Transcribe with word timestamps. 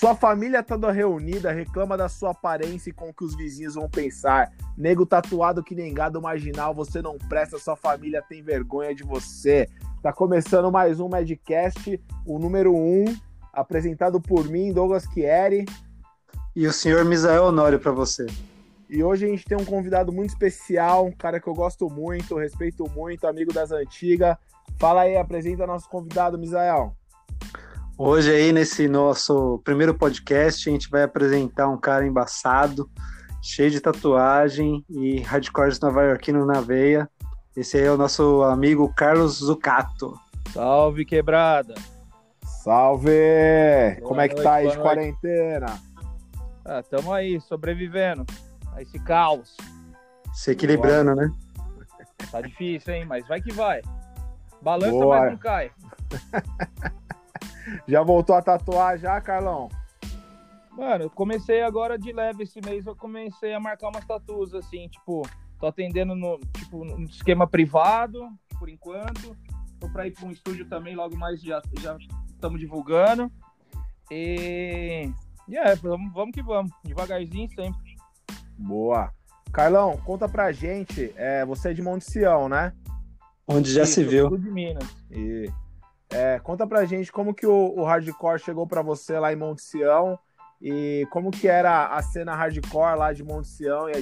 Sua 0.00 0.14
família 0.14 0.62
toda 0.62 0.90
reunida 0.90 1.52
reclama 1.52 1.94
da 1.94 2.08
sua 2.08 2.30
aparência 2.30 2.88
e 2.88 2.92
com 2.92 3.10
o 3.10 3.12
que 3.12 3.22
os 3.22 3.36
vizinhos 3.36 3.74
vão 3.74 3.86
pensar. 3.86 4.50
Nego 4.74 5.04
tatuado 5.04 5.62
que 5.62 5.74
nem 5.74 5.92
gado 5.92 6.22
marginal, 6.22 6.74
você 6.74 7.02
não 7.02 7.18
presta, 7.18 7.58
sua 7.58 7.76
família 7.76 8.24
tem 8.26 8.42
vergonha 8.42 8.94
de 8.94 9.04
você. 9.04 9.68
Tá 10.02 10.10
começando 10.10 10.72
mais 10.72 11.00
um 11.00 11.08
Madcast, 11.10 12.00
o 12.24 12.38
número 12.38 12.74
1, 12.74 12.78
um, 12.78 13.16
apresentado 13.52 14.18
por 14.18 14.48
mim, 14.48 14.72
Douglas 14.72 15.04
Chieri. 15.12 15.66
E 16.56 16.66
o 16.66 16.72
senhor 16.72 17.04
Misael 17.04 17.44
Honório 17.44 17.78
para 17.78 17.92
você. 17.92 18.24
E 18.88 19.04
hoje 19.04 19.26
a 19.26 19.28
gente 19.28 19.44
tem 19.44 19.58
um 19.58 19.66
convidado 19.66 20.10
muito 20.10 20.30
especial, 20.30 21.04
um 21.04 21.12
cara 21.12 21.38
que 21.38 21.46
eu 21.46 21.54
gosto 21.54 21.90
muito, 21.90 22.38
respeito 22.38 22.88
muito, 22.88 23.26
amigo 23.26 23.52
das 23.52 23.70
antigas. 23.70 24.34
Fala 24.78 25.02
aí, 25.02 25.18
apresenta 25.18 25.66
nosso 25.66 25.90
convidado, 25.90 26.38
Misael. 26.38 26.96
Hoje 28.02 28.34
aí 28.34 28.50
nesse 28.50 28.88
nosso 28.88 29.60
primeiro 29.62 29.94
podcast 29.94 30.66
a 30.66 30.72
gente 30.72 30.88
vai 30.88 31.02
apresentar 31.02 31.68
um 31.68 31.76
cara 31.76 32.06
embaçado, 32.06 32.90
cheio 33.42 33.70
de 33.70 33.78
tatuagem 33.78 34.82
e 34.88 35.20
hardcore 35.20 35.78
nova-iorquino 35.82 36.46
na 36.46 36.62
veia. 36.62 37.06
Esse 37.54 37.76
aí 37.76 37.84
é 37.84 37.92
o 37.92 37.98
nosso 37.98 38.42
amigo 38.42 38.90
Carlos 38.94 39.40
Zucato. 39.40 40.18
Salve, 40.50 41.04
quebrada! 41.04 41.74
Salve! 42.64 43.10
Boa 43.98 44.08
Como 44.08 44.20
é 44.22 44.28
que 44.30 44.36
tá 44.36 44.54
aí 44.54 44.70
de 44.70 44.78
quarentena? 44.78 45.78
Ah, 46.64 46.82
tamo 46.82 47.12
aí, 47.12 47.38
sobrevivendo 47.38 48.24
a 48.72 48.80
esse 48.80 48.98
caos. 49.00 49.58
Se 50.32 50.52
equilibrando, 50.52 51.14
Boa. 51.14 51.26
né? 51.26 51.34
Tá 52.32 52.40
difícil, 52.40 52.94
hein? 52.94 53.04
Mas 53.04 53.28
vai 53.28 53.42
que 53.42 53.52
vai. 53.52 53.82
Balança, 54.62 54.90
Boa. 54.90 55.20
mas 55.20 55.30
não 55.32 55.38
cai. 55.38 55.70
Já 57.86 58.02
voltou 58.02 58.34
a 58.34 58.42
tatuar 58.42 58.98
já, 58.98 59.20
Carlão? 59.20 59.68
Mano, 60.72 61.04
eu 61.04 61.10
comecei 61.10 61.62
agora 61.62 61.98
de 61.98 62.12
leve 62.12 62.44
esse 62.44 62.60
mês, 62.64 62.86
eu 62.86 62.96
comecei 62.96 63.52
a 63.52 63.60
marcar 63.60 63.88
umas 63.88 64.04
tatuas 64.04 64.54
assim, 64.54 64.88
tipo, 64.88 65.28
tô 65.58 65.66
atendendo 65.66 66.14
no, 66.14 66.38
tipo, 66.56 66.84
no 66.84 67.02
esquema 67.04 67.46
privado, 67.46 68.28
por 68.58 68.68
enquanto. 68.68 69.36
Tô 69.78 69.88
pra 69.90 70.06
ir 70.06 70.12
pra 70.12 70.26
um 70.26 70.30
estúdio 70.30 70.68
também, 70.68 70.94
logo 70.94 71.16
mais 71.16 71.40
já 71.40 71.60
estamos 72.28 72.60
divulgando. 72.60 73.30
E, 74.10 75.10
e 75.48 75.56
é, 75.56 75.74
vamos, 75.76 76.12
vamos 76.12 76.34
que 76.34 76.42
vamos, 76.42 76.70
devagarzinho 76.84 77.48
sempre. 77.50 77.96
Boa. 78.58 79.12
Carlão, 79.52 79.96
conta 80.04 80.28
pra 80.28 80.52
gente, 80.52 81.12
é, 81.16 81.44
você 81.44 81.70
é 81.70 81.74
de 81.74 81.82
Monte 81.82 82.04
Sião, 82.04 82.48
né? 82.48 82.72
Onde 83.46 83.72
já 83.72 83.82
Isso, 83.82 83.94
se 83.94 84.04
viu. 84.04 84.36
de 84.36 84.50
Minas. 84.50 84.88
E 85.10 85.50
é, 86.10 86.38
conta 86.40 86.66
pra 86.66 86.84
gente 86.84 87.12
como 87.12 87.34
que 87.34 87.46
o, 87.46 87.74
o 87.76 87.84
hardcore 87.84 88.40
chegou 88.40 88.66
para 88.66 88.82
você 88.82 89.18
lá 89.18 89.32
em 89.32 89.36
Monte 89.36 89.62
Sião 89.62 90.18
e 90.60 91.06
como 91.10 91.30
que 91.30 91.48
era 91.48 91.86
a 91.86 92.02
cena 92.02 92.34
hardcore 92.34 92.98
lá 92.98 93.12
de 93.12 93.22
Monte 93.22 93.48
Sião 93.48 93.88
e 93.88 93.92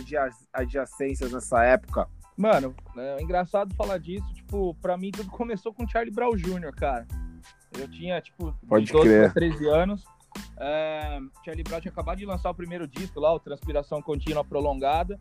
adjacências 0.53 1.33
nessa 1.33 1.63
época. 1.65 2.09
Mano, 2.37 2.75
é 2.97 3.21
engraçado 3.21 3.75
falar 3.75 3.99
disso, 3.99 4.33
tipo, 4.33 4.75
pra 4.81 4.97
mim 4.97 5.11
tudo 5.11 5.31
começou 5.31 5.75
com 5.75 5.89
Charlie 5.89 6.15
Brown 6.15 6.37
Jr., 6.37 6.73
cara. 6.75 7.07
Eu 7.77 7.89
tinha, 7.89 8.21
tipo, 8.21 8.55
Pode 8.67 8.87
de 8.87 8.93
12 8.93 9.09
crer. 9.09 9.33
13 9.33 9.69
anos. 9.69 10.05
É, 10.57 11.19
Charlie 11.45 11.65
Brown 11.65 11.81
tinha 11.81 11.93
acabado 11.93 12.19
de 12.19 12.25
lançar 12.25 12.51
o 12.51 12.55
primeiro 12.55 12.87
disco 12.87 13.21
lá, 13.21 13.35
o 13.35 13.41
Transpiração 13.41 14.01
Contínua 14.01 14.45
Prolongada. 14.45 15.19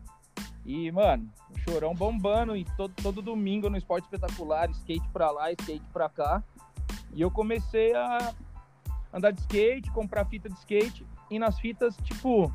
E, 0.64 0.90
mano, 0.92 1.28
chorão 1.68 1.94
bombando 1.94 2.56
e 2.56 2.64
todo, 2.76 2.94
todo 3.02 3.22
domingo 3.22 3.68
no 3.68 3.76
Esporte 3.76 4.04
Espetacular, 4.04 4.70
skate 4.70 5.08
pra 5.08 5.30
lá, 5.30 5.50
skate 5.52 5.84
pra 5.92 6.08
cá. 6.08 6.42
E 7.12 7.20
eu 7.20 7.30
comecei 7.30 7.94
a 7.94 8.34
andar 9.12 9.32
de 9.32 9.40
skate, 9.40 9.90
comprar 9.90 10.24
fita 10.24 10.48
de 10.48 10.58
skate. 10.58 11.06
E 11.30 11.38
nas 11.38 11.58
fitas, 11.58 11.96
tipo, 12.04 12.52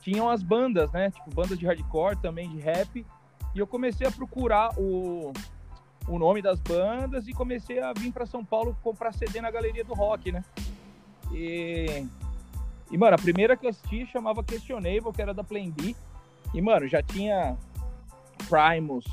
tinham 0.00 0.28
as 0.28 0.42
bandas, 0.42 0.90
né? 0.92 1.10
Tipo, 1.10 1.30
bandas 1.34 1.58
de 1.58 1.66
hardcore, 1.66 2.16
também 2.16 2.48
de 2.48 2.58
rap. 2.58 3.04
E 3.54 3.58
eu 3.58 3.66
comecei 3.66 4.06
a 4.06 4.10
procurar 4.10 4.70
o, 4.78 5.32
o 6.08 6.18
nome 6.18 6.40
das 6.40 6.60
bandas 6.60 7.26
e 7.26 7.32
comecei 7.32 7.80
a 7.80 7.92
vir 7.92 8.12
para 8.12 8.26
São 8.26 8.44
Paulo 8.44 8.76
comprar 8.82 9.12
CD 9.12 9.40
na 9.40 9.50
Galeria 9.50 9.84
do 9.84 9.94
Rock, 9.94 10.30
né? 10.32 10.44
E, 11.32 12.06
e, 12.90 12.98
mano, 12.98 13.14
a 13.14 13.18
primeira 13.18 13.56
que 13.56 13.66
eu 13.66 13.70
assisti 13.70 14.06
chamava 14.06 14.42
Questionable, 14.42 15.12
que 15.12 15.22
era 15.22 15.34
da 15.34 15.44
Plan 15.44 15.70
B. 15.70 15.94
E, 16.54 16.60
mano, 16.60 16.88
já 16.88 17.02
tinha 17.02 17.56
Primus, 18.48 19.04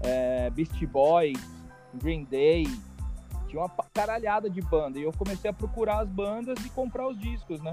é, 0.00 0.50
Beast 0.50 0.78
Boys, 0.86 1.38
Green 1.94 2.24
Day, 2.24 2.66
tinha 3.54 3.60
uma 3.60 3.70
caralhada 3.92 4.50
de 4.50 4.60
banda. 4.60 4.98
E 4.98 5.02
eu 5.02 5.12
comecei 5.12 5.48
a 5.48 5.52
procurar 5.52 6.00
as 6.00 6.08
bandas 6.08 6.58
e 6.64 6.70
comprar 6.70 7.06
os 7.06 7.18
discos, 7.18 7.60
né? 7.62 7.72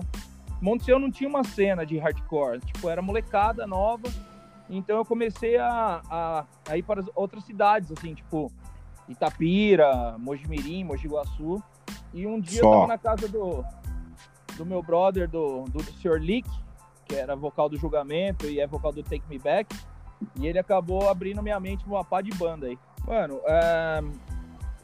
Monte 0.61 0.91
não 0.91 1.09
tinha 1.09 1.27
uma 1.27 1.43
cena 1.43 1.83
de 1.83 1.97
hardcore, 1.97 2.59
tipo, 2.59 2.87
era 2.87 3.01
molecada 3.01 3.65
nova. 3.65 4.07
Então 4.69 4.97
eu 4.97 5.05
comecei 5.05 5.57
a, 5.57 6.01
a, 6.09 6.45
a 6.69 6.77
ir 6.77 6.83
para 6.83 7.03
outras 7.15 7.43
cidades, 7.43 7.91
assim, 7.91 8.13
tipo 8.13 8.51
Itapira, 9.09 10.15
Mojimirim, 10.19 10.83
Mojiguaçu. 10.83 11.61
E 12.13 12.27
um 12.27 12.39
dia 12.39 12.61
Só. 12.61 12.67
eu 12.67 12.71
tava 12.73 12.87
na 12.87 12.97
casa 12.97 13.27
do, 13.27 13.65
do 14.55 14.65
meu 14.65 14.83
brother, 14.83 15.27
do, 15.27 15.63
do, 15.63 15.81
Sr. 15.83 16.19
Lick, 16.19 16.47
que 17.05 17.15
era 17.15 17.35
vocal 17.35 17.67
do 17.67 17.77
Julgamento 17.77 18.45
e 18.45 18.59
é 18.59 18.67
vocal 18.67 18.93
do 18.93 19.01
Take 19.01 19.27
Me 19.27 19.39
Back. 19.39 19.75
E 20.35 20.45
ele 20.45 20.59
acabou 20.59 21.09
abrindo 21.09 21.41
minha 21.41 21.59
mente 21.59 21.83
uma 21.87 22.05
pá 22.05 22.21
de 22.21 22.29
banda 22.31 22.67
aí. 22.67 22.77
Mano, 23.07 23.41
é, 23.45 24.03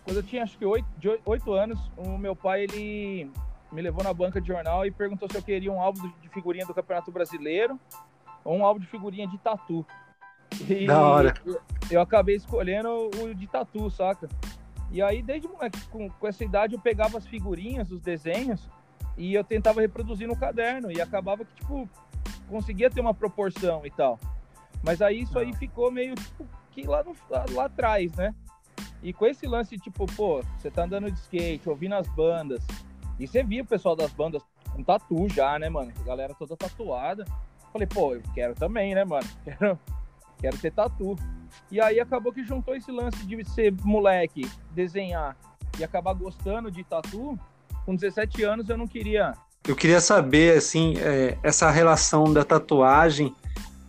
quando 0.08 0.18
eu 0.18 0.24
tinha 0.24 0.44
acho 0.44 0.58
que 0.58 0.66
oito 0.66 1.52
anos, 1.52 1.78
o 1.98 2.18
meu 2.18 2.34
pai 2.34 2.64
ele 2.64 3.30
me 3.74 3.82
levou 3.82 4.02
na 4.02 4.14
banca 4.14 4.40
de 4.40 4.48
jornal 4.48 4.86
e 4.86 4.90
perguntou 4.90 5.30
se 5.30 5.36
eu 5.36 5.44
queria 5.44 5.70
um 5.70 5.82
álbum 5.82 6.10
de 6.22 6.30
figurinha 6.30 6.66
do 6.66 6.74
Campeonato 6.74 7.12
Brasileiro 7.12 7.78
ou 8.42 8.56
um 8.56 8.66
álbum 8.66 8.80
de 8.80 8.88
figurinha 8.88 9.28
de 9.28 9.38
tatu. 9.38 9.86
E 10.66 10.88
da 10.88 11.02
hora. 11.02 11.34
Eu, 11.46 11.62
eu 11.92 12.02
acabei 12.02 12.38
escolhendo 12.38 13.10
o 13.22 13.36
de 13.36 13.48
tatu, 13.48 13.90
saca? 13.90 14.30
E 14.94 15.02
aí, 15.02 15.22
desde 15.22 15.46
moleque, 15.46 15.78
com, 15.90 16.10
com 16.10 16.26
essa 16.26 16.42
idade, 16.42 16.74
eu 16.74 16.80
pegava 16.80 17.18
as 17.18 17.28
figurinhas, 17.28 17.92
os 17.92 18.00
desenhos, 18.00 18.70
e 19.18 19.34
eu 19.34 19.44
tentava 19.44 19.82
reproduzir 19.82 20.26
no 20.26 20.38
caderno. 20.38 20.90
E 20.90 21.02
acabava 21.02 21.44
que, 21.44 21.54
tipo, 21.54 21.90
conseguia 22.48 22.90
ter 22.90 23.02
uma 23.02 23.14
proporção 23.14 23.86
e 23.86 23.92
tal. 23.92 24.18
Mas 24.82 25.02
aí 25.02 25.24
isso 25.24 25.38
aí 25.38 25.54
ficou 25.54 25.92
meio, 25.92 26.16
tipo, 26.16 26.48
que 26.72 26.88
lá, 26.88 27.04
no, 27.04 27.14
lá, 27.30 27.46
lá 27.52 27.66
atrás, 27.66 28.14
né? 28.14 28.34
E 29.02 29.14
com 29.14 29.26
esse 29.26 29.46
lance, 29.46 29.78
tipo, 29.78 30.06
pô, 30.16 30.42
você 30.58 30.72
tá 30.72 30.84
andando 30.84 31.12
de 31.12 31.20
skate, 31.20 31.70
ouvindo 31.70 31.96
as 31.96 32.08
bandas, 32.08 32.66
e 33.20 33.28
você 33.28 33.44
via 33.44 33.62
o 33.62 33.66
pessoal 33.66 33.96
das 33.96 34.12
bandas 34.12 34.42
com 34.74 34.84
tatu 34.84 35.28
já, 35.30 35.58
né, 35.58 35.70
mano? 35.70 35.92
A 36.00 36.04
galera 36.04 36.34
toda 36.34 36.56
tatuada. 36.56 37.26
Falei, 37.72 37.88
pô, 37.88 38.14
eu 38.14 38.22
quero 38.34 38.56
também, 38.56 38.94
né, 38.96 39.04
mano? 39.04 39.28
Quero, 39.44 39.80
quero 40.40 40.58
ter 40.58 40.72
tatu. 40.72 41.16
E 41.72 41.82
aí 41.82 42.00
acabou 42.00 42.32
que 42.32 42.44
juntou 42.44 42.76
esse 42.76 42.92
lance 42.92 43.26
de 43.26 43.44
ser 43.44 43.74
moleque, 43.84 44.50
desenhar 44.72 45.36
e 45.80 45.84
acabar 45.84 46.14
gostando 46.14 46.72
de 46.72 46.84
tatu. 46.84 47.38
Com 47.86 47.96
17 47.96 48.44
anos 48.44 48.70
eu 48.70 48.78
não 48.78 48.88
queria. 48.88 49.34
Eu 49.68 49.76
queria 49.76 50.00
saber, 50.00 50.58
assim, 50.58 50.94
é, 50.98 51.38
essa 51.44 51.70
relação 51.70 52.32
da 52.32 52.44
tatuagem 52.44 53.36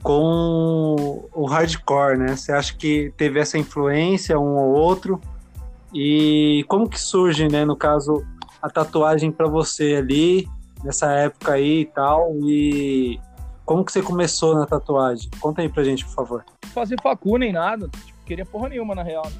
com 0.03 1.29
o 1.33 1.47
hardcore, 1.47 2.19
né? 2.19 2.37
Você 2.37 2.53
acha 2.53 2.75
que 2.75 3.13
teve 3.17 3.41
essa 3.41 3.59
influência 3.59 4.39
um 4.39 4.57
ou 4.57 4.73
outro? 4.75 5.21
E 5.93 6.65
como 6.69 6.89
que 6.89 7.01
surge, 7.01 7.49
né, 7.49 7.65
no 7.65 7.77
caso, 7.77 8.25
a 8.61 8.69
tatuagem 8.69 9.33
para 9.33 9.49
você 9.49 9.97
ali, 9.97 10.49
nessa 10.85 11.11
época 11.13 11.53
aí 11.55 11.81
e 11.81 11.87
tal? 11.87 12.35
E 12.43 13.19
como 13.65 13.85
que 13.85 13.93
você 13.93 14.03
começou 14.03 14.55
na 14.55 14.67
tatuagem? 14.67 15.31
Conta 15.41 15.63
aí 15.63 15.69
pra 15.69 15.85
gente, 15.85 16.05
por 16.05 16.15
favor. 16.15 16.45
Fazer 16.73 17.01
facu 17.03 17.37
nem 17.39 17.53
nada, 17.53 17.89
tipo, 17.89 18.25
queria 18.25 18.45
porra 18.45 18.69
nenhuma 18.69 18.95
na 18.95 19.03
real. 19.03 19.31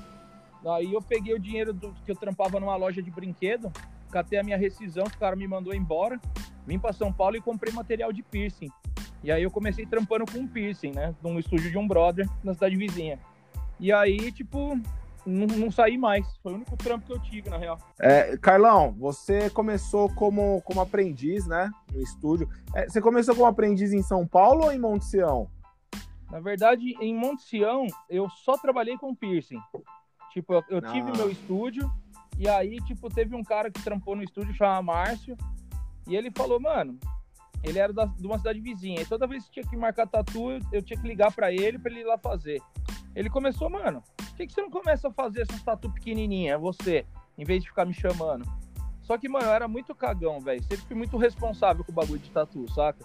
Daí 0.63 0.93
eu 0.93 1.01
peguei 1.01 1.35
o 1.35 1.39
dinheiro 1.39 1.73
do, 1.73 1.95
que 2.05 2.11
eu 2.11 2.17
trampava 2.17 2.59
numa 2.59 2.77
loja 2.77 3.03
de 3.03 3.11
brinquedo, 3.11 3.71
catei 4.11 4.39
a 4.39 4.43
minha 4.43 4.57
rescisão, 4.57 5.05
o 5.05 5.19
cara 5.19 5.37
me 5.37 5.47
mandou 5.47 5.75
embora, 5.75 6.21
vim 6.69 6.79
para 6.79 6.93
São 6.93 7.11
Paulo 7.11 7.37
e 7.37 7.41
comprei 7.41 7.73
material 7.73 8.13
de 8.13 8.23
piercing. 8.23 8.69
E 9.25 9.33
aí 9.33 9.43
eu 9.43 9.51
comecei 9.51 9.87
trampando 9.87 10.31
com 10.31 10.39
um 10.39 10.47
piercing, 10.47 10.93
né? 10.93 11.15
Num 11.23 11.39
estúdio 11.39 11.71
de 11.71 11.79
um 11.79 11.89
brother 11.89 12.29
na 12.45 12.53
cidade 12.53 12.77
vizinha. 12.77 13.19
E 13.81 13.91
aí, 13.91 14.31
tipo, 14.31 14.79
não, 15.25 15.47
não, 15.47 15.71
saí 15.71 15.97
mais. 15.97 16.37
Foi 16.43 16.53
o 16.53 16.57
único 16.57 16.77
trampo 16.77 17.07
que 17.07 17.13
eu 17.13 17.19
tive, 17.19 17.49
na 17.49 17.57
real. 17.57 17.79
É, 17.99 18.37
Carlão, 18.37 18.95
você 18.99 19.49
começou 19.51 20.13
como, 20.15 20.61
como 20.63 20.81
aprendiz, 20.81 21.47
né? 21.47 21.71
No 21.93 22.03
estúdio. 22.03 22.49
É, 22.75 22.89
você 22.89 23.01
começou 23.01 23.35
como 23.35 23.47
aprendiz 23.47 23.93
em 23.93 24.03
São 24.03 24.27
Paulo 24.27 24.67
ou 24.67 24.73
em 24.73 24.79
Monte 24.79 25.07
Sião? 25.07 25.49
Na 26.31 26.39
verdade, 26.39 26.95
em 27.01 27.15
Monte 27.15 27.43
Sião, 27.43 27.87
eu 28.11 28.29
só 28.29 28.59
trabalhei 28.59 28.99
com 28.99 29.15
piercing. 29.15 29.61
Tipo, 30.33 30.53
eu, 30.53 30.65
eu 30.69 30.83
tive 30.83 31.11
ah. 31.11 31.17
meu 31.17 31.31
estúdio, 31.31 31.91
e 32.39 32.47
aí, 32.47 32.77
tipo, 32.83 33.09
teve 33.09 33.35
um 33.35 33.43
cara 33.43 33.71
que 33.71 33.83
trampou 33.83 34.15
no 34.15 34.23
estúdio, 34.23 34.55
chamado 34.55 34.85
Márcio, 34.85 35.37
e 36.09 36.17
ele 36.17 36.31
falou, 36.35 36.59
mano, 36.59 36.99
ele 37.63 37.79
era 37.79 37.93
da, 37.93 38.07
de 38.07 38.27
uma 38.27 38.39
cidade 38.39 38.61
vizinha. 38.61 39.01
E 39.01 39.07
toda 39.07 39.27
vez 39.27 39.45
que 39.45 39.53
tinha 39.53 39.67
que 39.67 39.77
marcar 39.77 40.07
tatu, 40.07 40.51
eu, 40.51 40.61
eu 40.73 40.83
tinha 40.83 41.01
que 41.01 41.07
ligar 41.07 41.33
para 41.33 41.53
ele 41.53 41.79
para 41.79 41.91
ele 41.93 42.01
ir 42.01 42.05
lá 42.05 42.17
fazer. 42.19 42.61
Ele 43.15 43.29
começou, 43.29 43.69
mano, 43.69 44.03
por 44.17 44.37
que, 44.37 44.47
que 44.47 44.53
você 44.53 44.63
não 44.63 44.71
começa 44.71 45.09
a 45.09 45.13
fazer 45.13 45.43
essas 45.43 45.63
tatu 45.63 45.91
pequenininha, 45.91 46.57
você, 46.59 47.05
em 47.37 47.45
vez 47.45 47.63
de 47.63 47.69
ficar 47.69 47.85
me 47.85 47.93
chamando? 47.95 48.45
Só 49.03 49.17
que, 49.19 49.29
mano, 49.29 49.47
eu 49.47 49.53
era 49.53 49.67
muito 49.67 49.95
cagão, 49.95 50.41
velho. 50.41 50.63
Sempre 50.63 50.85
fui 50.87 50.97
muito 50.97 51.17
responsável 51.17 51.85
com 51.85 51.93
o 51.93 51.95
bagulho 51.95 52.21
de 52.21 52.31
tatu, 52.31 52.71
saca? 52.73 53.05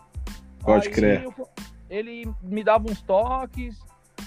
Pode 0.59 0.87
Aí 0.87 0.93
crer. 0.93 1.23
eu- 1.23 1.49
ele 1.89 2.31
me 2.41 2.63
dava 2.63 2.89
uns 2.89 3.01
toques, 3.01 3.79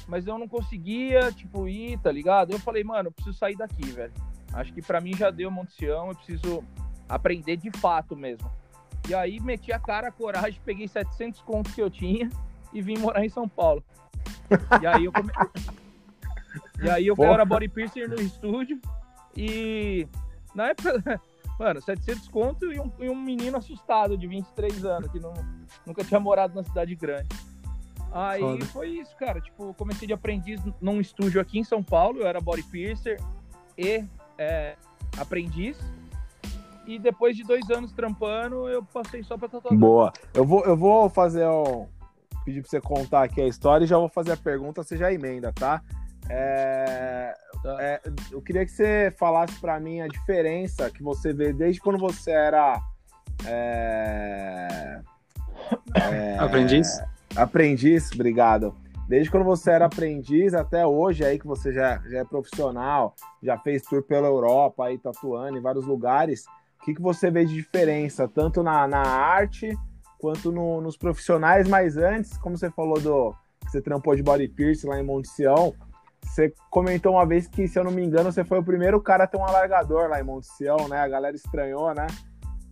mas 0.08 0.26
eu 0.26 0.38
não 0.38 0.48
conseguia, 0.48 1.30
tipo, 1.32 1.68
ir, 1.68 1.98
tá 2.00 2.10
ligado? 2.10 2.52
Eu 2.52 2.58
falei, 2.58 2.82
mano, 2.82 3.08
eu 3.08 3.12
preciso 3.12 3.36
sair 3.36 3.56
daqui, 3.56 3.84
velho. 3.90 4.12
Acho 4.52 4.72
que 4.72 4.80
pra 4.80 5.00
mim 5.00 5.14
já 5.14 5.30
deu 5.30 5.50
Monte 5.50 5.72
Sião, 5.74 6.08
eu 6.08 6.14
preciso 6.14 6.64
aprender 7.08 7.56
de 7.56 7.70
fato 7.78 8.16
mesmo. 8.16 8.50
E 9.08 9.14
aí 9.14 9.40
meti 9.40 9.72
a 9.72 9.78
cara, 9.78 10.08
a 10.08 10.12
coragem, 10.12 10.60
peguei 10.64 10.88
700 10.88 11.40
contos 11.42 11.74
que 11.74 11.82
eu 11.82 11.90
tinha 11.90 12.30
e 12.72 12.82
vim 12.82 12.98
morar 12.98 13.24
em 13.24 13.28
São 13.28 13.48
Paulo. 13.48 13.82
E 14.80 14.86
aí 14.86 15.04
eu 15.04 15.12
come... 15.12 15.30
E 16.82 16.90
aí 16.90 17.06
eu 17.06 17.16
Porra. 17.16 17.34
era 17.34 17.44
body 17.44 17.68
piercer 17.68 18.08
no 18.08 18.20
estúdio 18.20 18.80
e 19.36 20.06
na 20.54 20.68
época, 20.68 21.20
mano, 21.58 21.80
700 21.80 22.28
conto 22.28 22.72
e 22.72 22.78
um, 22.78 22.90
e 22.98 23.08
um 23.08 23.14
menino 23.14 23.56
assustado 23.56 24.16
de 24.16 24.26
23 24.26 24.84
anos 24.84 25.10
que 25.10 25.18
não, 25.18 25.34
nunca 25.86 26.04
tinha 26.04 26.20
morado 26.20 26.54
na 26.54 26.62
cidade 26.62 26.94
grande. 26.94 27.28
Aí 28.12 28.40
Foda. 28.40 28.64
foi 28.66 28.88
isso, 28.88 29.14
cara. 29.16 29.40
Tipo, 29.40 29.74
comecei 29.74 30.06
de 30.06 30.14
aprendiz 30.14 30.60
num 30.80 31.00
estúdio 31.00 31.40
aqui 31.40 31.58
em 31.58 31.64
São 31.64 31.82
Paulo. 31.82 32.20
Eu 32.20 32.26
era 32.26 32.40
body 32.40 32.62
piercer 32.62 33.20
e 33.76 34.04
é, 34.38 34.76
aprendiz. 35.18 35.78
E 36.86 36.98
depois 36.98 37.36
de 37.36 37.42
dois 37.42 37.68
anos 37.70 37.92
trampando, 37.92 38.68
eu 38.68 38.82
passei 38.84 39.22
só 39.22 39.36
pra 39.36 39.48
tatuador. 39.48 39.78
Boa. 39.78 40.12
Eu 40.32 40.44
vou, 40.44 40.64
eu 40.64 40.76
vou 40.76 41.08
fazer 41.10 41.46
um. 41.46 41.86
Pedir 42.44 42.60
pra 42.62 42.70
você 42.70 42.80
contar 42.80 43.24
aqui 43.24 43.40
a 43.40 43.48
história 43.48 43.84
e 43.84 43.88
já 43.88 43.98
vou 43.98 44.08
fazer 44.08 44.32
a 44.32 44.36
pergunta, 44.36 44.82
você 44.84 44.96
já 44.96 45.12
emenda, 45.12 45.52
tá? 45.52 45.82
É, 46.30 47.34
Tá. 47.62 47.76
é, 47.80 48.00
eu 48.30 48.40
queria 48.40 48.64
que 48.64 48.70
você 48.70 49.12
falasse 49.18 49.58
pra 49.60 49.80
mim 49.80 50.00
a 50.00 50.06
diferença 50.06 50.88
que 50.90 51.02
você 51.02 51.32
vê 51.32 51.52
desde 51.52 51.80
quando 51.80 51.98
você 51.98 52.30
era. 52.30 52.80
é, 53.44 55.00
é, 55.94 56.38
Aprendiz? 56.38 57.00
Aprendiz, 57.34 58.12
obrigado. 58.12 58.74
Desde 59.08 59.30
quando 59.30 59.44
você 59.44 59.70
era 59.70 59.86
aprendiz 59.86 60.52
até 60.52 60.84
hoje, 60.86 61.24
aí 61.24 61.38
que 61.38 61.46
você 61.46 61.72
já, 61.72 61.98
já 62.08 62.18
é 62.18 62.24
profissional, 62.24 63.14
já 63.42 63.56
fez 63.58 63.82
tour 63.82 64.02
pela 64.02 64.26
Europa, 64.26 64.86
aí 64.86 64.98
tatuando 64.98 65.56
em 65.58 65.60
vários 65.60 65.84
lugares, 65.86 66.44
que, 66.86 66.94
que 66.94 67.02
você 67.02 67.32
vê 67.32 67.44
de 67.44 67.52
diferença, 67.52 68.28
tanto 68.28 68.62
na, 68.62 68.86
na 68.86 69.02
arte 69.02 69.76
quanto 70.20 70.52
no- 70.52 70.80
nos 70.80 70.96
profissionais? 70.96 71.68
Mas 71.68 71.96
antes, 71.96 72.38
como 72.38 72.56
você 72.56 72.70
falou 72.70 73.00
do 73.00 73.34
que 73.60 73.72
você 73.72 73.82
trampou 73.82 74.14
de 74.14 74.22
body 74.22 74.46
piercing 74.46 74.86
lá 74.86 75.00
em 75.00 75.02
Monte 75.02 75.28
Sião, 75.28 75.74
você 76.22 76.54
comentou 76.70 77.14
uma 77.14 77.26
vez 77.26 77.48
que, 77.48 77.66
se 77.66 77.76
eu 77.76 77.82
não 77.82 77.90
me 77.90 78.04
engano, 78.04 78.30
você 78.30 78.44
foi 78.44 78.60
o 78.60 78.64
primeiro 78.64 79.00
cara 79.00 79.24
a 79.24 79.26
ter 79.26 79.36
um 79.36 79.44
alargador 79.44 80.08
lá 80.08 80.20
em 80.20 80.22
Monte 80.22 80.46
Sião, 80.46 80.86
né? 80.88 81.00
A 81.00 81.08
galera 81.08 81.34
estranhou, 81.34 81.92
né? 81.92 82.06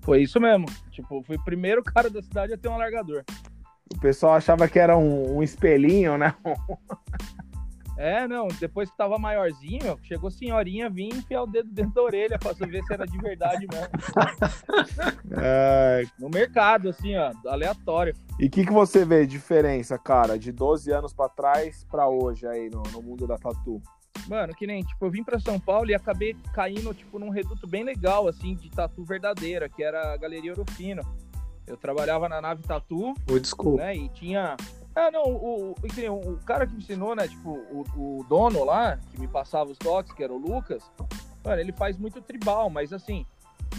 Foi 0.02 0.22
isso 0.22 0.38
mesmo. 0.38 0.66
Tipo, 0.92 1.20
fui 1.24 1.34
o 1.36 1.44
primeiro 1.44 1.82
cara 1.82 2.08
da 2.08 2.22
cidade 2.22 2.52
a 2.52 2.56
ter 2.58 2.68
um 2.68 2.74
alargador. 2.74 3.24
O 3.92 3.98
pessoal 3.98 4.34
achava 4.34 4.68
que 4.68 4.78
era 4.78 4.96
um, 4.96 5.38
um 5.38 5.42
espelhinho, 5.42 6.16
né? 6.16 6.34
É, 7.96 8.26
não, 8.26 8.48
depois 8.48 8.90
que 8.90 8.96
tava 8.96 9.18
maiorzinho, 9.18 9.98
chegou 10.02 10.30
senhorinha, 10.30 10.90
vim 10.90 11.08
enfiar 11.08 11.42
o 11.42 11.46
dedo 11.46 11.70
dentro 11.70 11.92
da 11.94 12.02
orelha 12.02 12.38
pra 12.38 12.52
ver 12.52 12.82
se 12.82 12.92
era 12.92 13.06
de 13.06 13.16
verdade 13.18 13.66
mesmo. 13.70 13.88
É, 15.40 16.04
No 16.18 16.28
mercado, 16.28 16.88
assim, 16.88 17.16
ó, 17.16 17.32
aleatório. 17.46 18.14
E 18.38 18.46
o 18.46 18.50
que, 18.50 18.64
que 18.66 18.72
você 18.72 19.04
vê 19.04 19.24
de 19.26 19.32
diferença, 19.32 19.96
cara, 19.98 20.38
de 20.38 20.50
12 20.50 20.90
anos 20.92 21.12
pra 21.12 21.28
trás 21.28 21.84
pra 21.90 22.08
hoje 22.08 22.46
aí 22.46 22.68
no, 22.68 22.82
no 22.92 23.02
mundo 23.02 23.26
da 23.26 23.36
tatu? 23.38 23.80
Mano, 24.28 24.54
que 24.54 24.66
nem, 24.66 24.82
tipo, 24.82 25.04
eu 25.04 25.10
vim 25.10 25.22
pra 25.22 25.38
São 25.38 25.60
Paulo 25.60 25.90
e 25.90 25.94
acabei 25.94 26.34
caindo, 26.52 26.94
tipo, 26.94 27.18
num 27.18 27.28
reduto 27.30 27.66
bem 27.66 27.84
legal, 27.84 28.26
assim, 28.26 28.54
de 28.54 28.70
tatu 28.70 29.04
verdadeira, 29.04 29.68
que 29.68 29.82
era 29.82 30.14
a 30.14 30.16
Galeria 30.16 30.52
Ouro 30.52 30.64
Fino. 30.72 31.02
Eu 31.66 31.76
trabalhava 31.76 32.28
na 32.28 32.40
nave 32.40 32.62
Tatu, 32.62 33.14
O 33.30 33.38
desculpa. 33.38 33.82
né, 33.82 33.96
e 33.96 34.08
tinha... 34.10 34.56
Ah, 34.94 35.10
não, 35.10 35.24
o, 35.24 35.72
o, 35.72 36.32
o- 36.32 36.38
cara 36.46 36.66
que 36.66 36.72
me 36.72 36.78
ensinou, 36.78 37.16
né, 37.16 37.26
tipo, 37.26 37.50
o, 37.50 37.84
o 37.96 38.24
dono 38.28 38.62
lá, 38.64 38.96
que 39.10 39.20
me 39.20 39.26
passava 39.26 39.70
os 39.70 39.78
toques, 39.78 40.12
que 40.12 40.22
era 40.22 40.32
o 40.32 40.38
Lucas, 40.38 40.88
mano, 41.44 41.60
ele 41.60 41.72
faz 41.72 41.98
muito 41.98 42.20
tribal, 42.22 42.70
mas 42.70 42.92
assim, 42.92 43.26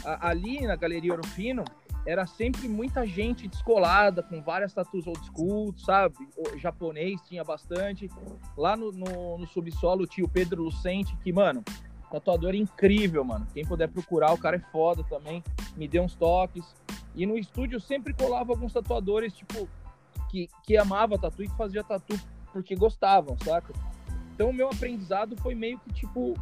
a- 0.04 0.30
ali 0.30 0.62
na 0.68 0.76
Galeria 0.76 1.14
Ouro 1.14 1.26
Fino, 1.28 1.64
era 2.06 2.28
sempre 2.28 2.68
muita 2.68 3.06
gente 3.08 3.48
descolada, 3.48 4.22
com 4.22 4.40
várias 4.42 4.74
tatuas 4.74 5.08
old 5.08 5.26
school, 5.26 5.74
sabe? 5.78 6.16
O 6.38 6.56
japonês 6.56 7.20
tinha 7.22 7.44
bastante. 7.44 8.08
Lá 8.56 8.76
no, 8.78 8.92
no, 8.92 9.40
no 9.40 9.48
subsolo 9.48 10.06
tinha 10.06 10.24
o 10.24 10.30
Pedro 10.30 10.62
Lucente, 10.62 11.18
que, 11.24 11.34
mano, 11.34 11.64
tatuador 12.12 12.54
incrível, 12.54 13.24
mano. 13.24 13.48
Quem 13.56 13.66
puder 13.66 13.88
procurar, 13.90 14.32
o 14.34 14.38
cara 14.38 14.58
é 14.58 14.60
foda 14.72 15.04
também. 15.10 15.44
Me 15.76 15.88
deu 15.88 16.04
uns 16.04 16.14
toques. 16.14 16.76
E 17.16 17.26
no 17.26 17.40
estúdio 17.40 17.80
sempre 17.80 18.14
colava 18.14 18.52
alguns 18.52 18.72
tatuadores, 18.72 19.34
tipo, 19.34 19.68
que, 20.36 20.50
que 20.64 20.78
amava 20.78 21.18
tatu 21.18 21.44
e 21.44 21.48
que 21.48 21.56
fazia 21.56 21.82
tatu 21.82 22.20
porque 22.52 22.76
gostavam, 22.76 23.38
saca? 23.44 23.74
Então 24.34 24.50
o 24.50 24.54
meu 24.54 24.68
aprendizado 24.68 25.38
foi 25.38 25.56
meio 25.56 25.80
que, 25.80 25.94
tipo, 25.94 26.34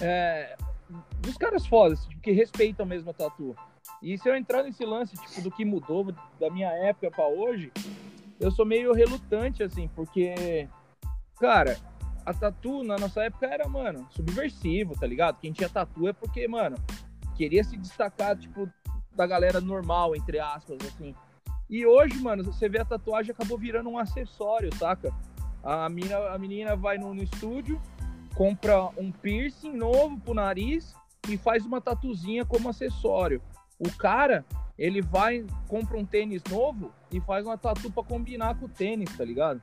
é, 0.00 0.56
dos 1.20 1.36
caras 1.36 1.66
fodas, 1.66 2.06
tipo, 2.06 2.22
que 2.22 2.32
respeitam 2.32 2.86
mesmo 2.86 3.10
a 3.10 3.14
tatu. 3.14 3.54
E 4.02 4.16
se 4.16 4.28
eu 4.28 4.34
entrar 4.34 4.62
nesse 4.62 4.84
lance, 4.84 5.14
tipo, 5.14 5.42
do 5.42 5.50
que 5.50 5.64
mudou 5.64 6.10
da 6.40 6.50
minha 6.50 6.70
época 6.70 7.10
pra 7.10 7.26
hoje, 7.26 7.70
eu 8.40 8.50
sou 8.50 8.64
meio 8.64 8.94
relutante, 8.94 9.62
assim, 9.62 9.88
porque, 9.94 10.68
cara, 11.38 11.78
a 12.24 12.32
tatu 12.32 12.82
na 12.82 12.96
nossa 12.96 13.24
época 13.24 13.46
era, 13.46 13.68
mano, 13.68 14.06
subversivo, 14.10 14.98
tá 14.98 15.06
ligado? 15.06 15.38
Quem 15.38 15.52
tinha 15.52 15.68
tatu 15.68 16.08
é 16.08 16.14
porque, 16.14 16.48
mano, 16.48 16.76
queria 17.36 17.62
se 17.62 17.76
destacar, 17.76 18.36
tipo, 18.36 18.68
da 19.14 19.26
galera 19.26 19.60
normal, 19.60 20.16
entre 20.16 20.38
aspas, 20.38 20.78
assim. 20.86 21.14
E 21.68 21.84
hoje, 21.84 22.18
mano, 22.20 22.44
você 22.44 22.68
vê 22.68 22.80
a 22.80 22.84
tatuagem 22.84 23.32
acabou 23.32 23.58
virando 23.58 23.88
um 23.90 23.98
acessório, 23.98 24.74
saca? 24.76 25.12
A 25.62 25.88
menina, 25.88 26.16
a 26.30 26.38
menina 26.38 26.76
vai 26.76 26.96
no, 26.96 27.12
no 27.12 27.22
estúdio, 27.22 27.80
compra 28.34 28.88
um 28.96 29.10
piercing 29.10 29.72
novo 29.72 30.18
pro 30.20 30.32
nariz 30.34 30.94
e 31.28 31.36
faz 31.36 31.66
uma 31.66 31.80
tatuzinha 31.80 32.44
como 32.44 32.68
acessório. 32.68 33.42
O 33.78 33.90
cara, 33.96 34.44
ele 34.78 35.02
vai, 35.02 35.44
compra 35.66 35.98
um 35.98 36.04
tênis 36.04 36.42
novo 36.48 36.92
e 37.10 37.20
faz 37.20 37.44
uma 37.44 37.58
tatu 37.58 37.90
pra 37.90 38.04
combinar 38.04 38.54
com 38.58 38.66
o 38.66 38.68
tênis, 38.68 39.14
tá 39.16 39.24
ligado? 39.24 39.60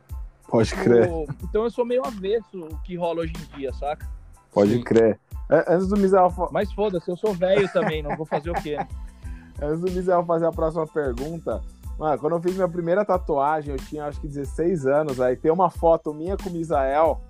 Pode 0.48 0.76
crer, 0.76 1.10
Então 1.42 1.64
eu 1.64 1.72
sou 1.72 1.86
meio 1.86 2.06
avesso 2.06 2.66
o 2.66 2.78
que 2.82 2.98
rola 2.98 3.22
hoje 3.22 3.34
em 3.34 3.58
dia, 3.58 3.72
saca? 3.74 4.08
pode 4.52 4.74
Sim. 4.74 4.84
crer. 4.84 5.20
É, 5.50 5.74
Antes 5.74 5.88
do 5.88 5.98
Misael, 5.98 6.31
Mas 6.52 6.72
foda-se, 6.74 7.10
eu 7.10 7.18
sou 7.18 7.33
velho 7.33 7.72
também, 7.72 8.04
não 8.04 8.16
vou 8.16 8.26
fazer 8.26 8.52
o 8.52 8.62
quê? 8.62 8.76
né? 8.78 8.88
antes 9.62 9.80
do 9.81 9.92
Misael 9.92 10.26
fazer 10.26 10.45
a 10.45 10.52
próxima 10.52 10.86
pergunta, 10.86 11.62
mano, 11.97 12.19
quando 12.19 12.33
eu 12.35 12.42
fiz 12.42 12.56
minha 12.56 12.68
primeira 12.68 13.06
tatuagem, 13.06 13.71
eu 13.73 13.78
tinha 13.80 14.06
acho 14.06 14.19
que 14.21 14.28
16 14.28 14.85
anos, 14.88 15.19
aí 15.21 15.35
tem 15.35 15.52
uma 15.52 15.69
foto 15.69 16.14
minha 16.14 16.35
com 16.38 16.50
o 16.50 16.54
Misael, 16.54 17.21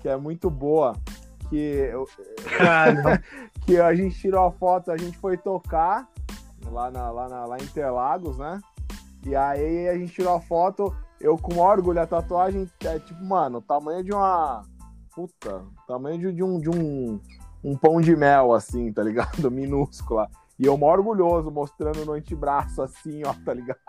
que 0.00 0.08
é 0.08 0.16
muito 0.16 0.48
boa, 0.50 0.94
que, 1.48 1.56
eu- 1.56 2.06
que 3.66 3.78
a 3.80 3.94
gente 3.94 4.18
tirou 4.18 4.44
a 4.46 4.50
foto, 4.52 4.90
a 4.90 4.96
gente 4.96 5.16
foi 5.18 5.36
tocar 5.36 6.08
lá, 6.70 6.90
na, 6.90 7.10
lá, 7.10 7.28
na- 7.28 7.44
lá 7.46 7.58
em 7.58 7.62
Interlagos, 7.62 8.38
né? 8.38 8.60
E 9.26 9.36
aí 9.36 9.88
a 9.88 9.96
gente 9.98 10.12
tirou 10.14 10.34
a 10.34 10.40
foto, 10.40 10.94
eu 11.20 11.36
com 11.36 11.58
orgulho, 11.58 12.00
a 12.00 12.06
tatuagem 12.06 12.68
é 12.84 12.98
tipo, 12.98 13.22
mano, 13.22 13.58
o 13.58 13.62
tamanho 13.62 14.02
de 14.02 14.12
uma. 14.12 14.62
Puta, 15.14 15.62
tamanho 15.86 16.18
de, 16.18 16.32
de 16.32 16.42
um, 16.42 16.58
de 16.58 16.70
um, 16.70 17.20
um 17.62 17.76
pão 17.76 18.00
de 18.00 18.16
mel, 18.16 18.54
assim, 18.54 18.90
tá 18.92 19.02
ligado? 19.02 19.50
Minúscula. 19.52 20.28
E 20.60 20.66
eu 20.66 20.76
mó 20.76 20.92
orgulhoso, 20.92 21.50
mostrando 21.50 22.04
no 22.04 22.12
antebraço, 22.12 22.82
assim, 22.82 23.22
ó, 23.24 23.32
tá 23.32 23.54
ligado? 23.54 23.80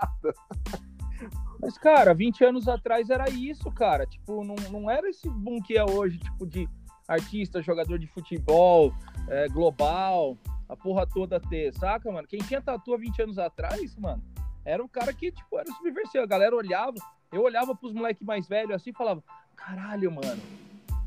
Mas, 1.60 1.78
cara, 1.78 2.14
20 2.14 2.46
anos 2.46 2.68
atrás 2.70 3.10
era 3.10 3.30
isso, 3.30 3.70
cara. 3.72 4.08
Tipo, 4.08 4.42
não, 4.46 4.56
não 4.72 4.90
era 4.90 5.10
esse 5.10 5.30
boom 5.30 5.62
que 5.62 5.78
é 5.78 5.84
hoje, 5.84 6.18
tipo, 6.18 6.48
de 6.48 6.70
artista, 7.06 7.62
jogador 7.62 8.00
de 8.00 8.08
futebol, 8.08 8.94
é, 9.28 9.50
global, 9.50 10.38
a 10.70 10.78
porra 10.78 11.06
toda 11.06 11.42
ter, 11.42 11.74
saca, 11.74 12.10
mano? 12.10 12.26
Quem 12.26 12.40
tinha 12.40 12.62
tatu 12.62 12.94
há 12.94 12.98
20 12.98 13.22
anos 13.24 13.38
atrás, 13.38 13.94
mano, 13.98 14.24
era 14.64 14.82
o 14.82 14.88
cara 14.88 15.12
que, 15.12 15.30
tipo, 15.30 15.60
era 15.60 15.70
subversivo. 15.74 16.24
A 16.24 16.28
galera 16.28 16.56
olhava, 16.56 16.96
eu 17.34 17.42
olhava 17.42 17.76
pros 17.76 17.92
moleques 17.92 18.24
mais 18.24 18.48
velhos 18.48 18.76
assim 18.76 18.92
e 18.92 18.98
falava, 18.98 19.22
caralho, 19.58 20.10
mano, 20.10 20.42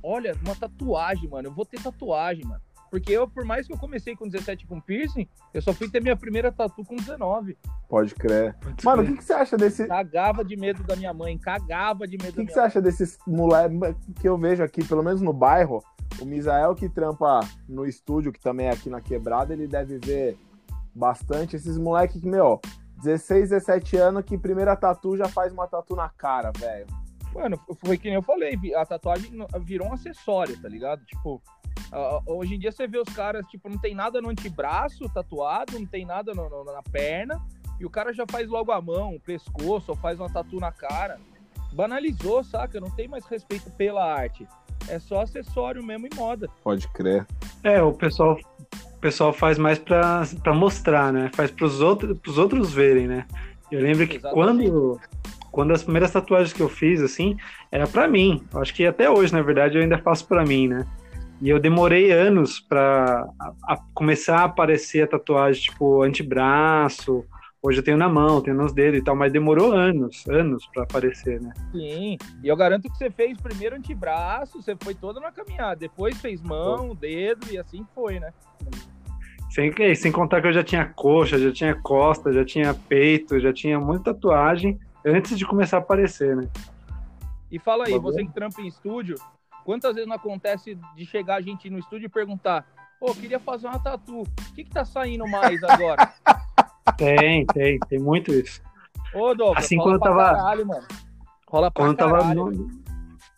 olha, 0.03 0.37
uma 0.45 0.55
tatuagem, 0.55 1.27
mano, 1.27 1.49
eu 1.49 1.53
vou 1.55 1.65
ter 1.65 1.83
tatuagem, 1.83 2.45
mano. 2.45 2.63
Porque 2.95 3.11
eu, 3.11 3.27
por 3.27 3.45
mais 3.45 3.67
que 3.67 3.73
eu 3.73 3.77
comecei 3.77 4.15
com 4.15 4.29
17 4.29 4.69
com 4.69 4.81
piercing, 4.81 5.27
eu 5.53 5.61
só 5.61 5.73
fui 5.73 5.91
ter 5.91 6.01
minha 6.01 6.15
primeira 6.15 6.53
tatu 6.53 6.85
com 6.85 6.95
19. 6.95 7.59
Pode 7.89 8.15
crer. 8.15 8.55
Mano, 8.85 9.03
o 9.03 9.07
que, 9.07 9.17
que 9.17 9.25
você 9.25 9.33
acha 9.33 9.57
desse. 9.57 9.89
Cagava 9.89 10.45
de 10.45 10.57
medo 10.57 10.85
da 10.85 10.95
minha 10.95 11.13
mãe, 11.13 11.37
cagava 11.37 12.07
de 12.07 12.17
medo 12.17 12.29
O 12.29 12.31
da 12.31 12.31
que, 12.31 12.37
minha 12.37 12.47
que 12.47 12.53
você 12.53 12.61
acha 12.61 12.81
desses 12.81 13.19
moleques 13.27 13.77
que 14.21 14.29
eu 14.29 14.39
vejo 14.39 14.63
aqui, 14.63 14.85
pelo 14.85 15.03
menos 15.03 15.21
no 15.21 15.33
bairro? 15.33 15.83
O 16.21 16.25
Misael 16.25 16.73
que 16.77 16.89
trampa 16.89 17.41
no 17.69 17.85
estúdio, 17.85 18.33
que 18.33 18.39
também 18.39 18.69
é 18.69 18.71
aqui 18.71 18.89
na 18.89 19.01
quebrada, 19.01 19.53
ele 19.53 19.67
deve 19.67 19.99
ver 19.99 20.39
bastante 20.95 21.57
esses 21.57 21.77
moleques 21.77 22.21
que, 22.21 22.29
meu, 22.29 22.61
16, 23.03 23.51
17 23.51 23.97
anos, 23.97 24.25
que 24.25 24.39
primeira 24.39 24.77
tatu 24.77 25.17
já 25.17 25.27
faz 25.27 25.53
uma 25.53 25.67
tatu 25.67 25.97
na 25.97 26.09
cara, 26.11 26.53
velho. 26.57 26.87
Mano, 27.35 27.59
foi 27.85 27.99
que 27.99 28.05
nem 28.05 28.15
eu 28.15 28.23
falei, 28.23 28.57
a 28.77 28.87
tatuagem 28.87 29.33
virou 29.65 29.89
um 29.89 29.95
acessório, 29.95 30.57
tá 30.63 30.69
ligado? 30.69 31.05
Tipo, 31.05 31.43
Uh, 31.93 32.23
hoje 32.27 32.55
em 32.55 32.59
dia 32.59 32.73
você 32.73 32.87
vê 32.87 32.99
os 32.99 33.09
caras, 33.15 33.47
tipo, 33.47 33.69
não 33.69 33.79
tem 33.79 33.95
nada 33.95 34.21
no 34.21 34.31
antebraço 34.31 35.09
tatuado, 35.09 35.79
não 35.79 35.87
tem 35.87 36.05
nada 36.05 36.35
no, 36.35 36.49
no, 36.49 36.65
na 36.65 36.83
perna, 36.83 37.41
e 37.79 37.87
o 37.87 37.91
cara 37.91 38.13
já 38.13 38.25
faz 38.29 38.49
logo 38.49 38.73
a 38.73 38.81
mão, 38.81 39.15
o 39.15 39.21
pescoço, 39.21 39.93
ou 39.93 39.97
faz 39.97 40.19
uma 40.19 40.31
tatu 40.31 40.59
na 40.59 40.73
cara. 40.73 41.19
Banalizou, 41.73 42.43
saca? 42.45 42.81
Não 42.81 42.91
tem 42.91 43.09
mais 43.09 43.27
respeito 43.27 43.71
pela 43.73 44.05
arte. 44.05 44.47
É 44.89 44.99
só 44.99 45.23
acessório 45.23 45.83
mesmo 45.83 46.07
e 46.07 46.15
moda. 46.15 46.49
Pode 46.63 46.87
crer. 46.89 47.27
É, 47.63 47.83
o 47.83 47.93
pessoal, 47.93 48.39
o 48.95 48.99
pessoal 48.99 49.33
faz 49.33 49.59
mais 49.59 49.79
pra, 49.79 50.23
pra 50.43 50.55
mostrar, 50.55 51.13
né? 51.13 51.31
Faz 51.35 51.51
pros 51.51 51.81
outros, 51.81 52.19
pros 52.19 52.39
outros 52.39 52.73
verem, 52.73 53.09
né? 53.09 53.27
Eu 53.73 53.81
lembro 53.81 54.07
que 54.07 54.17
Exatamente. 54.17 54.71
quando 54.71 55.01
quando 55.55 55.73
as 55.73 55.85
primeiras 55.85 56.11
tatuagens 56.11 56.53
que 56.53 56.61
eu 56.61 56.69
fiz, 56.69 57.01
assim, 57.01 57.37
era 57.71 57.87
para 57.87 58.09
mim. 58.09 58.45
Eu 58.53 58.61
acho 58.61 58.75
que 58.75 58.85
até 58.85 59.09
hoje, 59.09 59.33
na 59.33 59.41
verdade, 59.41 59.77
eu 59.77 59.83
ainda 59.83 59.97
faço 59.99 60.27
para 60.27 60.45
mim, 60.45 60.67
né? 60.67 60.85
E 61.41 61.49
eu 61.49 61.59
demorei 61.59 62.13
anos 62.13 62.61
para 62.61 63.29
começar 63.93 64.39
a 64.39 64.45
aparecer 64.45 65.03
a 65.03 65.07
tatuagem, 65.07 65.63
tipo, 65.63 66.03
antebraço. 66.03 67.25
Hoje 67.63 67.79
eu 67.79 67.83
tenho 67.83 67.97
na 67.97 68.09
mão, 68.09 68.41
tenho 68.41 68.57
nos 68.57 68.73
dedos 68.73 69.01
e 69.01 69.03
tal, 69.03 69.17
mas 69.17 69.33
demorou 69.33 69.73
anos, 69.73 70.27
anos 70.29 70.67
para 70.73 70.83
aparecer, 70.83 71.41
né? 71.41 71.53
Sim, 71.73 72.19
e 72.43 72.49
eu 72.49 72.55
garanto 72.57 72.91
que 72.91 72.97
você 72.97 73.11
fez 73.11 73.41
primeiro 73.41 73.75
antebraço, 73.75 74.63
você 74.63 74.77
foi 74.79 74.95
toda 74.95 75.19
na 75.19 75.33
caminhada, 75.33 75.77
depois 75.77 76.21
fez 76.21 76.43
mão, 76.43 76.95
dedo 76.95 77.47
e 77.51 77.59
assim 77.59 77.87
foi, 77.95 78.21
né? 78.21 78.33
Sem, 79.51 79.73
sem 79.95 80.13
contar 80.13 80.43
que 80.43 80.49
eu 80.49 80.53
já 80.53 80.63
tinha 80.63 80.85
coxa, 80.85 81.39
já 81.39 81.53
tinha 81.53 81.75
costa, 81.75 82.33
já 82.33 82.45
tinha 82.45 82.75
peito, 82.75 83.41
já 83.41 83.53
tinha 83.53 83.81
muita 83.81 84.13
tatuagem 84.13 84.79
antes 85.05 85.39
de 85.39 85.47
começar 85.47 85.79
a 85.79 85.81
aparecer, 85.81 86.37
né? 86.37 86.49
E 87.51 87.59
fala 87.59 87.85
aí, 87.87 87.99
você 87.99 88.25
que 88.25 88.33
trampa 88.33 88.61
em 88.61 88.67
estúdio, 88.67 89.15
quantas 89.65 89.95
vezes 89.95 90.09
não 90.09 90.17
acontece 90.17 90.79
de 90.95 91.07
chegar 91.07 91.37
a 91.37 91.41
gente 91.41 91.69
no 91.71 91.79
estúdio 91.79 92.07
e 92.07 92.09
perguntar: 92.09 92.67
Ô, 93.01 93.11
oh, 93.11 93.15
queria 93.15 93.41
fazer 93.41 93.67
uma 93.67 93.79
tatu, 93.79 94.23
o 94.23 94.55
que 94.55 94.65
que 94.65 94.71
tá 94.71 94.85
saindo 94.85 95.27
mais 95.27 95.63
agora? 95.65 96.13
tem, 96.97 97.45
tem, 97.47 97.79
tem 97.81 97.99
muito 97.99 98.33
isso. 98.33 98.63
Ô, 99.15 99.35
Douglas, 99.35 99.65
assim 99.65 99.77
quando 99.77 99.95
eu 99.95 100.01
tava. 100.01 100.25
Caralho, 100.25 100.67
mano. 100.67 100.87
Rola 101.49 101.71
pra 101.71 101.85
quando 101.85 101.97
caralho, 101.97 102.19
tava 102.19 102.35
no... 102.35 102.85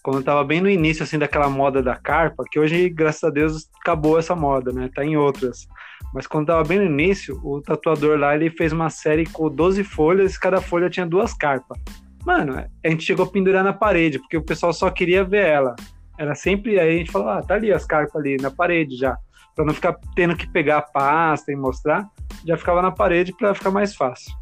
Quando 0.02 0.18
eu 0.18 0.22
tava 0.22 0.44
bem 0.44 0.60
no 0.60 0.70
início, 0.70 1.02
assim, 1.02 1.18
daquela 1.18 1.50
moda 1.50 1.82
da 1.82 1.96
carpa, 1.96 2.44
que 2.48 2.60
hoje, 2.60 2.88
graças 2.88 3.24
a 3.24 3.30
Deus, 3.30 3.68
acabou 3.80 4.16
essa 4.16 4.36
moda, 4.36 4.72
né? 4.72 4.88
Tá 4.94 5.04
em 5.04 5.16
outras. 5.16 5.66
Mas 6.14 6.28
quando 6.28 6.46
tava 6.46 6.62
bem 6.62 6.78
no 6.78 6.84
início, 6.84 7.40
o 7.42 7.60
tatuador 7.60 8.16
lá, 8.16 8.34
ele 8.34 8.48
fez 8.48 8.72
uma 8.72 8.88
série 8.88 9.26
com 9.26 9.50
12 9.50 9.82
folhas 9.82 10.34
e 10.34 10.40
cada 10.40 10.60
folha 10.60 10.88
tinha 10.88 11.04
duas 11.04 11.34
carpas. 11.34 11.76
Mano, 12.24 12.56
a 12.56 12.88
gente 12.88 13.04
chegou 13.04 13.26
a 13.26 13.28
pendurar 13.28 13.64
na 13.64 13.72
parede, 13.72 14.18
porque 14.20 14.36
o 14.36 14.44
pessoal 14.44 14.72
só 14.72 14.88
queria 14.90 15.24
ver 15.24 15.44
ela. 15.44 15.74
Era 16.18 16.34
sempre, 16.34 16.78
aí 16.80 16.96
a 16.96 16.98
gente 16.98 17.12
falou, 17.12 17.28
ah, 17.28 17.42
tá 17.42 17.54
ali 17.54 17.72
as 17.72 17.84
carpas 17.84 18.16
ali 18.16 18.36
na 18.36 18.50
parede 18.50 18.96
já. 18.96 19.18
Pra 19.54 19.64
não 19.64 19.74
ficar 19.74 19.96
tendo 20.14 20.36
que 20.36 20.48
pegar 20.48 20.78
a 20.78 20.82
pasta 20.82 21.50
e 21.50 21.56
mostrar, 21.56 22.06
já 22.44 22.56
ficava 22.56 22.82
na 22.82 22.90
parede 22.90 23.32
para 23.32 23.54
ficar 23.54 23.70
mais 23.70 23.94
fácil. 23.94 24.34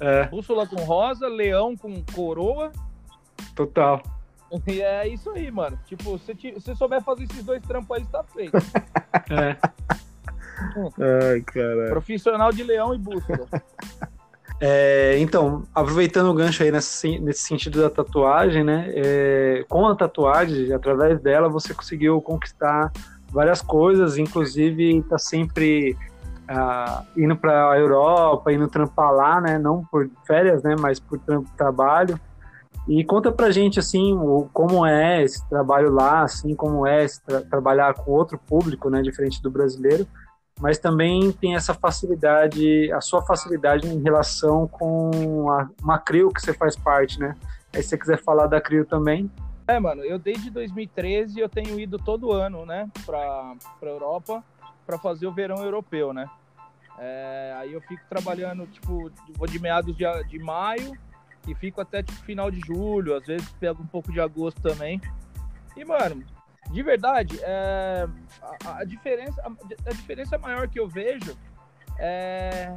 É. 0.00 0.26
Bússola 0.26 0.66
com 0.66 0.76
rosa, 0.76 1.28
leão 1.28 1.76
com 1.76 2.02
coroa. 2.14 2.72
Total. 3.54 4.02
E 4.66 4.82
é 4.82 5.08
isso 5.08 5.30
aí, 5.30 5.50
mano. 5.50 5.78
Tipo, 5.86 6.18
se 6.18 6.52
você 6.52 6.74
souber 6.74 7.02
fazer 7.02 7.24
esses 7.24 7.42
dois 7.42 7.62
trampos 7.62 7.96
aí, 7.96 8.04
tá 8.04 8.22
feito. 8.22 8.56
é. 9.32 9.56
Ai, 11.00 11.40
caralho. 11.40 11.88
Profissional 11.88 12.52
de 12.52 12.62
leão 12.62 12.94
e 12.94 12.98
bússola. 12.98 13.48
É, 14.64 15.18
então, 15.18 15.64
aproveitando 15.74 16.30
o 16.30 16.34
gancho 16.34 16.62
aí 16.62 16.70
nesse, 16.70 17.18
nesse 17.18 17.40
sentido 17.40 17.82
da 17.82 17.90
tatuagem, 17.90 18.62
né? 18.62 18.92
É, 18.94 19.64
com 19.68 19.88
a 19.88 19.96
tatuagem, 19.96 20.72
através 20.72 21.20
dela, 21.20 21.48
você 21.48 21.74
conseguiu 21.74 22.22
conquistar 22.22 22.92
várias 23.28 23.60
coisas, 23.60 24.18
inclusive 24.18 25.02
tá 25.10 25.18
sempre 25.18 25.96
uh, 26.48 27.04
indo 27.16 27.34
para 27.34 27.72
a 27.72 27.76
Europa, 27.76 28.52
indo 28.52 28.68
trampar 28.68 29.12
lá, 29.12 29.40
né? 29.40 29.58
Não 29.58 29.84
por 29.84 30.08
férias, 30.24 30.62
né? 30.62 30.76
Mas 30.78 31.00
por 31.00 31.18
trabalho. 31.56 32.16
E 32.86 33.02
conta 33.02 33.32
pra 33.32 33.50
gente, 33.50 33.80
assim, 33.80 34.12
o, 34.12 34.48
como 34.52 34.86
é 34.86 35.24
esse 35.24 35.44
trabalho 35.48 35.90
lá, 35.90 36.22
assim, 36.22 36.54
como 36.54 36.86
é 36.86 37.04
tra 37.26 37.40
trabalhar 37.40 37.94
com 37.94 38.12
outro 38.12 38.38
público, 38.38 38.88
né, 38.88 39.02
diferente 39.02 39.42
do 39.42 39.50
brasileiro, 39.50 40.06
mas 40.60 40.78
também 40.78 41.32
tem 41.32 41.54
essa 41.54 41.74
facilidade, 41.74 42.92
a 42.92 43.00
sua 43.00 43.22
facilidade 43.22 43.86
em 43.86 44.02
relação 44.02 44.68
com 44.68 45.50
a, 45.50 45.68
uma 45.82 45.98
CRIO 45.98 46.32
que 46.32 46.40
você 46.40 46.52
faz 46.52 46.76
parte, 46.76 47.18
né? 47.18 47.36
Aí 47.74 47.82
se 47.82 47.90
você 47.90 47.98
quiser 47.98 48.22
falar 48.22 48.46
da 48.46 48.60
CRIO 48.60 48.84
também. 48.84 49.30
É, 49.66 49.78
mano, 49.78 50.02
eu 50.02 50.18
desde 50.18 50.50
2013 50.50 51.40
eu 51.40 51.48
tenho 51.48 51.78
ido 51.78 51.98
todo 51.98 52.32
ano, 52.32 52.66
né, 52.66 52.90
pra, 53.06 53.54
pra 53.80 53.90
Europa 53.90 54.44
para 54.86 54.98
fazer 54.98 55.26
o 55.26 55.32
verão 55.32 55.62
europeu, 55.62 56.12
né? 56.12 56.28
É, 56.98 57.54
aí 57.56 57.72
eu 57.72 57.80
fico 57.80 58.02
trabalhando, 58.08 58.66
tipo, 58.66 59.10
vou 59.36 59.46
de 59.46 59.58
meados 59.58 59.96
de, 59.96 60.04
de 60.28 60.38
maio 60.38 60.96
e 61.48 61.54
fico 61.54 61.80
até, 61.80 62.02
tipo, 62.02 62.18
final 62.24 62.50
de 62.50 62.60
julho, 62.60 63.16
às 63.16 63.26
vezes 63.26 63.48
pego 63.58 63.82
um 63.82 63.86
pouco 63.86 64.12
de 64.12 64.20
agosto 64.20 64.60
também. 64.60 65.00
E, 65.76 65.84
mano, 65.84 66.22
de 66.72 66.82
verdade, 66.82 67.38
é, 67.42 68.08
a, 68.64 68.78
a, 68.78 68.84
diferença, 68.84 69.40
a, 69.42 69.90
a, 69.90 69.92
diferença 69.92 70.38
maior 70.38 70.66
que 70.68 70.80
eu 70.80 70.88
vejo 70.88 71.36
é 71.98 72.72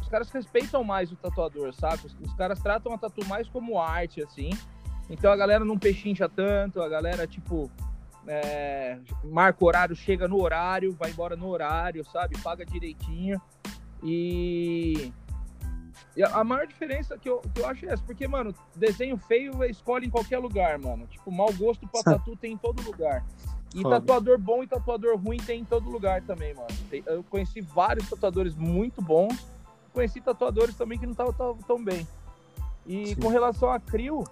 os 0.00 0.08
caras 0.08 0.30
respeitam 0.30 0.82
mais 0.82 1.12
o 1.12 1.16
tatuador, 1.16 1.72
sabe? 1.72 2.06
Os, 2.06 2.16
os, 2.20 2.34
caras 2.34 2.58
tratam 2.60 2.92
a 2.92 2.98
tatu 2.98 3.24
mais 3.26 3.48
como 3.48 3.78
arte, 3.78 4.22
assim. 4.22 4.50
Então 5.08 5.30
a 5.30 5.36
galera 5.36 5.64
não 5.64 5.78
pechincha 5.78 6.28
tanto, 6.28 6.82
a 6.82 6.88
galera, 6.88 7.26
tipo, 7.26 7.70
é, 8.26 8.98
marca 9.24 9.64
horário, 9.64 9.94
chega 9.94 10.26
no 10.26 10.40
horário, 10.40 10.92
vai 10.98 11.10
embora 11.10 11.36
no 11.36 11.48
horário, 11.48 12.04
sabe? 12.04 12.36
Paga 12.40 12.64
direitinho. 12.64 13.40
E 14.02 15.12
e 16.16 16.22
a, 16.22 16.42
maior 16.42 16.66
diferença 16.66 17.16
que 17.16 17.28
eu, 17.28 17.40
que 17.54 17.60
eu 17.60 17.66
acho 17.66 17.86
é 17.86 17.92
essa, 17.92 18.02
porque, 18.02 18.26
mano, 18.26 18.54
desenho 18.74 19.16
feio 19.16 19.64
escolhe 19.64 20.06
em 20.06 20.10
qualquer 20.10 20.38
lugar, 20.38 20.78
mano. 20.78 21.06
Tipo, 21.06 21.30
mau 21.30 21.52
gosto 21.52 21.86
pra 21.86 22.02
tatu 22.18 22.36
tem 22.36 22.52
em 22.52 22.56
todo 22.56 22.82
lugar. 22.82 23.24
E 23.74 23.82
Foda. 23.82 24.00
tatuador 24.00 24.38
bom 24.38 24.62
e 24.64 24.66
tatuador 24.66 25.16
ruim 25.16 25.36
tem 25.38 25.60
em 25.60 25.64
todo 25.64 25.88
lugar 25.88 26.22
também, 26.22 26.52
mano. 26.54 26.68
Eu 27.06 27.22
conheci 27.22 27.60
vários 27.60 28.08
tatuadores 28.10 28.56
muito 28.56 29.00
bons, 29.00 29.46
conheci 29.92 30.20
tatuadores 30.20 30.74
também 30.74 30.98
que 30.98 31.06
não 31.06 31.12
estavam 31.12 31.56
tão 31.58 31.82
bem. 31.82 32.06
E 32.84 33.08
Sim. 33.08 33.14
com 33.16 33.28
relação 33.28 33.70
a 33.70 33.78
Crio, 33.78 34.24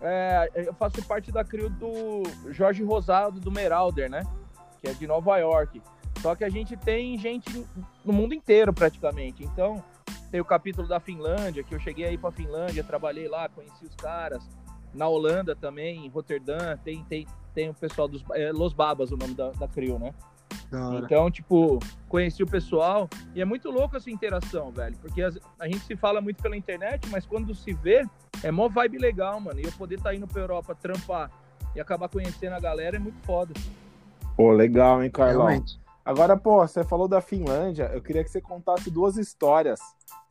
é, 0.00 0.50
eu 0.54 0.74
faço 0.74 1.00
parte 1.04 1.30
da 1.30 1.44
Crio 1.44 1.70
do 1.70 2.24
Jorge 2.50 2.82
Rosado 2.82 3.38
do 3.38 3.52
Meralder, 3.52 4.10
né? 4.10 4.26
Que 4.80 4.88
é 4.88 4.92
de 4.92 5.06
Nova 5.06 5.38
York. 5.38 5.80
Só 6.20 6.34
que 6.34 6.42
a 6.42 6.48
gente 6.48 6.76
tem 6.76 7.16
gente 7.16 7.64
no 8.04 8.12
mundo 8.12 8.34
inteiro 8.34 8.72
praticamente. 8.72 9.44
Então, 9.44 9.82
tem 10.32 10.40
o 10.40 10.44
capítulo 10.46 10.88
da 10.88 10.98
Finlândia, 10.98 11.62
que 11.62 11.74
eu 11.74 11.78
cheguei 11.78 12.06
aí 12.06 12.16
para 12.16 12.32
Finlândia, 12.32 12.82
trabalhei 12.82 13.28
lá, 13.28 13.50
conheci 13.50 13.84
os 13.84 13.94
caras. 13.94 14.42
Na 14.94 15.06
Holanda 15.06 15.54
também, 15.54 16.06
em 16.06 16.08
Roterdã, 16.08 16.76
tem, 16.82 17.04
tem, 17.04 17.26
tem 17.54 17.68
o 17.68 17.74
pessoal 17.74 18.08
dos. 18.08 18.24
É, 18.32 18.50
Los 18.50 18.72
Babas, 18.72 19.12
o 19.12 19.16
nome 19.16 19.34
da, 19.34 19.50
da 19.50 19.68
CRIO, 19.68 19.98
né? 19.98 20.14
Então, 21.04 21.30
tipo, 21.30 21.78
conheci 22.08 22.42
o 22.42 22.46
pessoal 22.46 23.08
e 23.34 23.42
é 23.42 23.44
muito 23.44 23.70
louco 23.70 23.96
essa 23.96 24.10
interação, 24.10 24.70
velho. 24.70 24.96
Porque 25.02 25.22
a, 25.22 25.30
a, 25.58 25.66
gente 25.66 25.80
se 25.80 25.96
fala 25.96 26.20
muito 26.20 26.42
pela 26.42 26.56
internet, 26.56 27.06
mas 27.10 27.26
quando 27.26 27.54
se 27.54 27.74
vê, 27.74 28.06
é 28.42 28.50
mó 28.50 28.68
vibe 28.68 28.98
legal, 28.98 29.38
mano. 29.38 29.60
E 29.60 29.64
eu 29.64 29.72
poder 29.72 29.96
estar 29.96 30.10
tá 30.10 30.14
indo 30.14 30.26
pra 30.26 30.40
Europa 30.40 30.74
trampar 30.74 31.30
e 31.76 31.80
acabar 31.80 32.08
conhecendo 32.08 32.54
a 32.54 32.60
galera 32.60 32.96
é 32.96 32.98
muito 32.98 33.18
foda. 33.26 33.52
Pô, 34.34 34.50
legal, 34.50 35.02
hein, 35.02 35.10
Carlão? 35.10 35.46
Realmente. 35.46 35.78
Agora, 36.02 36.36
pô, 36.38 36.66
você 36.66 36.82
falou 36.82 37.06
da 37.06 37.20
Finlândia, 37.20 37.90
eu 37.92 38.00
queria 38.00 38.24
que 38.24 38.30
você 38.30 38.40
contasse 38.40 38.90
duas 38.90 39.16
histórias 39.16 39.78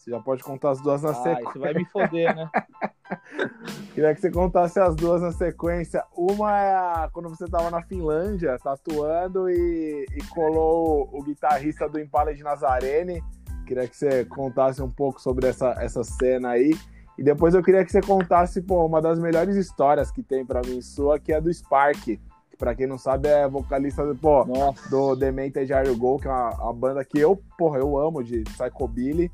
você 0.02 0.10
já 0.10 0.20
pode 0.20 0.44
contar 0.44 0.72
as 0.72 0.82
duas 0.82 1.04
na 1.04 1.12
ah, 1.12 1.14
sequência. 1.14 1.50
Isso 1.50 1.60
vai 1.60 1.74
me 1.74 1.86
foder, 1.86 2.36
né? 2.36 2.50
Queria 3.94 4.16
que 4.16 4.22
você 4.22 4.32
contasse 4.32 4.80
as 4.80 4.96
duas 4.96 5.22
na 5.22 5.32
sequência. 5.32 6.04
Uma 6.18 6.58
é 6.58 6.74
a, 6.74 7.10
quando 7.14 7.30
você 7.30 7.46
tava 7.46 7.70
na 7.70 7.84
Finlândia, 7.84 8.58
tatuando 8.58 9.48
e, 9.48 10.08
e 10.16 10.24
colou 10.30 11.08
o 11.14 11.22
guitarrista 11.22 11.88
do 11.88 12.00
Impala 12.00 12.34
de 12.34 12.42
Nazarene. 12.42 13.22
Queria 13.68 13.88
que 13.88 13.96
você 13.96 14.26
contasse 14.26 14.82
um 14.82 14.90
pouco 14.90 15.22
sobre 15.22 15.48
essa, 15.48 15.76
essa 15.78 16.04
cena 16.04 16.50
aí. 16.50 16.72
E 17.16 17.24
depois 17.24 17.54
eu 17.54 17.62
queria 17.62 17.86
que 17.86 17.92
você 17.92 18.02
contasse, 18.02 18.60
pô, 18.62 18.84
uma 18.84 19.00
das 19.00 19.20
melhores 19.20 19.56
histórias 19.56 20.12
que 20.12 20.24
tem 20.24 20.44
para 20.44 20.62
mim 20.62 20.82
sua, 20.82 21.20
que 21.20 21.32
é 21.32 21.40
do 21.40 21.54
Spark. 21.54 22.02
Que 22.04 22.58
pra 22.58 22.74
quem 22.74 22.88
não 22.88 22.98
sabe, 22.98 23.28
é 23.28 23.48
vocalista 23.48 24.04
do, 24.04 24.16
pô, 24.16 24.46
do 24.90 25.16
Demented 25.16 25.68
Jair 25.68 25.96
Go, 25.96 26.18
que 26.18 26.28
é 26.28 26.32
uma, 26.32 26.50
uma, 26.64 26.74
banda 26.74 27.06
que 27.06 27.20
eu, 27.20 27.40
porra, 27.58 27.78
eu 27.78 28.00
amo 28.00 28.24
de 28.24 28.42
Psychobilly. 28.44 29.32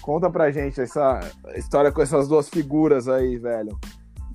Conta 0.00 0.30
pra 0.30 0.50
gente 0.50 0.80
essa 0.80 1.20
história 1.56 1.90
com 1.90 2.00
essas 2.00 2.28
duas 2.28 2.48
figuras 2.48 3.08
aí, 3.08 3.36
velho. 3.36 3.78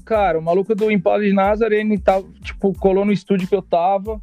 Cara, 0.05 0.37
o 0.37 0.41
maluco 0.41 0.75
do 0.75 0.91
Impala 0.91 1.23
de 1.23 1.33
Nazaré, 1.33 1.77
ele 1.77 1.97
tava, 1.97 2.27
tipo, 2.43 2.77
colou 2.77 3.05
no 3.05 3.11
estúdio 3.11 3.47
que 3.47 3.55
eu 3.55 3.61
tava. 3.61 4.21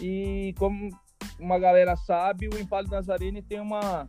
E 0.00 0.54
como 0.58 0.90
uma 1.38 1.58
galera 1.58 1.96
sabe, 1.96 2.48
o 2.48 2.58
Impala 2.58 2.84
de 2.84 2.90
Nazarene 2.90 3.42
tem 3.42 3.60
uma. 3.60 4.08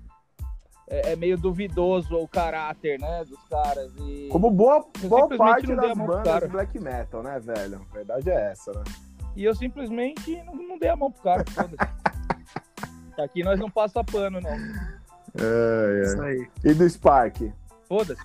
É, 0.89 1.13
é, 1.13 1.15
meio 1.15 1.37
duvidoso 1.37 2.15
o 2.17 2.27
caráter, 2.27 2.99
né, 2.99 3.23
dos 3.23 3.41
caras. 3.47 3.93
E 4.05 4.27
como 4.29 4.51
boa, 4.51 4.85
boa 5.03 5.29
parte 5.29 5.73
das 5.73 5.97
bandas 5.97 6.41
de 6.41 6.47
black 6.49 6.79
metal, 6.79 7.23
né, 7.23 7.39
velho? 7.39 7.81
A 7.89 7.93
verdade 7.93 8.29
é 8.29 8.51
essa, 8.51 8.71
né? 8.73 8.83
E 9.35 9.45
eu 9.45 9.55
simplesmente 9.55 10.43
não, 10.43 10.53
não 10.53 10.77
dei 10.77 10.89
a 10.89 10.95
mão 10.95 11.09
pro 11.09 11.23
cara. 11.23 11.45
Aqui 13.17 13.43
nós 13.43 13.59
não 13.59 13.69
passa 13.69 14.03
pano, 14.03 14.41
não. 14.41 14.51
É, 15.35 15.99
é. 15.99 16.03
Isso 16.03 16.21
aí. 16.21 16.47
E 16.63 16.73
do 16.73 16.89
Spark? 16.89 17.37
Foda-se. 17.87 18.21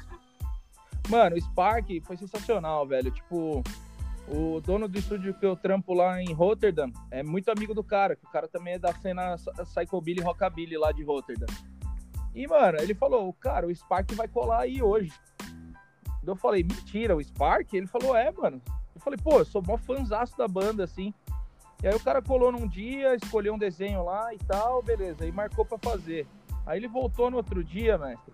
Mano, 1.09 1.37
o 1.37 1.41
Spark 1.41 1.89
foi 2.05 2.17
sensacional, 2.17 2.87
velho. 2.87 3.11
Tipo, 3.11 3.63
o 4.29 4.61
dono 4.61 4.87
do 4.87 4.99
estúdio 4.99 5.33
que 5.35 5.47
eu 5.47 5.57
trampo 5.57 5.95
lá 5.95 6.23
em 6.23 6.33
Rotterdam 6.33 6.93
é 7.11 7.23
muito 7.23 7.51
amigo 7.51 7.73
do 7.73 7.83
cara, 7.83 8.15
que 8.15 8.27
o 8.27 8.31
cara 8.31 8.47
também 8.47 8.75
é 8.75 8.79
da 8.79 8.93
cena 8.93 9.37
Psychobilly 9.37 10.21
Rockabilly 10.21 10.77
lá 10.77 10.93
de 10.93 11.03
Rotterdam. 11.03 11.49
E, 12.35 12.47
mano, 12.47 12.79
ele 12.79 12.95
falou, 12.95 13.33
cara, 13.33 13.67
o 13.67 13.75
Spark 13.75 14.13
vai 14.13 14.29
colar 14.29 14.61
aí 14.61 14.83
hoje. 14.83 15.13
Eu 16.27 16.37
falei, 16.37 16.63
mentira, 16.63 17.17
o 17.17 17.25
Spark? 17.25 17.73
Ele 17.73 17.87
falou, 17.87 18.15
é, 18.15 18.31
mano. 18.31 18.61
Eu 18.95 19.01
falei, 19.01 19.19
pô, 19.23 19.39
eu 19.39 19.45
sou 19.47 19.63
mó 19.63 19.79
fãzaço 19.79 20.37
da 20.37 20.47
banda, 20.47 20.85
assim. 20.85 21.15
E 21.83 21.89
aí 21.89 21.95
o 21.95 22.01
cara 22.01 22.21
colou 22.21 22.53
num 22.53 22.69
dia, 22.69 23.15
escolheu 23.15 23.55
um 23.55 23.59
desenho 23.59 24.05
lá 24.05 24.35
e 24.35 24.39
tal, 24.39 24.83
beleza, 24.83 25.25
e 25.25 25.33
marcou 25.33 25.65
para 25.65 25.79
fazer. 25.79 26.27
Aí 26.69 26.79
ele 26.79 26.89
voltou 26.89 27.31
no 27.31 27.39
outro 27.39 27.65
dia, 27.65 27.99
mestre. 27.99 28.33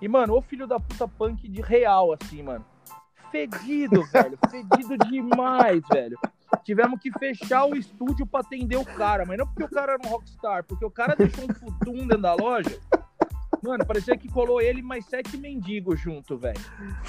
E, 0.00 0.08
mano, 0.08 0.36
o 0.36 0.42
filho 0.42 0.66
da 0.66 0.80
puta 0.80 1.06
punk 1.06 1.48
de 1.48 1.60
real, 1.60 2.12
assim, 2.12 2.42
mano 2.42 2.64
fedido, 3.34 4.04
velho. 4.12 4.38
Fedido 4.48 4.96
demais, 5.08 5.82
velho. 5.92 6.16
Tivemos 6.62 7.00
que 7.00 7.10
fechar 7.18 7.64
o 7.64 7.74
estúdio 7.74 8.24
pra 8.24 8.40
atender 8.40 8.76
o 8.76 8.84
cara, 8.84 9.26
mas 9.26 9.36
não 9.36 9.46
porque 9.46 9.64
o 9.64 9.68
cara 9.68 9.94
era 9.94 10.06
um 10.06 10.10
rockstar, 10.10 10.62
porque 10.64 10.84
o 10.84 10.90
cara 10.90 11.16
deixou 11.16 11.44
um 11.44 11.52
futum 11.52 12.06
dentro 12.06 12.22
da 12.22 12.34
loja. 12.34 12.78
Mano, 13.60 13.84
parecia 13.84 14.16
que 14.16 14.28
colou 14.28 14.60
ele 14.60 14.82
mais 14.82 15.04
sete 15.06 15.36
mendigos 15.36 15.98
junto, 15.98 16.38
velho. 16.38 16.60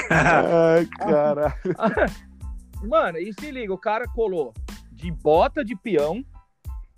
Ai, 0.10 0.86
caralho. 0.98 1.53
Mano, 2.89 3.17
e 3.20 3.32
se 3.34 3.51
liga, 3.51 3.74
o 3.74 3.77
cara 3.77 4.08
colou 4.08 4.53
de 4.91 5.12
bota 5.12 5.63
de 5.63 5.75
peão, 5.75 6.25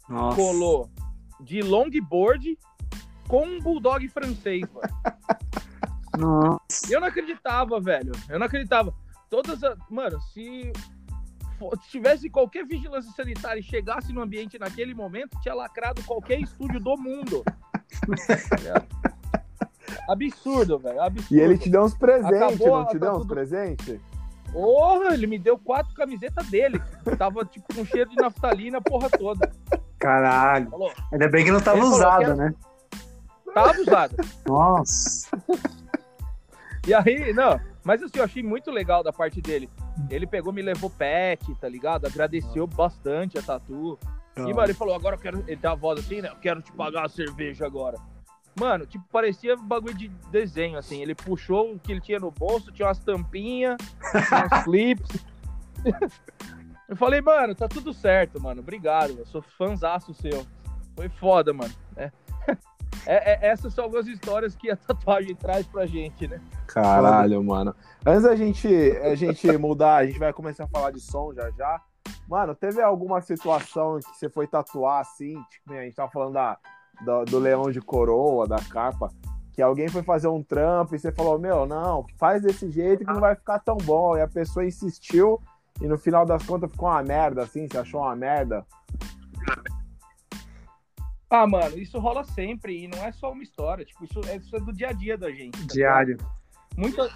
Nossa. 0.08 0.38
colou 0.38 0.90
de 1.42 1.62
longboard 1.62 2.58
com 3.28 3.46
um 3.46 3.60
bulldog 3.60 4.08
francês, 4.10 4.64
mano. 4.72 4.90
Nossa. 6.18 6.92
Eu 6.92 7.00
não 7.00 7.08
acreditava, 7.08 7.80
velho. 7.80 8.12
Eu 8.28 8.40
não 8.40 8.48
acreditava. 8.48 8.94
Todas 9.30 9.64
as. 9.64 9.78
Mano, 9.90 10.20
se, 10.22 10.72
se 11.82 11.92
tivesse 11.92 12.30
qualquer 12.30 12.66
vigilância 12.66 13.12
sanitária 13.12 13.60
e 13.60 13.64
chegasse 13.64 14.12
no 14.12 14.22
ambiente 14.22 14.58
naquele 14.58 14.94
momento, 14.94 15.40
tinha 15.42 15.54
lacrado 15.54 16.02
qualquer 16.04 16.40
estúdio 16.40 16.80
do 16.80 16.98
mundo. 16.98 17.44
absurdo, 20.10 20.80
velho. 20.80 21.02
Absurdo. 21.02 21.36
E 21.36 21.40
ele 21.40 21.58
te 21.58 21.70
deu 21.70 21.84
uns 21.84 21.94
presentes, 21.94 22.42
Acabou, 22.42 22.80
não 22.80 22.88
te 22.88 22.98
deu 22.98 23.12
uns 23.12 23.18
tudo... 23.20 23.34
presentes? 23.34 24.00
Porra, 24.52 25.14
ele 25.14 25.28
me 25.28 25.38
deu 25.38 25.58
quatro 25.58 25.94
camisetas 25.94 26.48
dele. 26.48 26.82
Tava 27.18 27.46
tipo 27.46 27.76
com 27.76 27.86
cheiro 27.86 28.10
de 28.10 28.16
naftalina 28.16 28.80
a 28.80 28.82
porra 28.82 29.10
toda. 29.10 29.52
Caralho. 30.00 30.70
Falou. 30.70 30.92
Ainda 31.12 31.28
bem 31.28 31.46
que 31.46 31.52
não 31.52 31.62
tava 31.62 31.84
usada, 31.84 32.34
né? 32.34 32.54
Tava 33.64 33.82
usada. 33.82 34.16
Nossa. 34.46 35.30
E 36.88 36.94
aí, 36.94 37.34
não, 37.34 37.60
mas 37.84 38.04
assim, 38.04 38.18
eu 38.20 38.24
achei 38.24 38.44
muito 38.44 38.72
legal 38.72 39.04
da 39.04 39.12
parte 39.12 39.42
dele. 39.42 39.70
Ele 40.10 40.28
pegou, 40.28 40.54
me 40.54 40.62
levou 40.62 40.90
pet, 40.90 41.56
tá 41.56 41.68
ligado? 41.68 42.06
Agradeceu 42.06 42.68
bastante 42.68 43.38
a 43.38 43.42
Tatu. 43.42 43.98
E, 44.38 44.54
mano, 44.54 44.66
ele 44.66 44.74
falou, 44.74 44.94
agora 44.94 45.16
eu 45.16 45.20
quero. 45.20 45.44
Ele 45.48 45.58
tem 45.58 45.70
a 45.70 45.76
voz 45.76 46.00
assim, 46.00 46.22
né? 46.22 46.30
Eu 46.30 46.36
quero 46.36 46.62
te 46.62 46.72
pagar 46.72 47.06
a 47.06 47.10
cerveja 47.10 47.66
agora. 47.66 47.98
Mano, 48.60 48.86
tipo, 48.86 49.06
parecia 49.12 49.56
bagulho 49.56 49.94
de 49.94 50.08
desenho, 50.32 50.78
assim. 50.78 51.02
Ele 51.02 51.16
puxou 51.16 51.74
o 51.74 51.80
que 51.80 51.92
ele 51.92 52.02
tinha 52.02 52.20
no 52.20 52.32
bolso, 52.32 52.72
tinha 52.72 52.88
umas 52.88 53.00
tampinhas, 53.00 53.78
uns 54.14 54.64
clips. 54.64 55.26
eu 56.90 56.96
falei, 56.96 57.22
mano, 57.22 57.54
tá 57.54 57.68
tudo 57.68 57.94
certo, 57.94 58.42
mano. 58.42 58.62
Obrigado, 58.62 59.18
eu 59.18 59.26
sou 59.26 59.42
fãzaço 59.42 60.14
seu. 60.14 60.46
Foi 60.96 61.10
foda, 61.10 61.54
mano. 61.54 61.74
É. 61.96 62.12
É, 63.08 63.34
é, 63.34 63.48
essas 63.48 63.74
são 63.74 63.86
algumas 63.86 64.06
histórias 64.06 64.54
que 64.54 64.70
a 64.70 64.76
tatuagem 64.76 65.34
traz 65.38 65.66
pra 65.66 65.86
gente, 65.86 66.28
né? 66.28 66.42
Caralho, 66.68 67.42
mano. 67.42 67.74
Antes 68.06 68.24
da 68.24 68.36
gente, 68.36 68.68
a 69.02 69.16
gente 69.16 69.48
mudar, 69.58 69.96
a 69.96 70.06
gente 70.06 70.20
vai 70.20 70.34
começar 70.34 70.66
a 70.66 70.68
falar 70.68 70.92
de 70.92 71.00
som 71.00 71.34
já 71.34 71.50
já. 71.52 71.82
Mano, 72.28 72.54
teve 72.54 72.82
alguma 72.82 73.22
situação 73.22 74.00
que 74.00 74.18
você 74.18 74.30
foi 74.30 74.46
tatuar 74.46 75.02
assim? 75.02 75.42
Tipo, 75.50 75.74
a 75.74 75.84
gente 75.84 75.96
tava 75.96 76.12
falando 76.12 76.34
da, 76.34 76.58
do, 77.02 77.26
do 77.26 77.40
leão 77.40 77.72
de 77.72 77.80
coroa, 77.80 78.46
da 78.46 78.58
capa, 78.58 79.10
que 79.54 79.62
alguém 79.62 79.88
foi 79.88 80.04
fazer 80.04 80.28
um 80.28 80.44
trampo 80.44 80.94
e 80.94 81.00
você 81.00 81.12
falou, 81.12 81.40
meu, 81.40 81.66
não, 81.66 82.06
faz 82.18 82.42
desse 82.42 82.70
jeito 82.70 83.06
que 83.06 83.14
não 83.14 83.22
vai 83.22 83.36
ficar 83.36 83.60
tão 83.60 83.78
bom. 83.78 84.18
E 84.18 84.22
a 84.22 84.28
pessoa 84.28 84.66
insistiu 84.66 85.40
e 85.82 85.88
no 85.88 85.98
final 85.98 86.26
das 86.26 86.46
contas 86.46 86.70
ficou 86.70 86.90
uma 86.90 87.04
merda, 87.04 87.44
assim, 87.44 87.68
você 87.68 87.78
achou 87.78 88.02
uma 88.02 88.16
merda? 88.16 88.66
Ah, 91.30 91.46
mano, 91.46 91.78
isso 91.78 92.00
rola 92.00 92.24
sempre 92.24 92.84
e 92.84 92.88
não 92.88 93.04
é 93.04 93.12
só 93.12 93.32
uma 93.32 93.44
história. 93.44 93.84
Tipo, 93.84 94.06
isso 94.06 94.22
é, 94.30 94.38
isso 94.38 94.56
é 94.56 94.60
do 94.60 94.72
dia 94.72 94.90
a 94.90 94.94
dia 94.94 95.18
da 95.18 95.30
gente. 95.30 95.60
Tá 95.60 95.74
Diário. 95.74 96.18
Muitas, 96.76 97.14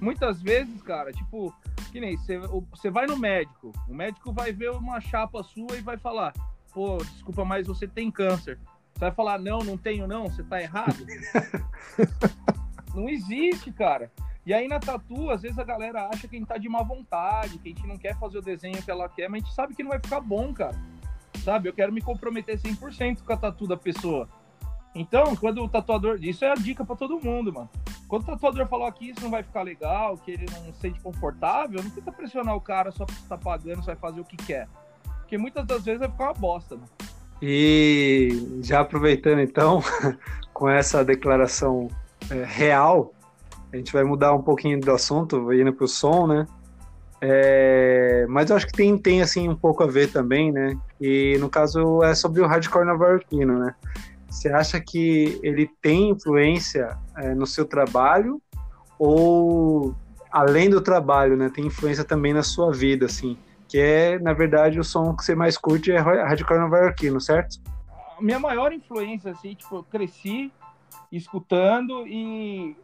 muitas 0.00 0.40
vezes, 0.40 0.82
cara, 0.82 1.12
tipo, 1.12 1.54
que 1.92 2.00
nem 2.00 2.16
você, 2.16 2.38
você 2.38 2.90
vai 2.90 3.06
no 3.06 3.18
médico, 3.18 3.72
o 3.86 3.94
médico 3.94 4.32
vai 4.32 4.52
ver 4.52 4.70
uma 4.70 5.00
chapa 5.00 5.42
sua 5.42 5.76
e 5.76 5.82
vai 5.82 5.98
falar: 5.98 6.32
pô, 6.72 6.96
desculpa, 6.98 7.44
mas 7.44 7.66
você 7.66 7.86
tem 7.86 8.10
câncer. 8.10 8.58
Você 8.94 9.00
vai 9.00 9.12
falar: 9.12 9.38
não, 9.38 9.58
não 9.58 9.76
tenho, 9.76 10.06
não, 10.06 10.24
você 10.24 10.42
tá 10.42 10.60
errado. 10.62 10.96
não 12.94 13.10
existe, 13.10 13.70
cara. 13.72 14.10
E 14.46 14.54
aí 14.54 14.66
na 14.66 14.80
tatu, 14.80 15.28
às 15.28 15.42
vezes 15.42 15.58
a 15.58 15.64
galera 15.64 16.08
acha 16.08 16.26
que 16.26 16.34
a 16.34 16.38
gente 16.38 16.48
tá 16.48 16.56
de 16.56 16.66
má 16.66 16.82
vontade, 16.82 17.58
que 17.58 17.68
a 17.68 17.72
gente 17.74 17.86
não 17.86 17.98
quer 17.98 18.18
fazer 18.18 18.38
o 18.38 18.42
desenho 18.42 18.82
que 18.82 18.90
ela 18.90 19.06
quer, 19.06 19.28
mas 19.28 19.42
a 19.42 19.44
gente 19.44 19.54
sabe 19.54 19.74
que 19.74 19.82
não 19.82 19.90
vai 19.90 20.00
ficar 20.00 20.20
bom, 20.20 20.50
cara 20.54 20.74
sabe? 21.44 21.68
Eu 21.68 21.72
quero 21.72 21.92
me 21.92 22.00
comprometer 22.00 22.58
100% 22.58 23.22
com 23.22 23.32
a 23.32 23.36
tatu 23.36 23.66
da 23.66 23.76
pessoa. 23.76 24.28
Então, 24.94 25.36
quando 25.36 25.62
o 25.62 25.68
tatuador. 25.68 26.18
Isso 26.20 26.44
é 26.44 26.50
a 26.50 26.54
dica 26.54 26.84
para 26.84 26.96
todo 26.96 27.20
mundo, 27.20 27.52
mano. 27.52 27.70
Quando 28.08 28.22
o 28.22 28.26
tatuador 28.26 28.66
falou 28.66 28.90
que 28.92 29.10
isso 29.10 29.20
não 29.22 29.30
vai 29.30 29.42
ficar 29.42 29.62
legal, 29.62 30.18
que 30.18 30.32
ele 30.32 30.46
não 30.50 30.72
se 30.72 30.80
sente 30.80 31.00
confortável, 31.00 31.80
não 31.82 31.90
tenta 31.90 32.10
pressionar 32.10 32.56
o 32.56 32.60
cara 32.60 32.90
só 32.90 33.04
porque 33.04 33.20
você 33.20 33.28
tá 33.28 33.38
pagando, 33.38 33.76
você 33.76 33.86
vai 33.86 33.96
fazer 33.96 34.20
o 34.20 34.24
que 34.24 34.36
quer. 34.36 34.68
Porque 35.20 35.38
muitas 35.38 35.64
das 35.64 35.84
vezes 35.84 36.00
vai 36.00 36.10
ficar 36.10 36.24
uma 36.24 36.34
bosta, 36.34 36.74
mano. 36.74 36.88
E 37.40 38.60
já 38.62 38.80
aproveitando 38.80 39.40
então, 39.40 39.80
com 40.52 40.68
essa 40.68 41.04
declaração 41.04 41.88
é, 42.28 42.44
real, 42.44 43.14
a 43.72 43.76
gente 43.76 43.92
vai 43.92 44.02
mudar 44.02 44.34
um 44.34 44.42
pouquinho 44.42 44.80
do 44.80 44.90
assunto, 44.90 45.52
indo 45.52 45.72
pro 45.72 45.86
som, 45.86 46.26
né? 46.26 46.46
É, 47.22 48.24
mas 48.28 48.48
eu 48.48 48.56
acho 48.56 48.66
que 48.66 48.72
tem, 48.72 48.96
tem 48.96 49.20
assim 49.20 49.48
um 49.48 49.54
pouco 49.54 49.82
a 49.82 49.86
ver 49.86 50.10
também, 50.10 50.50
né? 50.50 50.76
E 51.00 51.36
no 51.38 51.50
caso 51.50 52.02
é 52.02 52.14
sobre 52.14 52.40
o 52.40 52.46
hardcore 52.46 52.86
nova-iorquino, 52.86 53.58
né? 53.58 53.74
Você 54.28 54.48
acha 54.48 54.80
que 54.80 55.38
ele 55.42 55.68
tem 55.82 56.10
influência 56.10 56.96
é, 57.16 57.34
no 57.34 57.46
seu 57.46 57.64
trabalho 57.64 58.40
ou 58.98 59.94
além 60.30 60.70
do 60.70 60.80
trabalho, 60.80 61.36
né? 61.36 61.50
Tem 61.52 61.66
influência 61.66 62.04
também 62.04 62.32
na 62.32 62.42
sua 62.42 62.72
vida, 62.72 63.06
assim? 63.06 63.36
Que 63.68 63.78
é, 63.78 64.18
na 64.18 64.32
verdade, 64.32 64.78
o 64.78 64.84
som 64.84 65.14
que 65.14 65.24
você 65.24 65.34
mais 65.34 65.58
curte 65.58 65.92
é 65.92 65.98
hardcore 65.98 66.60
nova-iorquino, 66.60 67.20
certo? 67.20 67.60
A 68.16 68.22
minha 68.22 68.38
maior 68.38 68.72
influência, 68.72 69.32
assim, 69.32 69.54
tipo, 69.54 69.76
eu 69.76 69.82
cresci 69.82 70.50
escutando 71.10 72.06
e, 72.06 72.76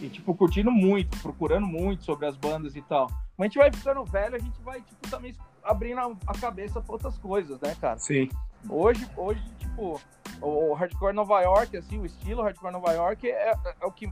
e, 0.00 0.08
tipo, 0.08 0.34
curtindo 0.34 0.70
muito, 0.70 1.18
procurando 1.20 1.66
muito 1.66 2.04
sobre 2.04 2.26
as 2.26 2.36
bandas 2.36 2.76
e 2.76 2.82
tal. 2.82 3.06
Mas 3.36 3.38
a 3.38 3.44
gente 3.44 3.58
vai 3.58 3.72
ficando 3.72 4.04
velho, 4.04 4.36
a 4.36 4.38
gente 4.38 4.60
vai, 4.62 4.80
tipo, 4.80 5.08
também 5.08 5.34
abrindo 5.62 6.00
a, 6.26 6.38
cabeça 6.38 6.80
para 6.80 6.92
outras 6.92 7.18
coisas, 7.18 7.60
né, 7.60 7.74
cara? 7.80 7.98
Sim. 7.98 8.28
Hoje, 8.68 9.06
hoje 9.16 9.42
tipo, 9.58 10.00
o 10.40 10.74
hardcore 10.74 11.14
Nova 11.14 11.40
York, 11.40 11.76
assim, 11.76 11.98
o 11.98 12.06
estilo 12.06 12.42
hardcore 12.42 12.72
Nova 12.72 12.92
York 12.92 13.28
é, 13.28 13.54
é 13.80 13.86
o 13.86 13.92
que 13.92 14.10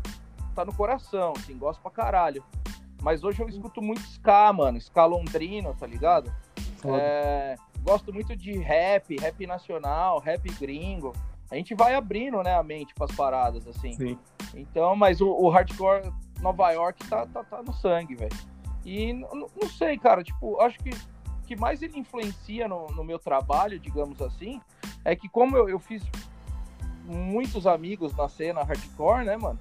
tá 0.54 0.64
no 0.64 0.74
coração, 0.74 1.32
assim, 1.36 1.56
gosto 1.56 1.80
pra 1.80 1.90
caralho. 1.90 2.42
Mas 3.02 3.22
hoje 3.22 3.40
eu 3.40 3.48
escuto 3.48 3.80
muito 3.80 4.00
ska, 4.00 4.52
mano, 4.52 4.78
ska 4.78 5.04
londrino, 5.04 5.74
tá 5.74 5.86
ligado? 5.86 6.32
É, 6.84 7.56
gosto 7.82 8.12
muito 8.12 8.36
de 8.36 8.58
rap, 8.58 9.16
rap 9.20 9.46
nacional, 9.46 10.18
rap 10.18 10.50
gringo. 10.58 11.12
A 11.50 11.56
gente 11.56 11.74
vai 11.74 11.94
abrindo, 11.94 12.42
né, 12.42 12.54
a 12.54 12.62
mente 12.62 12.94
pras 12.94 13.12
paradas, 13.12 13.66
assim. 13.66 13.92
Sim. 13.92 14.18
Então, 14.54 14.94
mas 14.94 15.20
o, 15.20 15.28
o 15.28 15.48
hardcore 15.48 16.12
Nova 16.40 16.70
York 16.70 17.06
tá, 17.08 17.26
tá, 17.26 17.42
tá 17.44 17.62
no 17.62 17.72
sangue, 17.72 18.14
velho. 18.14 18.36
E 18.84 19.12
não, 19.12 19.48
não 19.60 19.68
sei, 19.68 19.98
cara, 19.98 20.22
tipo, 20.22 20.60
acho 20.60 20.78
que 20.78 20.90
que 21.48 21.56
mais 21.56 21.80
ele 21.80 21.98
influencia 21.98 22.68
no, 22.68 22.88
no, 22.88 23.02
meu 23.02 23.18
trabalho, 23.18 23.80
digamos 23.80 24.20
assim, 24.20 24.60
é 25.02 25.16
que 25.16 25.30
como 25.30 25.56
eu, 25.56 25.66
eu 25.66 25.78
fiz 25.78 26.02
muitos 27.06 27.66
amigos 27.66 28.14
na 28.14 28.28
cena 28.28 28.62
hardcore, 28.62 29.24
né, 29.24 29.34
mano? 29.38 29.58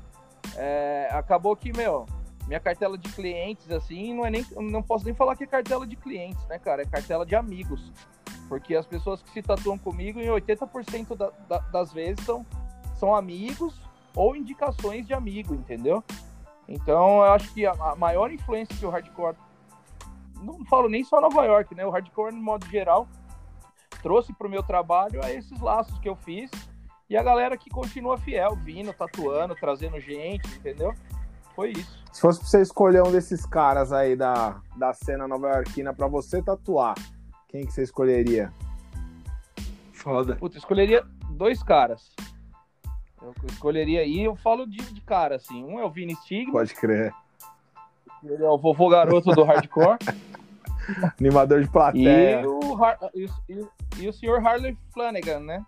É, 0.57 1.07
acabou 1.13 1.55
que, 1.55 1.71
meu, 1.71 2.05
minha 2.45 2.59
cartela 2.59 2.97
de 2.97 3.09
clientes, 3.13 3.71
assim, 3.71 4.13
não 4.13 4.25
é 4.25 4.29
nem. 4.29 4.45
Não 4.51 4.83
posso 4.83 5.05
nem 5.05 5.13
falar 5.13 5.37
que 5.37 5.45
é 5.45 5.47
cartela 5.47 5.87
de 5.87 5.95
clientes, 5.95 6.45
né, 6.47 6.59
cara? 6.59 6.81
É 6.81 6.85
cartela 6.85 7.25
de 7.25 7.35
amigos. 7.35 7.93
Porque 8.47 8.75
as 8.75 8.85
pessoas 8.85 9.21
que 9.21 9.29
se 9.29 9.41
tatuam 9.41 9.77
comigo, 9.77 10.19
em 10.19 10.27
80% 10.27 11.15
da, 11.15 11.31
da, 11.47 11.59
das 11.59 11.91
vezes, 11.91 12.23
são, 12.25 12.45
são 12.95 13.15
amigos 13.15 13.79
ou 14.15 14.35
indicações 14.35 15.05
de 15.05 15.13
amigo, 15.13 15.53
entendeu? 15.53 16.03
Então, 16.67 17.17
eu 17.17 17.31
acho 17.31 17.53
que 17.53 17.65
a, 17.65 17.71
a 17.71 17.95
maior 17.95 18.31
influência 18.31 18.75
que 18.75 18.85
o 18.85 18.89
hardcore 18.89 19.35
não 20.41 20.65
falo 20.65 20.89
nem 20.89 21.03
só 21.03 21.19
Nova 21.19 21.45
York, 21.45 21.73
né? 21.75 21.85
O 21.85 21.89
hardcore, 21.89 22.33
no 22.33 22.41
modo 22.41 22.65
geral, 22.67 23.07
trouxe 24.01 24.33
pro 24.33 24.49
meu 24.49 24.63
trabalho 24.63 25.23
a 25.23 25.31
esses 25.31 25.59
laços 25.59 25.97
que 25.99 26.09
eu 26.09 26.15
fiz 26.15 26.49
e 27.09 27.15
a 27.15 27.23
galera 27.23 27.57
que 27.57 27.69
continua 27.69 28.17
fiel, 28.17 28.55
vindo, 28.55 28.93
tatuando, 28.93 29.55
trazendo 29.55 29.99
gente, 29.99 30.47
entendeu? 30.55 30.93
Foi 31.55 31.71
isso. 31.71 32.03
Se 32.11 32.21
fosse 32.21 32.39
pra 32.39 32.47
você 32.47 32.61
escolher 32.61 33.03
um 33.03 33.11
desses 33.11 33.45
caras 33.45 33.91
aí 33.91 34.15
da, 34.15 34.61
da 34.75 34.93
cena 34.93 35.27
nova-iorquina 35.27 35.93
pra 35.93 36.07
você 36.07 36.41
tatuar, 36.41 36.95
quem 37.47 37.65
que 37.65 37.71
você 37.71 37.83
escolheria? 37.83 38.51
Foda. 39.93 40.35
Puta, 40.35 40.55
eu 40.55 40.59
escolheria 40.59 41.03
dois 41.31 41.61
caras. 41.63 42.11
Eu 43.21 43.33
escolheria 43.47 44.01
aí, 44.01 44.21
eu 44.23 44.35
falo 44.35 44.65
de, 44.67 44.77
de 44.77 45.01
cara, 45.01 45.35
assim. 45.35 45.63
Um 45.63 45.79
é 45.79 45.85
o 45.85 45.89
Vini 45.89 46.15
Stigma, 46.15 46.51
Pode 46.53 46.73
crer. 46.75 47.13
ele 48.23 48.43
é 48.43 48.49
o 48.49 48.57
vovô 48.57 48.89
garoto 48.89 49.31
do 49.31 49.43
hardcore. 49.43 49.97
Animador 51.19 51.61
de 51.63 51.69
plateia. 51.69 52.41
E 52.41 52.45
o, 52.45 52.75
Har- 52.83 52.97
e, 53.13 53.25
o- 53.25 53.29
e 53.49 53.59
o- 53.59 53.71
e 53.99 54.07
o 54.07 54.13
senhor 54.13 54.45
Harley 54.45 54.77
Flanagan, 54.93 55.39
né? 55.41 55.65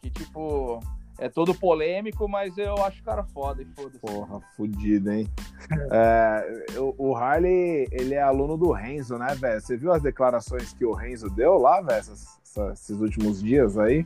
Que, 0.00 0.10
tipo, 0.10 0.80
é 1.20 1.28
todo 1.28 1.54
polêmico, 1.54 2.26
mas 2.26 2.56
eu 2.56 2.74
acho 2.82 3.00
o 3.00 3.04
cara 3.04 3.22
foda 3.22 3.62
e 3.62 3.66
foda-se. 3.66 3.98
Porra, 3.98 4.40
fudido, 4.56 5.12
hein? 5.12 5.28
É, 5.92 6.64
o, 6.98 7.14
Harley, 7.14 7.86
ele 7.92 8.14
é 8.14 8.22
aluno 8.22 8.56
do 8.56 8.72
Renzo, 8.72 9.16
né, 9.18 9.34
velho? 9.36 9.60
Você 9.60 9.76
viu 9.76 9.92
as 9.92 10.02
declarações 10.02 10.72
que 10.72 10.84
o 10.84 10.92
Renzo 10.92 11.30
deu 11.30 11.58
lá, 11.58 11.80
velho, 11.80 12.00
esses 12.00 13.00
últimos 13.00 13.40
dias 13.40 13.78
aí? 13.78 14.04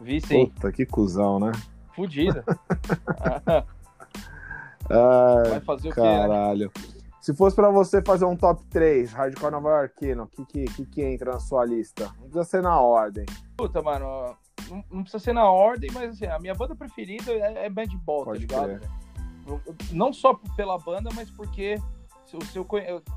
Vi 0.00 0.20
sim, 0.20 0.46
Puta, 0.46 0.70
que 0.70 0.84
cuzão, 0.84 1.38
né? 1.40 1.52
fudida. 1.94 2.44
Ah, 4.90 5.42
Vai 5.48 5.60
fazer 5.60 5.90
o 5.90 5.94
quê? 5.94 6.00
né? 6.00 6.18
caralho. 6.18 6.72
Se 7.20 7.32
fosse 7.32 7.54
pra 7.54 7.70
você 7.70 8.02
fazer 8.02 8.24
um 8.24 8.36
top 8.36 8.64
3 8.68 9.12
hardcore 9.12 9.52
nova-iorquino, 9.52 10.24
o 10.24 10.26
que, 10.26 10.44
que, 10.44 10.64
que 10.64 10.86
que 10.86 11.02
entra 11.02 11.32
na 11.32 11.38
sua 11.38 11.64
lista? 11.64 12.06
Não 12.18 12.28
precisa 12.28 12.44
ser 12.44 12.62
na 12.62 12.80
ordem. 12.80 13.24
Puta, 13.56 13.80
mano, 13.80 14.36
não, 14.68 14.84
não 14.90 15.02
precisa 15.02 15.22
ser 15.22 15.32
na 15.32 15.50
ordem, 15.50 15.90
mas 15.92 16.10
assim, 16.12 16.26
a 16.26 16.38
minha 16.38 16.54
banda 16.54 16.74
preferida 16.74 17.32
é, 17.32 17.66
é 17.66 17.70
Band 17.70 17.88
Ball, 18.04 18.20
tá 18.20 18.24
Pode 18.26 18.40
ligado? 18.40 18.78
crer. 18.78 18.90
Eu- 19.46 19.60
eu- 19.66 19.76
Não 19.90 20.12
só 20.12 20.34
pela 20.56 20.78
banda, 20.78 21.10
mas 21.14 21.30
porque 21.30 21.80
o 22.32 22.44
seu 22.46 22.64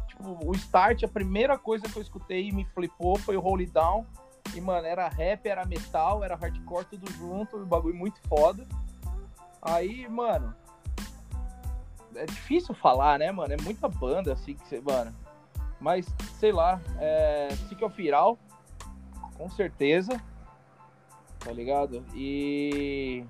tipo, 0.08 0.46
o 0.46 0.52
start, 0.56 1.04
a 1.04 1.08
primeira 1.08 1.58
coisa 1.58 1.88
que 1.88 1.96
eu 1.98 2.02
escutei 2.02 2.48
e 2.48 2.52
me 2.52 2.66
flipou 2.66 3.18
foi 3.18 3.38
o 3.38 3.46
Holy 3.46 3.66
Down. 3.66 4.06
E, 4.54 4.62
mano, 4.62 4.86
era 4.88 5.08
rap, 5.08 5.46
era 5.48 5.66
metal, 5.66 6.24
era 6.24 6.36
hardcore, 6.36 6.86
tudo 6.86 7.12
junto, 7.14 7.58
um 7.58 7.66
bagulho 7.66 7.96
muito 7.96 8.20
foda. 8.28 8.66
Aí, 9.62 10.08
mano, 10.08 10.54
é 12.16 12.26
difícil 12.26 12.74
falar, 12.74 13.20
né, 13.20 13.32
mano? 13.32 13.54
É 13.54 13.58
muita 13.62 13.88
banda, 13.90 14.34
assim, 14.34 14.54
que 14.54 14.68
você, 14.68 14.80
mano. 14.80 15.14
Mas, 15.80 16.06
sei 16.40 16.52
lá, 16.52 16.80
é. 17.00 17.50
Sick 17.68 17.84
of 17.84 18.12
All, 18.12 18.38
com 19.38 19.50
certeza. 19.50 20.22
Tá 21.46 21.52
ligado? 21.52 22.04
E. 22.16 23.24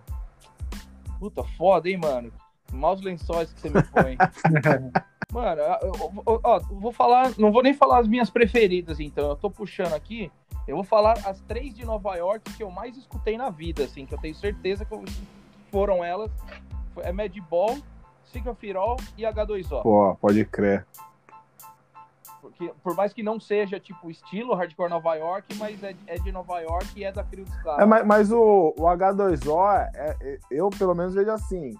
Puta, 1.20 1.44
foda, 1.44 1.90
hein, 1.90 1.98
mano? 1.98 2.32
Maus 2.72 3.02
lençóis 3.02 3.52
que 3.52 3.60
você 3.60 3.70
me 3.70 3.84
põe. 3.84 4.18
mano, 5.32 5.62
eu, 5.62 5.92
eu- 6.26 6.40
ó, 6.42 6.60
vou 6.60 6.94
falar. 6.94 7.34
Não 7.38 7.52
vou 7.52 7.62
nem 7.62 7.74
falar 7.74 8.00
as 8.00 8.08
minhas 8.08 8.30
preferidas, 8.30 9.02
então. 9.02 9.30
Eu 9.30 9.36
tô 9.36 9.52
puxando 9.52 9.94
aqui. 9.94 10.32
Eu 10.66 10.76
vou 10.78 10.84
falar 10.86 11.14
as 11.26 11.42
três 11.42 11.76
de 11.76 11.86
Nova 11.86 12.16
York 12.16 12.54
que 12.54 12.64
eu 12.64 12.72
mais 12.72 12.96
escutei 12.98 13.38
na 13.38 13.50
vida, 13.50 13.84
assim, 13.84 14.06
que 14.06 14.14
eu 14.14 14.18
tenho 14.18 14.34
certeza 14.34 14.86
que 14.86 14.96
foram 15.70 16.02
elas. 16.02 16.32
É 17.00 17.12
Mad 17.12 17.36
Ball, 17.50 17.78
It 18.34 18.78
All 18.78 18.98
e 19.18 19.24
H2O. 19.24 19.84
Pô, 19.84 20.16
pode 20.16 20.46
crer. 20.46 20.88
Porque, 22.58 22.74
por 22.82 22.96
mais 22.96 23.12
que 23.14 23.22
não 23.22 23.40
seja, 23.40 23.80
tipo, 23.80 24.10
estilo 24.10 24.54
hardcore 24.56 24.90
Nova 24.90 25.14
York, 25.16 25.56
mas 25.58 25.84
é, 25.84 25.94
é 26.08 26.16
de 26.16 26.32
Nova 26.32 26.60
York 26.62 26.88
e 26.96 27.04
é 27.04 27.12
da 27.12 27.24
Crio 27.24 27.44
dos. 27.44 27.54
É, 27.80 27.86
mas, 27.86 28.06
mas 28.06 28.32
o, 28.32 28.74
o 28.78 28.84
H2O, 28.84 29.90
é- 29.94 30.16
é- 30.22 30.40
eu 30.50 30.70
pelo 30.70 30.96
menos 30.96 31.14
vejo 31.14 31.32
assim, 31.32 31.76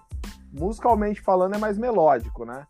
musicalmente 0.52 1.20
falando 1.22 1.54
é 1.54 1.58
mais 1.58 1.78
melódico, 1.78 2.44
né? 2.44 2.66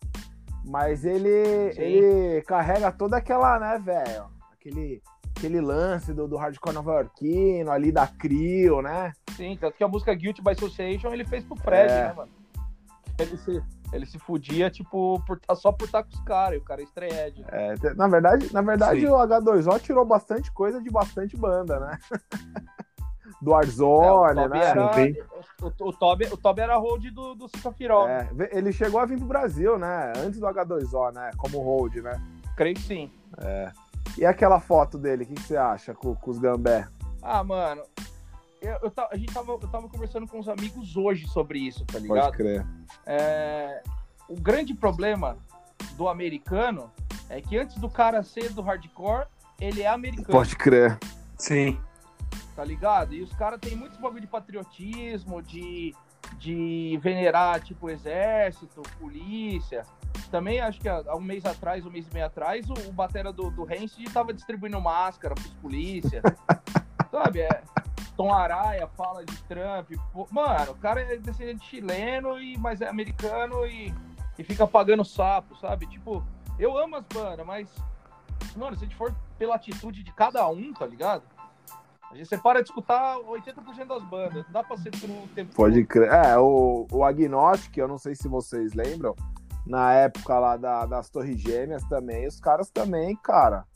Mas 0.64 1.04
ele, 1.04 1.72
Sim. 1.72 1.80
ele 1.82 2.42
carrega 2.42 2.92
toda 2.92 3.16
aquela, 3.16 3.58
né, 3.58 3.78
velho? 3.78 4.26
Aquele, 4.52 5.02
aquele 5.36 5.60
lance 5.60 6.12
do, 6.14 6.28
do 6.28 6.36
hardcore 6.36 6.74
nova-iorquino, 6.74 7.70
ali 7.70 7.90
da 7.90 8.06
Crio, 8.06 8.82
né? 8.82 9.12
Sim, 9.36 9.56
tanto 9.60 9.76
que 9.76 9.84
a 9.84 9.88
música 9.88 10.14
Guilty 10.14 10.42
by 10.42 10.52
Association 10.52 11.12
ele 11.12 11.24
fez 11.24 11.44
pro 11.44 11.56
Fred, 11.56 11.92
É. 11.92 12.08
né, 12.08 12.12
mano? 12.12 12.30
Ele 13.18 13.36
se, 13.38 13.62
ele 13.92 14.06
se 14.06 14.18
fudia, 14.18 14.70
tipo, 14.70 15.22
por 15.26 15.38
tá, 15.38 15.54
só 15.54 15.72
por 15.72 15.84
estar 15.84 16.02
com 16.02 16.10
os 16.10 16.20
caras, 16.20 16.54
e 16.54 16.58
o 16.58 16.64
cara 16.64 16.80
é 16.80 16.84
estreed. 16.84 17.44
É, 17.48 17.74
na 17.94 18.08
verdade, 18.08 18.52
na 18.52 18.62
verdade 18.62 19.00
Sim. 19.00 19.06
o 19.06 19.14
H2O 19.14 19.80
tirou 19.80 20.04
bastante 20.04 20.50
coisa 20.52 20.80
de 20.80 20.90
bastante 20.90 21.36
banda, 21.36 21.78
né? 21.80 21.98
do 23.40 23.52
É, 23.52 23.56
Arzoni, 23.56 24.34
Toby 24.34 24.58
né? 24.58 24.66
era, 24.66 24.82
o, 25.60 25.66
o, 25.66 25.92
Toby, 25.92 26.24
o 26.26 26.36
Toby 26.36 26.60
era 26.62 26.76
hold 26.76 27.04
do, 27.10 27.34
do 27.34 27.48
Cicafirol. 27.48 28.08
É, 28.08 28.28
ele 28.52 28.72
chegou 28.72 29.00
a 29.00 29.06
vir 29.06 29.18
pro 29.18 29.26
Brasil, 29.26 29.78
né? 29.78 30.12
Antes 30.16 30.40
do 30.40 30.46
H2O, 30.46 31.12
né? 31.12 31.30
Como 31.36 31.60
hold, 31.60 31.96
né? 31.96 32.20
Creio 32.56 32.74
que 32.74 32.82
sim. 32.82 33.10
E 34.16 34.24
aquela 34.24 34.58
foto 34.58 34.96
dele, 34.96 35.24
o 35.24 35.26
que, 35.26 35.34
que 35.34 35.42
você 35.42 35.56
acha 35.56 35.94
com, 35.94 36.14
com 36.14 36.30
os 36.30 36.38
gambé? 36.38 36.88
Ah, 37.22 37.44
mano, 37.44 37.82
eu, 38.60 38.78
eu, 38.82 38.92
a 39.10 39.16
gente 39.16 39.32
tava, 39.32 39.52
eu 39.52 39.68
tava 39.68 39.88
conversando 39.88 40.26
com 40.26 40.38
uns 40.38 40.48
amigos 40.48 40.96
hoje 40.96 41.26
sobre 41.28 41.58
isso, 41.58 41.84
tá 41.84 41.98
ligado? 41.98 42.24
Pode 42.24 42.36
crer. 42.36 42.66
É, 43.04 43.82
o 44.28 44.34
grande 44.40 44.74
problema 44.74 45.36
do 45.96 46.08
americano 46.08 46.90
é 47.28 47.40
que 47.40 47.56
antes 47.56 47.76
do 47.76 47.88
cara 47.88 48.22
ser 48.22 48.52
do 48.52 48.62
hardcore, 48.62 49.26
ele 49.60 49.82
é 49.82 49.88
americano, 49.88 50.28
Pode 50.28 50.56
crer. 50.56 50.98
Sim. 51.38 51.78
tá 52.54 52.64
ligado? 52.64 53.14
E 53.14 53.22
os 53.22 53.32
caras 53.34 53.60
têm 53.60 53.76
muitos 53.76 53.98
bagulho 53.98 54.20
de 54.20 54.26
patriotismo, 54.26 55.42
de, 55.42 55.94
de 56.38 56.98
venerar, 57.02 57.60
tipo, 57.60 57.90
exército, 57.90 58.82
polícia. 58.98 59.84
Também 60.30 60.60
acho 60.60 60.80
que 60.80 60.88
há 60.88 61.14
um 61.14 61.20
mês 61.20 61.44
atrás, 61.44 61.84
um 61.84 61.90
mês 61.90 62.06
e 62.08 62.14
meio 62.14 62.26
atrás, 62.26 62.68
o, 62.68 62.74
o 62.88 62.92
batera 62.92 63.32
do, 63.32 63.50
do 63.50 63.64
Rancid 63.64 64.10
tava 64.12 64.32
distribuindo 64.32 64.80
máscara 64.80 65.34
pros 65.34 65.52
polícia. 65.54 66.22
Sabe? 67.10 67.40
É, 67.40 67.62
Tom 68.16 68.32
Araya 68.32 68.86
fala 68.96 69.24
de 69.24 69.36
Trump. 69.44 69.90
pô, 70.12 70.26
Mano, 70.30 70.72
o 70.72 70.76
cara 70.76 71.00
é 71.00 71.16
descendente 71.16 71.66
chileno, 71.66 72.38
e, 72.38 72.56
mas 72.58 72.80
é 72.80 72.88
americano 72.88 73.66
e, 73.66 73.92
e 74.38 74.44
fica 74.44 74.66
pagando 74.66 75.04
sapo, 75.04 75.56
sabe? 75.56 75.86
Tipo, 75.86 76.24
eu 76.58 76.76
amo 76.78 76.96
as 76.96 77.04
bandas, 77.12 77.46
mas, 77.46 77.68
mano, 78.56 78.76
se 78.76 78.84
a 78.84 78.86
gente 78.88 78.96
for 78.96 79.14
pela 79.38 79.56
atitude 79.56 80.02
de 80.02 80.12
cada 80.12 80.48
um, 80.48 80.72
tá 80.72 80.86
ligado? 80.86 81.22
A 82.10 82.14
gente 82.14 82.28
você 82.28 82.38
para 82.38 82.62
de 82.62 82.68
escutar 82.70 83.16
80% 83.18 83.86
das 83.86 84.02
bandas. 84.04 84.44
Não 84.46 84.52
dá 84.52 84.62
pra 84.64 84.76
ser 84.78 84.90
true 84.92 85.10
o 85.24 85.28
tempo 85.34 85.54
Pode 85.54 85.84
crer. 85.84 86.08
É, 86.10 86.38
o, 86.38 86.86
o 86.90 87.04
Agnostic, 87.04 87.76
eu 87.76 87.88
não 87.88 87.98
sei 87.98 88.14
se 88.14 88.28
vocês 88.28 88.72
lembram, 88.74 89.14
na 89.66 89.92
época 89.92 90.38
lá 90.38 90.56
da- 90.56 90.86
das 90.86 91.10
Torres 91.10 91.38
Gêmeas 91.40 91.82
também, 91.88 92.26
os 92.26 92.38
caras 92.40 92.70
também, 92.70 93.16
cara, 93.16 93.66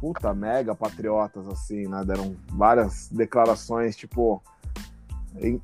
puta, 0.00 0.32
mega 0.34 0.74
patriotas, 0.74 1.46
assim, 1.48 1.86
né? 1.88 2.02
Deram 2.04 2.36
várias 2.50 3.08
declarações, 3.08 3.96
tipo. 3.96 4.42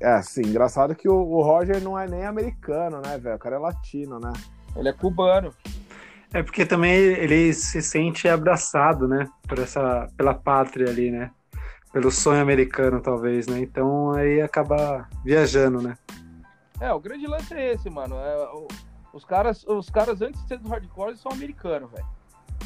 É, 0.01 0.13
assim, 0.13 0.41
engraçado 0.41 0.93
que 0.93 1.07
o, 1.07 1.15
o 1.15 1.41
Roger 1.41 1.81
não 1.81 1.97
é 1.97 2.05
nem 2.07 2.25
americano, 2.25 3.01
né, 3.01 3.17
velho? 3.17 3.35
O 3.37 3.39
cara 3.39 3.55
é 3.55 3.59
latino, 3.59 4.19
né? 4.19 4.33
Ele 4.75 4.89
é 4.89 4.93
cubano. 4.93 5.53
É 6.33 6.41
porque 6.43 6.65
também 6.65 6.93
ele 6.93 7.53
se 7.53 7.81
sente 7.81 8.27
abraçado, 8.27 9.07
né? 9.07 9.27
Por 9.47 9.59
essa, 9.59 10.07
pela 10.17 10.33
pátria 10.33 10.89
ali, 10.89 11.11
né? 11.11 11.31
Pelo 11.93 12.09
sonho 12.11 12.41
americano, 12.41 13.01
talvez, 13.01 13.47
né? 13.47 13.59
Então 13.59 14.11
aí 14.11 14.41
acaba 14.41 15.07
viajando, 15.23 15.81
né? 15.81 15.97
É, 16.79 16.91
o 16.93 16.99
grande 16.99 17.27
lance 17.27 17.53
é 17.53 17.73
esse, 17.73 17.89
mano. 17.89 18.15
É, 18.15 18.37
o- 18.53 18.67
os, 19.13 19.23
caras, 19.25 19.63
os 19.67 19.89
caras, 19.89 20.21
antes 20.21 20.41
de 20.41 20.47
ser 20.47 20.57
do 20.57 20.69
hardcore, 20.69 21.09
eles 21.09 21.21
são 21.21 21.31
americanos, 21.31 21.91
velho. 21.91 22.05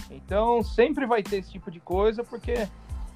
Então, 0.09 0.63
sempre 0.63 1.05
vai 1.05 1.23
ter 1.23 1.37
esse 1.37 1.51
tipo 1.51 1.71
de 1.71 1.79
coisa, 1.79 2.23
porque 2.23 2.67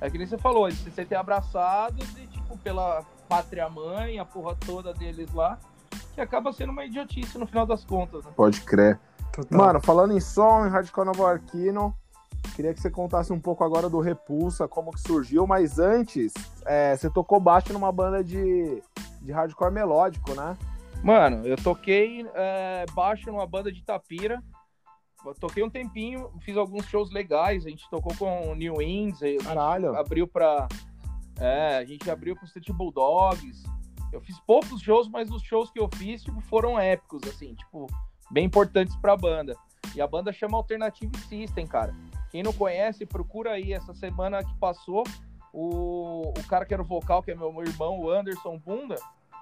é 0.01 0.09
que 0.09 0.17
nem 0.17 0.25
você 0.25 0.37
falou, 0.37 0.67
eles 0.67 0.79
se 0.79 0.91
sentem 0.91 1.17
abraçados 1.17 2.07
e, 2.17 2.27
tipo, 2.27 2.57
pela 2.59 3.03
pátria 3.27 3.69
mãe, 3.69 4.17
a 4.17 4.25
porra 4.25 4.55
toda 4.55 4.93
deles 4.93 5.31
lá, 5.33 5.59
que 6.15 6.21
acaba 6.21 6.51
sendo 6.53 6.71
uma 6.71 6.85
idiotice 6.85 7.37
no 7.37 7.45
final 7.45 7.65
das 7.65 7.83
contas, 7.83 8.25
né? 8.25 8.31
Pode 8.35 8.61
crer. 8.61 8.99
Total. 9.31 9.57
Mano, 9.57 9.81
falando 9.81 10.13
em 10.13 10.19
som, 10.19 10.65
em 10.65 10.69
hardcore 10.69 11.05
nova-iorquino, 11.05 11.95
queria 12.55 12.73
que 12.73 12.81
você 12.81 12.89
contasse 12.89 13.31
um 13.31 13.39
pouco 13.39 13.63
agora 13.63 13.89
do 13.89 13.99
Repulsa, 13.99 14.67
como 14.67 14.91
que 14.91 15.01
surgiu, 15.01 15.45
mas 15.45 15.79
antes, 15.79 16.33
é, 16.65 16.95
você 16.95 17.09
tocou 17.09 17.39
baixo 17.39 17.71
numa 17.71 17.91
banda 17.91 18.23
de, 18.23 18.81
de 19.21 19.31
hardcore 19.31 19.71
melódico, 19.71 20.33
né? 20.33 20.57
Mano, 21.03 21.45
eu 21.45 21.55
toquei 21.55 22.25
é, 22.33 22.85
baixo 22.93 23.31
numa 23.31 23.45
banda 23.45 23.71
de 23.71 23.83
Tapira. 23.83 24.41
Toquei 25.39 25.63
um 25.63 25.69
tempinho, 25.69 26.31
fiz 26.41 26.55
alguns 26.55 26.85
shows 26.85 27.11
legais. 27.11 27.65
A 27.65 27.69
gente 27.69 27.89
tocou 27.89 28.15
com 28.15 28.51
o 28.51 28.55
New 28.55 28.77
Winds, 28.77 29.19
Caralho. 29.43 29.95
abriu 29.95 30.27
pra. 30.27 30.67
É, 31.39 31.77
a 31.77 31.85
gente 31.85 32.09
abriu 32.09 32.35
pro 32.35 32.45
Street 32.45 32.69
Bulldogs. 32.71 33.63
Eu 34.11 34.21
fiz 34.21 34.39
poucos 34.39 34.81
shows, 34.81 35.07
mas 35.07 35.29
os 35.29 35.43
shows 35.43 35.69
que 35.69 35.79
eu 35.79 35.89
fiz 35.95 36.23
tipo, 36.23 36.41
foram 36.41 36.79
épicos, 36.79 37.21
assim, 37.27 37.53
tipo, 37.53 37.85
bem 38.31 38.45
importantes 38.45 38.95
pra 38.95 39.15
banda. 39.15 39.55
E 39.95 40.01
a 40.01 40.07
banda 40.07 40.31
chama 40.31 40.57
Alternative 40.57 41.15
System, 41.27 41.67
cara. 41.67 41.95
Quem 42.31 42.43
não 42.43 42.53
conhece, 42.53 43.05
procura 43.05 43.51
aí. 43.51 43.73
Essa 43.73 43.93
semana 43.93 44.43
que 44.43 44.53
passou, 44.55 45.03
o, 45.53 46.29
o 46.29 46.47
cara 46.47 46.65
que 46.65 46.73
era 46.73 46.81
o 46.81 46.85
vocal, 46.85 47.21
que 47.21 47.31
é 47.31 47.35
meu, 47.35 47.51
meu 47.51 47.63
irmão, 47.63 47.99
o 47.99 48.09
Anderson 48.09 48.57
Bunda, 48.57 48.95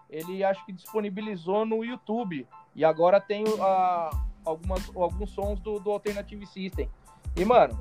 ele 0.09 0.43
acho 0.43 0.65
que 0.65 0.71
disponibilizou 0.71 1.65
no 1.65 1.83
YouTube. 1.83 2.47
E 2.75 2.85
agora 2.85 3.19
tem 3.19 3.43
a, 3.59 4.09
algumas, 4.47 4.89
alguns 4.95 5.29
sons 5.31 5.59
do, 5.59 5.79
do 5.79 5.91
Alternative 5.91 6.45
System. 6.45 6.89
E, 7.35 7.45
mano, 7.45 7.77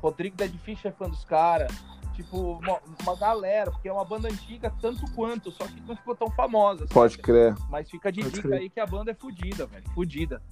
Rodrigo 0.00 0.36
Dead 0.36 0.54
Fish 0.58 0.84
é 0.84 0.90
fã 0.90 1.08
dos 1.08 1.24
caras. 1.24 1.72
Tipo, 2.14 2.58
uma, 2.58 2.80
uma, 3.00 3.16
galera, 3.16 3.70
porque 3.70 3.88
é 3.88 3.92
uma 3.92 4.04
banda 4.04 4.26
antiga 4.26 4.74
tanto 4.80 5.08
quanto, 5.14 5.52
só 5.52 5.64
que 5.68 5.80
não 5.82 5.94
ficou 5.94 6.16
tão 6.16 6.28
famosa. 6.32 6.80
Sabe? 6.80 6.92
Pode 6.92 7.18
crer. 7.18 7.54
Mas 7.70 7.88
fica 7.88 8.10
de 8.10 8.22
Pode 8.22 8.34
dica 8.34 8.48
crer. 8.48 8.60
aí 8.60 8.68
que 8.68 8.80
a 8.80 8.86
banda 8.86 9.12
é 9.12 9.14
fodida, 9.14 9.66
velho. 9.66 9.88
Fodida. 9.94 10.42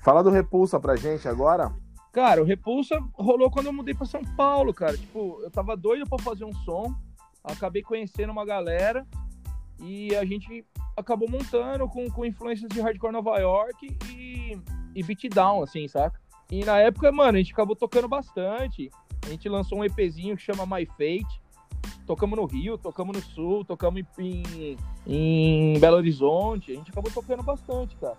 Fala 0.00 0.22
do 0.22 0.30
Repulsa 0.30 0.78
pra 0.78 0.94
gente 0.94 1.26
agora. 1.26 1.74
Cara, 2.12 2.40
o 2.40 2.44
Repulsa 2.44 3.02
rolou 3.14 3.50
quando 3.50 3.66
eu 3.66 3.72
mudei 3.72 3.94
pra 3.94 4.06
São 4.06 4.22
Paulo, 4.36 4.72
cara. 4.72 4.96
Tipo, 4.96 5.40
eu 5.42 5.50
tava 5.50 5.76
doido 5.76 6.08
pra 6.08 6.18
fazer 6.18 6.44
um 6.44 6.52
som, 6.52 6.94
acabei 7.42 7.82
conhecendo 7.82 8.30
uma 8.30 8.44
galera 8.44 9.04
e 9.80 10.14
a 10.14 10.24
gente 10.24 10.64
acabou 10.96 11.28
montando 11.28 11.88
com, 11.88 12.08
com 12.10 12.24
influências 12.24 12.68
de 12.68 12.80
hardcore 12.80 13.12
Nova 13.12 13.38
York 13.38 13.96
e, 14.08 14.56
e 14.94 15.02
beatdown, 15.02 15.62
assim, 15.62 15.86
saca? 15.88 16.20
E 16.50 16.64
na 16.64 16.78
época, 16.78 17.10
mano, 17.10 17.36
a 17.38 17.40
gente 17.40 17.52
acabou 17.52 17.74
tocando 17.76 18.08
bastante. 18.08 18.90
A 19.24 19.28
gente 19.30 19.48
lançou 19.48 19.78
um 19.78 19.84
EPzinho 19.84 20.36
que 20.36 20.42
chama 20.42 20.66
My 20.66 20.84
Fate. 20.86 21.40
Tocamos 22.06 22.38
no 22.38 22.44
Rio, 22.44 22.76
tocamos 22.76 23.16
no 23.16 23.22
Sul, 23.22 23.64
tocamos 23.64 24.02
em, 24.18 24.42
em, 25.06 25.74
em 25.74 25.78
Belo 25.78 25.96
Horizonte. 25.96 26.72
A 26.72 26.74
gente 26.74 26.90
acabou 26.90 27.10
tocando 27.10 27.42
bastante, 27.42 27.96
cara. 27.96 28.18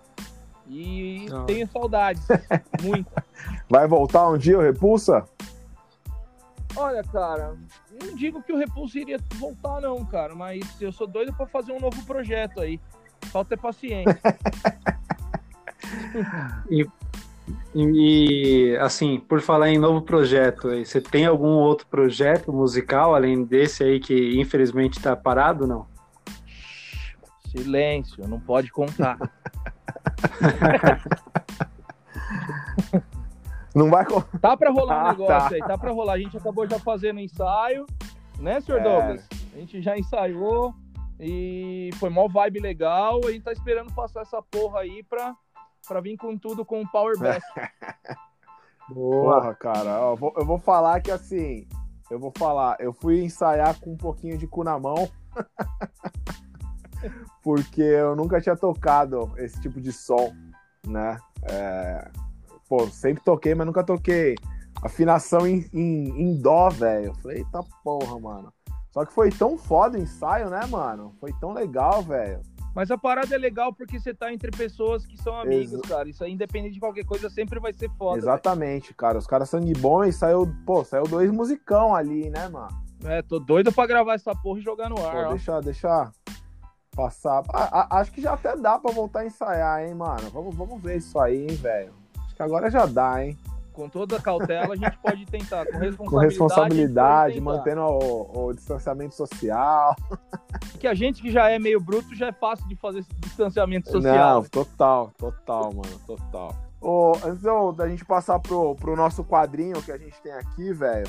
E 0.66 1.26
Ah. 1.30 1.44
tenho 1.46 1.68
saudades, 1.68 2.26
muita. 2.82 3.24
Vai 3.68 3.86
voltar 3.86 4.28
um 4.30 4.38
dia 4.38 4.58
o 4.58 4.62
Repulsa? 4.62 5.28
Olha, 6.76 7.04
cara, 7.04 7.56
eu 8.00 8.08
não 8.08 8.16
digo 8.16 8.42
que 8.42 8.52
o 8.52 8.56
Repulso 8.56 8.98
iria 8.98 9.18
voltar, 9.36 9.80
não, 9.80 10.04
cara, 10.06 10.34
mas 10.34 10.64
eu 10.80 10.90
sou 10.90 11.06
doido 11.06 11.32
pra 11.34 11.46
fazer 11.46 11.72
um 11.72 11.78
novo 11.78 12.02
projeto 12.04 12.60
aí. 12.60 12.80
Falta 13.26 13.54
é 13.54 13.56
paciência. 13.56 14.18
E, 16.70 16.86
e, 17.74 18.76
assim, 18.80 19.18
por 19.20 19.40
falar 19.40 19.68
em 19.70 19.78
novo 19.78 20.02
projeto, 20.02 20.68
você 20.84 21.00
tem 21.00 21.26
algum 21.26 21.48
outro 21.58 21.86
projeto 21.86 22.52
musical 22.52 23.14
além 23.14 23.44
desse 23.44 23.82
aí 23.84 24.00
que 24.00 24.38
infelizmente 24.40 25.00
tá 25.00 25.14
parado, 25.16 25.66
não? 25.66 25.86
Silêncio, 27.50 28.26
não 28.28 28.40
pode 28.40 28.70
contar. 28.72 29.18
Não 33.74 33.90
vai. 33.90 34.04
co- 34.04 34.22
Tá 34.40 34.56
pra 34.56 34.70
rolar 34.70 34.94
um 35.04 35.06
Ah, 35.06 35.10
negócio 35.10 35.48
tá. 35.48 35.54
aí, 35.56 35.60
tá 35.60 35.76
pra 35.76 35.90
rolar. 35.90 36.12
A 36.14 36.18
gente 36.18 36.36
acabou 36.36 36.68
já 36.68 36.78
fazendo 36.78 37.18
ensaio, 37.18 37.86
né, 38.38 38.60
senhor 38.60 38.78
É. 38.80 38.84
Douglas? 38.84 39.28
A 39.52 39.56
gente 39.58 39.82
já 39.82 39.98
ensaiou 39.98 40.72
e 41.18 41.90
foi 41.98 42.08
mó 42.08 42.28
vibe 42.28 42.60
legal. 42.60 43.20
A 43.26 43.32
gente 43.32 43.42
tá 43.42 43.52
esperando 43.52 43.92
passar 43.92 44.20
essa 44.22 44.40
porra 44.42 44.80
aí 44.80 45.02
pra, 45.02 45.34
pra 45.86 46.00
vir 46.00 46.16
com 46.16 46.36
tudo 46.38 46.64
com 46.64 46.82
o 46.82 46.90
Power 46.90 47.18
Best. 47.18 47.44
Porra, 48.92 49.54
cara. 49.54 49.90
eu 50.10 50.16
vou- 50.16 50.34
eu 50.36 50.44
vou 50.44 50.58
falar 50.58 51.00
que 51.00 51.10
assim. 51.10 51.66
Eu 52.10 52.18
vou 52.18 52.32
falar. 52.36 52.76
Eu 52.80 52.92
fui 52.92 53.22
ensaiar 53.24 53.78
com 53.80 53.92
um 53.92 53.96
pouquinho 53.96 54.36
de 54.36 54.46
cu 54.46 54.62
na 54.62 54.78
mão. 54.78 55.08
porque 57.42 57.82
eu 57.82 58.16
nunca 58.16 58.40
tinha 58.40 58.56
tocado 58.56 59.30
esse 59.36 59.60
tipo 59.60 59.80
de 59.80 59.92
som, 59.92 60.32
né? 60.86 61.18
É, 61.44 62.10
Pô, 62.68 62.86
sempre 62.88 63.22
toquei, 63.22 63.54
mas 63.54 63.66
nunca 63.66 63.84
toquei 63.84 64.34
afinação 64.82 65.46
em, 65.46 65.68
em, 65.72 66.08
em 66.22 66.40
dó, 66.40 66.70
velho. 66.70 67.08
Eu 67.08 67.14
Falei, 67.16 67.38
eita 67.38 67.62
porra, 67.82 68.18
mano. 68.18 68.52
Só 68.90 69.04
que 69.04 69.12
foi 69.12 69.30
tão 69.30 69.58
foda 69.58 69.98
o 69.98 70.00
ensaio, 70.00 70.48
né, 70.48 70.64
mano? 70.66 71.14
Foi 71.20 71.32
tão 71.40 71.52
legal, 71.52 72.02
velho. 72.02 72.40
Mas 72.74 72.90
a 72.90 72.98
parada 72.98 73.34
é 73.34 73.38
legal 73.38 73.72
porque 73.72 74.00
você 74.00 74.12
tá 74.12 74.32
entre 74.32 74.50
pessoas 74.50 75.06
que 75.06 75.16
são 75.16 75.38
amigos, 75.38 75.74
Exa- 75.74 75.82
cara. 75.88 76.08
Isso 76.08 76.24
aí, 76.24 76.32
independente 76.32 76.74
de 76.74 76.80
qualquer 76.80 77.04
coisa, 77.04 77.30
sempre 77.30 77.60
vai 77.60 77.72
ser 77.72 77.88
foda. 77.96 78.18
Exatamente, 78.18 78.92
cara. 78.94 79.16
Os 79.16 79.26
caras 79.26 79.48
sangue 79.48 79.72
bom 79.74 80.02
e 80.04 80.12
saiu, 80.12 80.52
pô, 80.66 80.84
saiu 80.84 81.04
dois 81.04 81.30
musicão 81.30 81.94
ali, 81.94 82.28
né, 82.30 82.48
mano? 82.48 82.76
É, 83.04 83.22
tô 83.22 83.38
doido 83.38 83.70
pra 83.72 83.86
gravar 83.86 84.14
essa 84.14 84.34
porra 84.34 84.58
e 84.58 84.62
jogar 84.62 84.88
no 84.88 84.96
Pô, 84.96 85.06
ar, 85.06 85.26
ó. 85.26 85.28
deixa, 85.30 85.60
deixa 85.60 86.10
passar. 86.96 87.42
A- 87.52 87.80
a- 87.80 88.00
acho 88.00 88.10
que 88.12 88.20
já 88.20 88.32
até 88.32 88.56
dá 88.56 88.78
pra 88.78 88.92
voltar 88.92 89.20
a 89.20 89.26
ensaiar, 89.26 89.84
hein, 89.84 89.94
mano? 89.94 90.28
Vamos, 90.30 90.54
vamos 90.56 90.82
ver 90.82 90.96
isso 90.96 91.18
aí, 91.20 91.42
hein, 91.48 91.54
velho. 91.56 91.92
Acho 92.24 92.34
que 92.34 92.42
agora 92.42 92.70
já 92.70 92.86
dá, 92.86 93.24
hein? 93.24 93.36
Com 93.74 93.88
toda 93.88 94.16
a 94.16 94.22
cautela, 94.22 94.72
a 94.72 94.76
gente 94.76 94.96
pode 94.98 95.26
tentar. 95.26 95.66
Com 95.66 95.78
responsabilidade. 95.78 96.08
Com 96.08 96.18
responsabilidade, 96.18 97.40
mantendo 97.40 97.80
o, 97.82 98.46
o 98.46 98.54
distanciamento 98.54 99.14
social. 99.14 99.94
Que 100.78 100.86
a 100.86 100.94
gente 100.94 101.20
que 101.22 101.30
já 101.30 101.48
é 101.50 101.58
meio 101.58 101.80
bruto 101.80 102.14
já 102.14 102.28
é 102.28 102.32
fácil 102.32 102.66
de 102.68 102.76
fazer 102.76 103.00
esse 103.00 103.12
distanciamento 103.14 103.90
social. 103.90 104.42
Não, 104.42 104.48
total, 104.48 105.10
total, 105.16 105.72
mano, 105.72 105.98
total. 106.06 106.54
Ô, 106.80 107.12
antes 107.24 107.42
da 107.76 107.88
gente 107.88 108.04
passar 108.04 108.38
pro, 108.38 108.74
pro 108.76 108.94
nosso 108.94 109.24
quadrinho 109.24 109.82
que 109.82 109.90
a 109.90 109.96
gente 109.96 110.20
tem 110.22 110.32
aqui, 110.32 110.72
velho, 110.72 111.08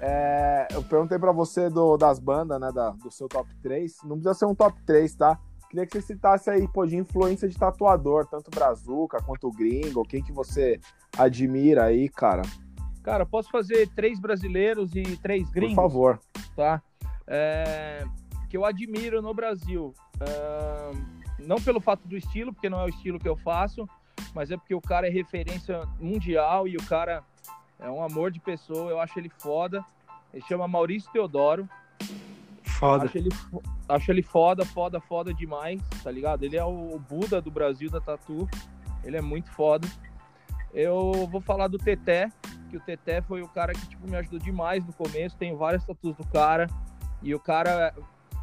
é, 0.00 0.68
eu 0.70 0.82
perguntei 0.82 1.18
pra 1.18 1.32
você 1.32 1.68
do, 1.68 1.96
das 1.96 2.18
bandas, 2.20 2.60
né, 2.60 2.70
da- 2.72 2.90
do 2.90 3.10
seu 3.10 3.28
top 3.28 3.48
3. 3.62 3.96
Não 4.04 4.10
precisa 4.16 4.34
ser 4.34 4.46
um 4.46 4.54
top 4.54 4.80
3, 4.86 5.14
tá? 5.16 5.38
Queria 5.68 5.86
que 5.86 5.92
você 5.92 6.00
citasse 6.00 6.48
aí, 6.48 6.66
pô, 6.66 6.86
de 6.86 6.96
influência 6.96 7.48
de 7.48 7.56
tatuador, 7.56 8.26
tanto 8.26 8.50
Brazuca 8.50 9.22
quanto 9.22 9.48
o 9.48 9.52
Gringo, 9.52 10.02
quem 10.02 10.22
que 10.22 10.32
você 10.32 10.80
admira 11.16 11.84
aí, 11.84 12.08
cara? 12.08 12.42
Cara, 13.02 13.26
posso 13.26 13.50
fazer 13.50 13.88
três 13.94 14.18
brasileiros 14.18 14.94
e 14.94 15.16
três 15.18 15.44
Por 15.46 15.54
gringos, 15.54 15.76
favor. 15.76 16.18
tá? 16.56 16.82
É, 17.26 18.04
que 18.48 18.56
eu 18.56 18.64
admiro 18.64 19.20
no 19.20 19.34
Brasil. 19.34 19.92
É, 20.20 20.92
não 21.46 21.56
pelo 21.56 21.80
fato 21.80 22.06
do 22.08 22.16
estilo, 22.16 22.52
porque 22.52 22.68
não 22.68 22.80
é 22.80 22.84
o 22.84 22.88
estilo 22.88 23.18
que 23.18 23.28
eu 23.28 23.36
faço, 23.36 23.88
mas 24.34 24.50
é 24.50 24.56
porque 24.56 24.74
o 24.74 24.80
cara 24.80 25.06
é 25.06 25.10
referência 25.10 25.82
mundial 26.00 26.66
e 26.66 26.76
o 26.76 26.82
cara 26.86 27.22
é 27.78 27.90
um 27.90 28.02
amor 28.02 28.30
de 28.30 28.40
pessoa. 28.40 28.90
Eu 28.90 29.00
acho 29.00 29.18
ele 29.18 29.30
foda. 29.38 29.84
Ele 30.32 30.42
chama 30.44 30.66
Maurício 30.66 31.10
Teodoro. 31.12 31.68
Foda. 32.78 33.06
Acho 33.06 33.18
ele, 33.18 33.28
acho 33.88 34.10
ele 34.12 34.22
foda, 34.22 34.64
foda, 34.64 35.00
foda 35.00 35.34
demais, 35.34 35.80
tá 36.02 36.10
ligado? 36.12 36.44
Ele 36.44 36.56
é 36.56 36.64
o 36.64 36.98
Buda 37.10 37.42
do 37.42 37.50
Brasil 37.50 37.90
da 37.90 38.00
Tatu. 38.00 38.48
Ele 39.02 39.16
é 39.16 39.20
muito 39.20 39.50
foda. 39.50 39.86
Eu 40.72 41.26
vou 41.28 41.40
falar 41.40 41.66
do 41.66 41.76
Teté, 41.76 42.30
que 42.70 42.76
o 42.76 42.80
Teté 42.80 43.20
foi 43.20 43.42
o 43.42 43.48
cara 43.48 43.72
que 43.72 43.84
tipo, 43.88 44.08
me 44.08 44.16
ajudou 44.16 44.38
demais 44.38 44.84
no 44.86 44.92
começo. 44.92 45.36
Tenho 45.36 45.56
várias 45.56 45.84
tatuas 45.84 46.14
do 46.14 46.24
cara. 46.26 46.68
E 47.20 47.34
o 47.34 47.40
cara, 47.40 47.92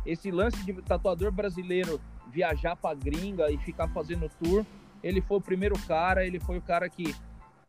esse 0.05 0.29
lance 0.31 0.61
de 0.65 0.73
tatuador 0.81 1.31
brasileiro 1.31 2.01
viajar 2.29 2.75
pra 2.75 2.93
gringa 2.93 3.49
e 3.49 3.57
ficar 3.57 3.87
fazendo 3.87 4.29
tour, 4.43 4.65
ele 5.01 5.21
foi 5.21 5.37
o 5.37 5.41
primeiro 5.41 5.79
cara, 5.87 6.25
ele 6.25 6.41
foi 6.41 6.57
o 6.57 6.61
cara 6.61 6.89
que 6.89 7.15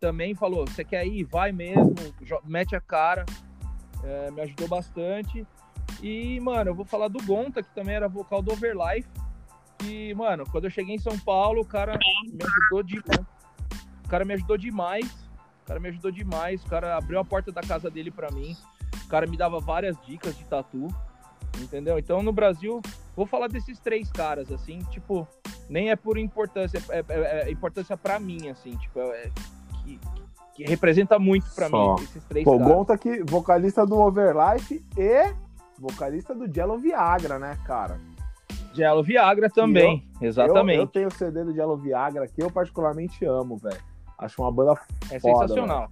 também 0.00 0.34
falou: 0.34 0.66
você 0.66 0.84
quer 0.84 1.06
ir? 1.06 1.22
Vai 1.22 1.52
mesmo, 1.52 1.94
mete 2.44 2.74
a 2.74 2.80
cara. 2.80 3.24
É, 4.02 4.30
me 4.32 4.40
ajudou 4.40 4.66
bastante. 4.66 5.46
E, 6.02 6.38
mano, 6.40 6.70
eu 6.70 6.74
vou 6.74 6.84
falar 6.84 7.08
do 7.08 7.22
Gonta, 7.24 7.62
que 7.62 7.74
também 7.74 7.94
era 7.94 8.08
vocal 8.08 8.42
do 8.42 8.52
Overlife. 8.52 9.08
Que, 9.78 10.14
mano, 10.14 10.44
quando 10.50 10.64
eu 10.64 10.70
cheguei 10.70 10.94
em 10.94 10.98
São 10.98 11.18
Paulo, 11.18 11.62
o 11.62 11.64
cara 11.66 11.98
me 11.98 12.38
ajudou 12.44 12.82
demais. 12.82 13.26
O 14.04 14.08
cara 14.08 14.24
me 14.24 14.34
ajudou 14.34 14.56
demais. 14.56 15.06
O 15.62 15.66
cara 15.66 15.80
me 15.80 15.88
ajudou 15.88 16.10
demais. 16.10 16.62
O 16.64 16.68
cara 16.68 16.96
abriu 16.96 17.18
a 17.18 17.24
porta 17.24 17.50
da 17.52 17.60
casa 17.60 17.90
dele 17.90 18.10
pra 18.10 18.30
mim. 18.30 18.56
O 19.04 19.08
cara 19.08 19.26
me 19.26 19.36
dava 19.36 19.58
várias 19.60 19.96
dicas 20.06 20.36
de 20.36 20.44
tatu. 20.44 20.88
Entendeu? 21.60 21.98
Então, 21.98 22.22
no 22.22 22.32
Brasil, 22.32 22.82
vou 23.14 23.24
falar 23.26 23.48
desses 23.48 23.78
três 23.78 24.10
caras, 24.10 24.52
assim, 24.52 24.80
tipo, 24.90 25.26
nem 25.70 25.90
é 25.90 25.96
por 25.96 26.18
importância, 26.18 26.82
é, 26.90 27.02
é- 27.08 27.48
é 27.48 27.50
importância 27.50 27.96
pra 27.96 28.18
mim, 28.20 28.48
assim, 28.50 28.76
tipo, 28.76 29.00
é, 29.00 29.30
que, 29.82 29.98
que 30.54 30.64
representa 30.64 31.18
muito 31.18 31.48
pra 31.54 31.70
Só. 31.70 31.94
mim, 31.94 32.02
esses 32.02 32.22
três 32.24 32.44
Pô, 32.44 32.56
o 32.56 32.58
caras. 32.58 32.74
Gonta 32.74 32.92
aqui, 32.92 33.22
vocalista 33.22 33.86
do 33.86 33.96
Overlife 33.96 34.84
e 34.98 35.34
vocalista 35.78 36.34
do 36.34 36.52
Jello 36.52 36.78
Viagra, 36.78 37.38
né, 37.38 37.58
cara? 37.64 38.00
Gelo 38.72 39.02
Viagra 39.02 39.48
também, 39.48 40.06
exatamente. 40.20 40.76
Eu, 40.76 40.82
eu 40.82 40.86
tenho 40.86 41.08
o 41.08 41.10
CD 41.10 41.44
do 41.44 41.54
Jello 41.54 41.76
Viagra 41.76 42.26
que 42.28 42.42
eu 42.42 42.50
particularmente 42.50 43.24
amo, 43.24 43.56
velho. 43.56 43.80
Acho 44.18 44.42
uma 44.42 44.52
banda. 44.52 44.78
É 45.10 45.18
foda, 45.18 45.48
sensacional. 45.48 45.90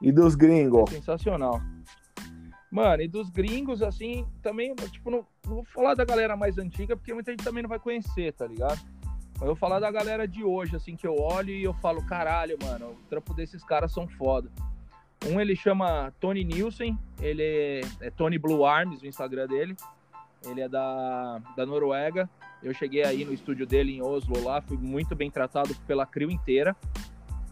E 0.00 0.10
dos 0.10 0.34
gringos? 0.34 0.88
Sensacional. 0.90 1.60
Mano, 2.70 3.02
e 3.02 3.08
dos 3.08 3.28
gringos, 3.28 3.82
assim, 3.82 4.26
também, 4.42 4.74
tipo, 4.74 5.10
não, 5.10 5.26
não 5.44 5.56
vou 5.56 5.64
falar 5.64 5.94
da 5.94 6.04
galera 6.04 6.36
mais 6.36 6.56
antiga, 6.56 6.96
porque 6.96 7.12
muita 7.12 7.32
gente 7.32 7.42
também 7.42 7.62
não 7.62 7.68
vai 7.68 7.80
conhecer, 7.80 8.32
tá 8.32 8.46
ligado? 8.46 8.80
Mas 9.34 9.40
eu 9.42 9.48
vou 9.48 9.56
falar 9.56 9.80
da 9.80 9.90
galera 9.90 10.28
de 10.28 10.44
hoje, 10.44 10.76
assim, 10.76 10.94
que 10.94 11.06
eu 11.06 11.16
olho 11.16 11.50
e 11.50 11.64
eu 11.64 11.74
falo, 11.74 12.04
caralho, 12.06 12.56
mano, 12.62 12.90
o 12.92 13.08
trampo 13.08 13.34
desses 13.34 13.64
caras 13.64 13.92
são 13.92 14.06
foda. 14.06 14.50
Um 15.26 15.40
ele 15.40 15.54
chama 15.54 16.12
Tony 16.18 16.44
Nielsen, 16.44 16.98
ele 17.20 17.42
é, 17.42 17.80
é 18.00 18.10
Tony 18.10 18.38
Blue 18.38 18.64
Arms, 18.64 19.02
o 19.02 19.06
Instagram 19.06 19.46
dele. 19.46 19.76
Ele 20.46 20.62
é 20.62 20.68
da, 20.68 21.38
da 21.56 21.66
Noruega. 21.66 22.28
Eu 22.62 22.72
cheguei 22.72 23.04
aí 23.04 23.24
no 23.24 23.32
estúdio 23.32 23.66
dele 23.66 23.96
em 23.96 24.02
Oslo 24.02 24.42
lá, 24.42 24.60
fui 24.60 24.76
muito 24.76 25.14
bem 25.14 25.30
tratado 25.30 25.74
pela 25.86 26.06
crew 26.06 26.30
inteira. 26.30 26.74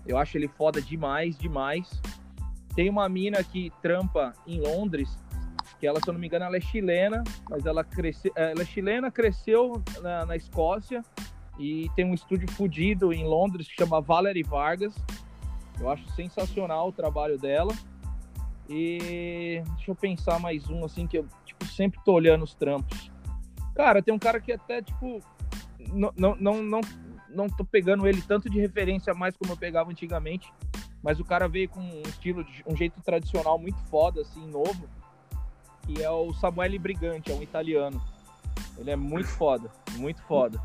Eu 0.07 0.17
acho 0.17 0.39
ele 0.39 0.49
foda 0.49 0.81
demais, 0.81 1.39
demais. 1.39 2.01
Tem 2.75 2.89
uma 2.89 3.09
mina 3.09 3.43
que 3.43 3.71
trampa 3.83 4.33
em 4.47 4.61
Londres, 4.61 5.19
que 5.79 5.87
ela, 5.87 6.01
se 6.01 6.09
eu 6.09 6.13
não 6.13 6.21
me 6.21 6.27
engano, 6.27 6.45
ela 6.45 6.57
é 6.57 6.61
chilena, 6.61 7.23
mas 7.49 7.67
ela 7.67 7.85
cresceu, 7.85 8.33
ela 8.35 8.63
é 8.63 8.65
chilena, 8.65 9.11
cresceu 9.11 9.83
na, 10.01 10.25
na 10.25 10.37
Escócia 10.37 11.03
e 11.59 11.91
tem 11.97 12.05
um 12.05 12.15
estúdio 12.15 12.51
fudido 12.53 13.13
em 13.13 13.25
Londres 13.25 13.67
que 13.69 13.75
chama 13.75 14.01
Valerie 14.01 14.43
Vargas. 14.43 14.95
Eu 15.81 15.91
acho 15.91 16.09
sensacional 16.11 16.89
o 16.89 16.93
trabalho 16.93 17.39
dela. 17.39 17.73
E 18.69 19.63
deixa 19.77 19.91
eu 19.91 19.95
pensar 19.95 20.39
mais 20.39 20.69
um 20.69 20.85
assim 20.85 21.07
que 21.07 21.19
eu 21.19 21.27
tipo, 21.45 21.65
sempre 21.67 21.99
tô 22.05 22.13
olhando 22.13 22.45
os 22.45 22.55
trampos. 22.55 23.11
Cara, 23.75 24.03
tem 24.03 24.13
um 24.13 24.19
cara 24.19 24.41
que 24.41 24.53
até 24.53 24.83
tipo 24.83 25.23
não, 25.93 26.13
não, 26.17 26.37
não, 26.37 26.63
não, 26.63 26.81
não 27.31 27.49
tô 27.49 27.65
pegando 27.65 28.07
ele 28.07 28.21
tanto 28.21 28.51
de 28.51 28.61
referência 28.61 29.15
mais 29.15 29.37
como 29.37 29.53
eu 29.53 29.57
pegava 29.57 29.91
antigamente, 29.91 30.53
mas 31.03 31.21
o 31.21 31.25
cara 31.25 31.49
veio 31.49 31.69
com 31.69 31.81
um 31.81 32.03
estilo, 32.03 32.45
um 32.67 32.77
jeito 32.77 33.01
tradicional 33.01 33.59
muito 33.59 33.79
foda, 33.85 34.21
assim, 34.21 34.47
novo, 34.49 34.89
que 35.87 36.03
é 36.03 36.11
o 36.11 36.33
Samuele 36.35 36.79
Brigante, 36.79 37.31
é 37.31 37.35
um 37.35 37.43
italiano. 37.43 38.03
Ele 38.77 38.91
é 38.91 38.97
muito 38.97 39.29
foda, 39.29 39.71
muito 39.97 40.23
foda. 40.23 40.61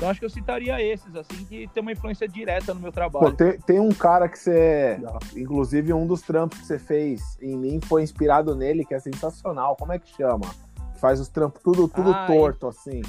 Então 0.00 0.08
acho 0.08 0.18
que 0.18 0.24
eu 0.24 0.30
citaria 0.30 0.82
esses, 0.82 1.14
assim, 1.14 1.44
que 1.44 1.68
tem 1.74 1.82
uma 1.82 1.92
influência 1.92 2.26
direta 2.26 2.72
no 2.72 2.80
meu 2.80 2.90
trabalho. 2.90 3.26
Pô, 3.26 3.32
tem, 3.32 3.60
tem, 3.60 3.78
um 3.78 3.90
cara 3.90 4.30
que 4.30 4.38
você. 4.38 4.98
Inclusive, 5.36 5.92
um 5.92 6.06
dos 6.06 6.22
trampos 6.22 6.58
que 6.58 6.64
você 6.64 6.78
fez 6.78 7.36
em 7.38 7.54
mim 7.54 7.78
foi 7.82 8.02
inspirado 8.02 8.54
nele, 8.54 8.82
que 8.82 8.94
é 8.94 8.98
sensacional. 8.98 9.76
Como 9.76 9.92
é 9.92 9.98
que 9.98 10.08
chama? 10.16 10.48
Que 10.94 11.00
faz 11.00 11.20
os 11.20 11.28
trampos 11.28 11.62
tudo, 11.62 11.86
tudo 11.86 12.12
ah, 12.12 12.26
torto, 12.26 12.66
assim. 12.66 13.02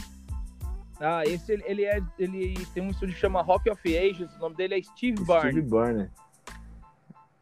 Ah, 1.00 1.24
esse 1.26 1.54
ele 1.66 1.86
é. 1.86 2.02
Ele 2.20 2.56
tem 2.74 2.84
um 2.84 2.90
estúdio 2.90 3.16
que 3.16 3.22
chama 3.22 3.42
Rock 3.42 3.70
of 3.70 3.98
Ages, 3.98 4.30
o 4.36 4.40
nome 4.40 4.58
dele 4.58 4.78
é 4.78 4.84
Steve 4.84 5.24
Byrne. 5.24 5.52
Steve 5.52 5.62
Byrne. 5.62 6.12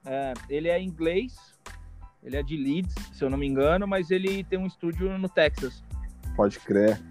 É, 0.05 0.33
ele 0.47 0.67
é 0.67 0.79
inglês, 0.79 1.35
ele 2.21 2.37
é 2.37 2.43
de 2.43 2.55
Leeds, 2.55 2.93
se 3.13 3.23
eu 3.23 3.31
não 3.31 3.37
me 3.37 3.47
engano, 3.47 3.87
mas 3.87 4.11
ele 4.11 4.43
tem 4.43 4.59
um 4.59 4.67
estúdio 4.67 5.17
no 5.17 5.27
Texas. 5.27 5.83
Pode 6.35 6.59
crer. 6.59 7.01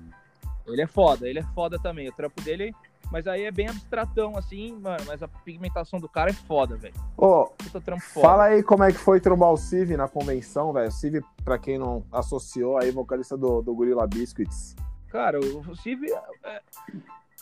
Ele 0.72 0.83
é 0.83 0.87
foda, 0.87 1.28
ele 1.28 1.38
é 1.38 1.44
foda 1.54 1.78
também. 1.78 2.09
O 2.09 2.12
trampo 2.12 2.40
dele, 2.42 2.74
mas 3.11 3.26
aí 3.26 3.44
é 3.44 3.50
bem 3.50 3.68
abstratão, 3.68 4.37
assim, 4.37 4.72
mano. 4.74 5.02
Mas 5.07 5.22
a 5.22 5.28
pigmentação 5.28 5.98
do 5.98 6.09
cara 6.09 6.31
é 6.31 6.35
foda, 6.35 6.76
velho. 6.76 6.94
Ô, 7.16 7.50
fala 8.20 8.44
aí 8.44 8.62
como 8.62 8.85
é 8.85 8.92
que 8.92 8.98
foi 8.98 9.20
trombar 9.20 9.50
o 9.50 9.57
Civ 9.57 9.96
na 9.96 10.09
convenção, 10.09 10.72
velho. 10.72 10.92
Civ, 10.92 11.22
pra 11.44 11.59
quem 11.59 11.78
não 11.78 12.04
associou, 12.12 12.78
aí, 12.78 12.90
vocalista 12.90 13.37
do, 13.37 13.62
do 13.62 13.74
Gorilla 13.74 14.07
Biscuits. 14.07 14.76
Cara, 15.09 15.40
o 15.40 15.74
Civ. 15.76 16.04
É, 16.04 16.20
é... 16.44 16.62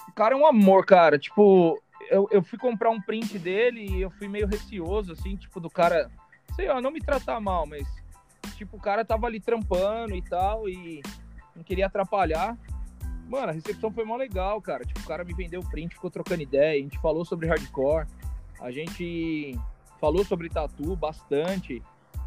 O 0.09 0.13
cara 0.13 0.35
é 0.35 0.39
um 0.39 0.47
amor, 0.47 0.87
cara. 0.87 1.19
Tipo, 1.19 1.81
eu, 2.09 2.29
eu 2.31 2.43
fui 2.43 2.59
comprar 2.59 2.91
um 2.91 3.01
print 3.01 3.39
dele 3.39 3.87
e 3.91 4.01
eu 4.01 4.11
fui 4.11 4.29
meio 4.29 4.47
receoso, 4.47 5.13
assim, 5.13 5.37
tipo, 5.37 5.59
do 5.61 5.69
cara. 5.69 6.11
Sei 6.55 6.69
lá, 6.69 6.81
não 6.81 6.93
me 6.93 7.01
tratar 7.01 7.41
mal, 7.41 7.67
mas. 7.67 7.87
Tipo, 8.57 8.77
o 8.77 8.81
cara 8.81 9.05
tava 9.05 9.27
ali 9.27 9.41
trampando 9.41 10.15
e 10.15 10.23
tal, 10.23 10.69
e 10.69 11.03
não 11.55 11.65
queria 11.65 11.87
atrapalhar. 11.87 12.57
Mano, 13.29 13.49
a 13.49 13.53
recepção 13.53 13.91
foi 13.91 14.05
mó 14.05 14.17
legal, 14.17 14.61
cara. 14.61 14.85
Tipo, 14.85 15.01
o 15.01 15.05
cara 15.05 15.25
me 15.25 15.35
vendeu 15.35 15.61
o 15.61 15.69
print, 15.69 15.95
ficou 15.95 16.11
trocando 16.11 16.43
ideia, 16.43 16.79
a 16.79 16.83
gente 16.83 16.99
falou 16.99 17.25
sobre 17.25 17.49
hardcore, 17.49 18.07
a 18.61 18.71
gente 18.71 19.59
falou 20.01 20.25
sobre 20.25 20.49
tatu 20.49 20.95
bastante. 20.95 21.83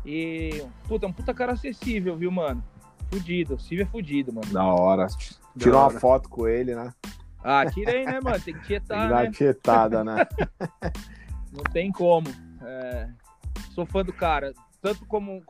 E, 0.06 0.64
puta, 0.88 1.06
é 1.06 1.10
um 1.10 1.14
puta 1.14 1.34
cara 1.34 1.54
acessível, 1.54 2.16
viu, 2.16 2.32
mano? 2.32 2.64
Fudido, 3.10 3.56
o 3.56 3.60
Silvio 3.60 3.84
é 3.84 3.86
fudido, 3.86 4.34
mano. 4.34 4.52
Da 4.52 4.66
hora. 4.66 5.08
Tirou 5.58 5.82
uma 5.82 5.90
foto 5.90 6.30
com 6.30 6.48
ele, 6.48 6.76
né? 6.76 6.94
Ah, 7.44 7.66
tirei, 7.66 8.06
né, 8.06 8.20
mano? 8.22 8.40
Tem 8.40 8.54
que 8.54 8.66
tietar, 8.66 8.98
tem 8.98 9.08
que 9.08 9.14
dar 9.14 9.24
né? 9.24 9.32
tietada, 9.32 10.04
né? 10.04 10.28
Não 11.52 11.64
tem 11.72 11.92
como. 11.92 12.28
É... 12.62 13.10
Sou 13.74 13.86
fã 13.86 14.04
do 14.04 14.14
cara, 14.14 14.54
tanto, 14.82 15.06
como, 15.06 15.42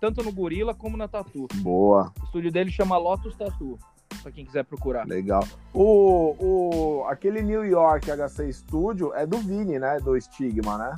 tanto 0.00 0.22
no 0.22 0.32
Gorila 0.32 0.74
como 0.74 0.96
na 0.96 1.08
Tatu. 1.08 1.46
Boa. 1.56 2.12
O 2.20 2.24
estúdio 2.24 2.50
dele 2.50 2.70
chama 2.70 2.96
Lotus 2.96 3.36
Tatu, 3.36 3.78
pra 4.22 4.32
quem 4.32 4.44
quiser 4.44 4.64
procurar. 4.64 5.06
Legal. 5.06 5.44
O, 5.74 6.36
o, 6.38 7.04
aquele 7.08 7.42
New 7.42 7.64
York 7.64 8.08
HC 8.10 8.52
Studio 8.52 9.12
é 9.14 9.26
do 9.26 9.38
Vini, 9.38 9.78
né? 9.78 9.98
Do 9.98 10.18
Stigma, 10.20 10.78
né? 10.78 10.94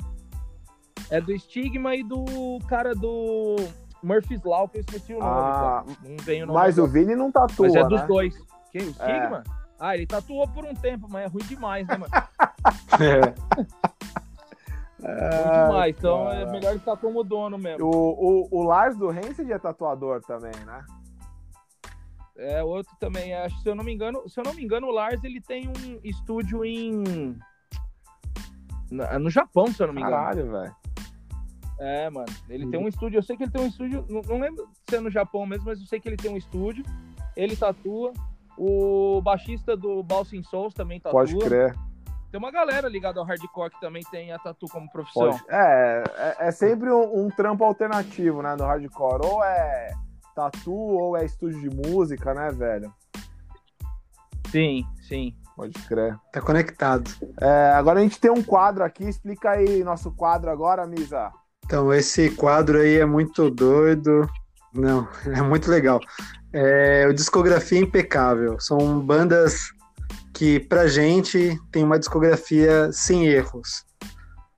É 1.09 1.19
do 1.19 1.37
Stigma 1.37 1.95
e 1.95 2.03
do 2.03 2.59
cara 2.67 2.93
do 2.93 3.55
Murphy's 4.01 4.43
Law, 4.43 4.67
que 4.69 4.77
eu 4.77 4.81
esqueci 4.81 5.13
o 5.13 5.19
nome. 5.19 5.31
Ah, 5.31 5.83
não 6.03 6.17
vem 6.17 6.43
o 6.43 6.45
nome 6.47 6.59
mas 6.59 6.77
o 6.77 6.87
Vini 6.87 7.15
não 7.15 7.31
tatua, 7.31 7.67
Mas 7.67 7.75
é 7.75 7.83
dos 7.83 8.01
né? 8.01 8.07
dois. 8.07 8.35
Quem? 8.71 8.81
O 8.83 8.93
Stigma? 8.93 9.43
É. 9.47 9.65
Ah, 9.79 9.95
ele 9.95 10.05
tatuou 10.05 10.47
por 10.47 10.63
um 10.63 10.73
tempo, 10.73 11.07
mas 11.09 11.25
é 11.25 11.27
ruim 11.27 11.43
demais, 11.43 11.85
né, 11.87 11.97
mano? 11.97 12.11
é. 13.01 13.65
É, 15.03 15.67
demais, 15.67 15.95
então 15.95 16.25
cara. 16.25 16.39
é 16.39 16.45
melhor 16.51 16.69
ele 16.69 16.79
estar 16.79 16.97
como 16.97 17.23
dono 17.23 17.57
mesmo. 17.57 17.85
O, 17.85 17.91
o, 17.91 18.59
o 18.59 18.63
Lars 18.63 18.95
do 18.95 19.09
Rancid 19.11 19.51
é 19.51 19.59
tatuador 19.59 20.21
também, 20.21 20.55
né? 20.65 20.83
É, 22.37 22.63
outro 22.63 22.93
também, 22.99 23.33
acho, 23.33 23.57
se 23.61 23.69
eu 23.69 23.75
não 23.75 23.83
me 23.83 23.93
engano, 23.93 24.27
se 24.27 24.39
eu 24.39 24.43
não 24.43 24.53
me 24.53 24.63
engano, 24.63 24.87
o 24.87 24.91
Lars 24.91 25.23
ele 25.23 25.39
tem 25.39 25.67
um 25.69 25.99
estúdio 26.03 26.65
em 26.65 27.37
no 28.91 29.29
Japão, 29.29 29.67
se 29.67 29.81
eu 29.81 29.87
não 29.87 29.93
me 29.93 30.01
engano. 30.01 30.15
Caralho, 30.15 30.51
velho. 30.51 30.75
É, 31.79 32.09
mano. 32.09 32.31
Ele 32.49 32.69
tem 32.69 32.79
um 32.79 32.87
estúdio. 32.87 33.17
Eu 33.17 33.23
sei 33.23 33.35
que 33.35 33.43
ele 33.43 33.51
tem 33.51 33.61
um 33.61 33.67
estúdio. 33.67 34.05
Não, 34.09 34.21
não, 34.21 34.39
lembro 34.39 34.69
se 34.87 34.95
é 34.95 34.99
no 34.99 35.09
Japão 35.09 35.45
mesmo, 35.45 35.65
mas 35.65 35.79
eu 35.79 35.85
sei 35.87 35.99
que 35.99 36.07
ele 36.07 36.17
tem 36.17 36.31
um 36.31 36.37
estúdio. 36.37 36.85
Ele 37.35 37.55
tatua. 37.55 38.13
O 38.57 39.21
baixista 39.21 39.75
do 39.75 40.01
Balsing 40.01 40.43
Souls 40.43 40.73
também 40.73 40.99
tatua. 40.99 41.19
Pode 41.19 41.37
crer. 41.37 41.75
Tem 42.31 42.39
uma 42.39 42.51
galera 42.51 42.87
ligada 42.87 43.19
ao 43.19 43.25
hardcore 43.25 43.69
que 43.69 43.79
também 43.81 44.01
tem 44.09 44.31
a 44.31 44.39
tatu 44.39 44.67
como 44.67 44.89
profissão. 44.89 45.31
Pode. 45.31 45.43
É, 45.49 46.03
é, 46.17 46.35
é 46.47 46.51
sempre 46.51 46.89
um, 46.89 47.25
um, 47.25 47.29
trampo 47.29 47.63
alternativo, 47.63 48.41
né, 48.41 48.55
no 48.55 48.65
hardcore. 48.65 49.25
Ou 49.25 49.43
é 49.43 49.93
tatu 50.35 50.73
ou 50.73 51.17
é 51.17 51.25
estúdio 51.25 51.61
de 51.61 51.75
música, 51.75 52.33
né, 52.33 52.51
velho? 52.51 52.93
Sim, 54.51 54.85
sim. 55.01 55.35
Pode 55.55 55.73
crer. 55.87 56.17
Tá 56.33 56.41
conectado. 56.41 57.09
É, 57.39 57.71
agora 57.71 57.99
a 57.99 58.03
gente 58.03 58.19
tem 58.19 58.29
um 58.29 58.43
quadro 58.43 58.83
aqui. 58.83 59.05
Explica 59.05 59.51
aí 59.51 59.83
nosso 59.83 60.11
quadro 60.11 60.51
agora, 60.51 60.85
Misa. 60.85 61.31
Então, 61.65 61.93
esse 61.93 62.29
quadro 62.31 62.79
aí 62.79 62.97
é 62.99 63.05
muito 63.05 63.49
doido. 63.49 64.29
Não, 64.73 65.07
é 65.25 65.41
muito 65.41 65.71
legal. 65.71 65.99
É, 66.51 67.07
o 67.07 67.13
Discografia 67.13 67.79
Impecável. 67.79 68.59
São 68.59 68.99
bandas 68.99 69.71
que, 70.33 70.59
pra 70.59 70.87
gente, 70.87 71.57
tem 71.71 71.83
uma 71.83 71.97
discografia 71.97 72.91
sem 72.91 73.25
erros. 73.25 73.85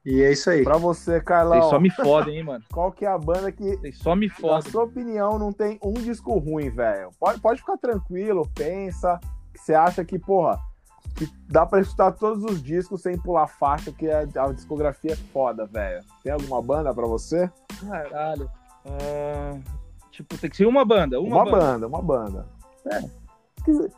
E 0.09 0.23
é 0.23 0.31
isso 0.31 0.49
aí. 0.49 0.63
Pra 0.63 0.77
você, 0.77 1.19
Carlão. 1.19 1.59
Vocês 1.59 1.69
só 1.69 1.79
me 1.81 1.89
fodem, 1.89 2.37
hein, 2.37 2.43
mano. 2.43 2.63
Qual 2.71 2.93
que 2.93 3.03
é 3.03 3.09
a 3.09 3.17
banda 3.17 3.51
que, 3.51 3.75
Vocês 3.75 3.97
só 3.97 4.15
me 4.15 4.29
fodem. 4.29 4.55
na 4.55 4.61
sua 4.61 4.85
opinião, 4.85 5.37
não 5.37 5.51
tem 5.51 5.77
um 5.83 5.91
disco 5.95 6.37
ruim, 6.39 6.69
velho? 6.69 7.09
Pode, 7.19 7.41
pode 7.41 7.59
ficar 7.59 7.75
tranquilo, 7.77 8.49
pensa. 8.55 9.19
Que 9.53 9.59
você 9.59 9.73
acha 9.73 10.05
que, 10.05 10.17
porra, 10.17 10.57
que 11.13 11.29
dá 11.49 11.65
pra 11.65 11.81
escutar 11.81 12.13
todos 12.13 12.41
os 12.45 12.63
discos 12.63 13.01
sem 13.01 13.17
pular 13.17 13.47
faixa, 13.47 13.91
que 13.91 14.09
a, 14.09 14.21
a 14.21 14.53
discografia 14.53 15.11
é 15.11 15.17
foda, 15.17 15.65
velho. 15.65 16.01
Tem 16.23 16.31
alguma 16.31 16.61
banda 16.61 16.93
pra 16.93 17.05
você? 17.05 17.51
Caralho. 17.81 18.49
Uh, 18.85 19.61
tipo, 20.09 20.37
tem 20.37 20.49
que 20.49 20.55
ser 20.55 20.67
uma 20.67 20.85
banda. 20.85 21.19
Uma, 21.19 21.43
uma 21.43 21.51
banda. 21.51 21.59
banda. 21.59 21.87
uma 21.87 22.01
banda. 22.01 22.45
É. 22.85 23.27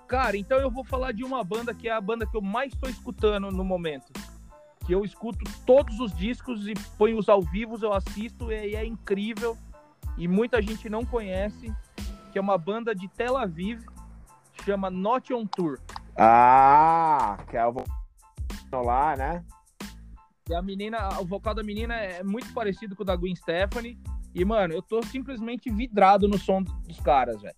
Cara, 0.08 0.36
então 0.36 0.58
eu 0.58 0.72
vou 0.72 0.84
falar 0.84 1.12
de 1.12 1.24
uma 1.24 1.44
banda 1.44 1.72
que 1.72 1.88
é 1.88 1.92
a 1.92 2.02
banda 2.02 2.26
que 2.26 2.36
eu 2.36 2.42
mais 2.42 2.74
tô 2.74 2.90
escutando 2.90 3.52
no 3.52 3.64
momento. 3.64 4.12
Que 4.90 4.96
eu 4.96 5.06
escuto 5.06 5.46
todos 5.68 6.00
os 6.00 6.12
discos 6.18 6.68
e 6.68 6.74
ponho 6.98 7.20
os 7.20 7.30
ao 7.30 7.44
vivo, 7.44 7.78
eu 7.80 7.94
assisto 7.94 8.52
e 8.52 8.76
é 8.76 8.84
incrível. 8.84 9.56
E 10.18 10.28
muita 10.28 10.60
gente 10.64 10.90
não 10.90 11.06
conhece. 11.06 11.72
Que 12.32 12.40
é 12.40 12.42
uma 12.42 12.58
banda 12.58 12.96
de 12.96 13.08
Tel 13.08 13.38
Aviv, 13.38 13.86
chama 14.66 14.90
Not 14.90 15.32
on 15.32 15.46
Tour. 15.46 15.80
Ah, 16.18 17.38
que 17.48 17.56
é 17.56 17.68
o 17.68 17.76
lá, 18.82 19.16
né? 19.16 19.46
E 20.50 20.56
a 20.56 20.62
menina, 20.64 21.20
o 21.20 21.26
vocal 21.26 21.54
da 21.54 21.62
menina 21.62 21.94
é 21.94 22.24
muito 22.24 22.52
parecido 22.52 22.96
com 22.96 23.04
o 23.04 23.06
da 23.06 23.16
Gwen 23.16 23.36
Stephanie. 23.36 23.96
E, 24.34 24.44
mano, 24.44 24.74
eu 24.74 24.82
tô 24.82 25.04
simplesmente 25.04 25.70
vidrado 25.70 26.28
no 26.28 26.40
som 26.40 26.64
dos 26.64 27.00
caras, 27.00 27.40
velho. 27.44 27.56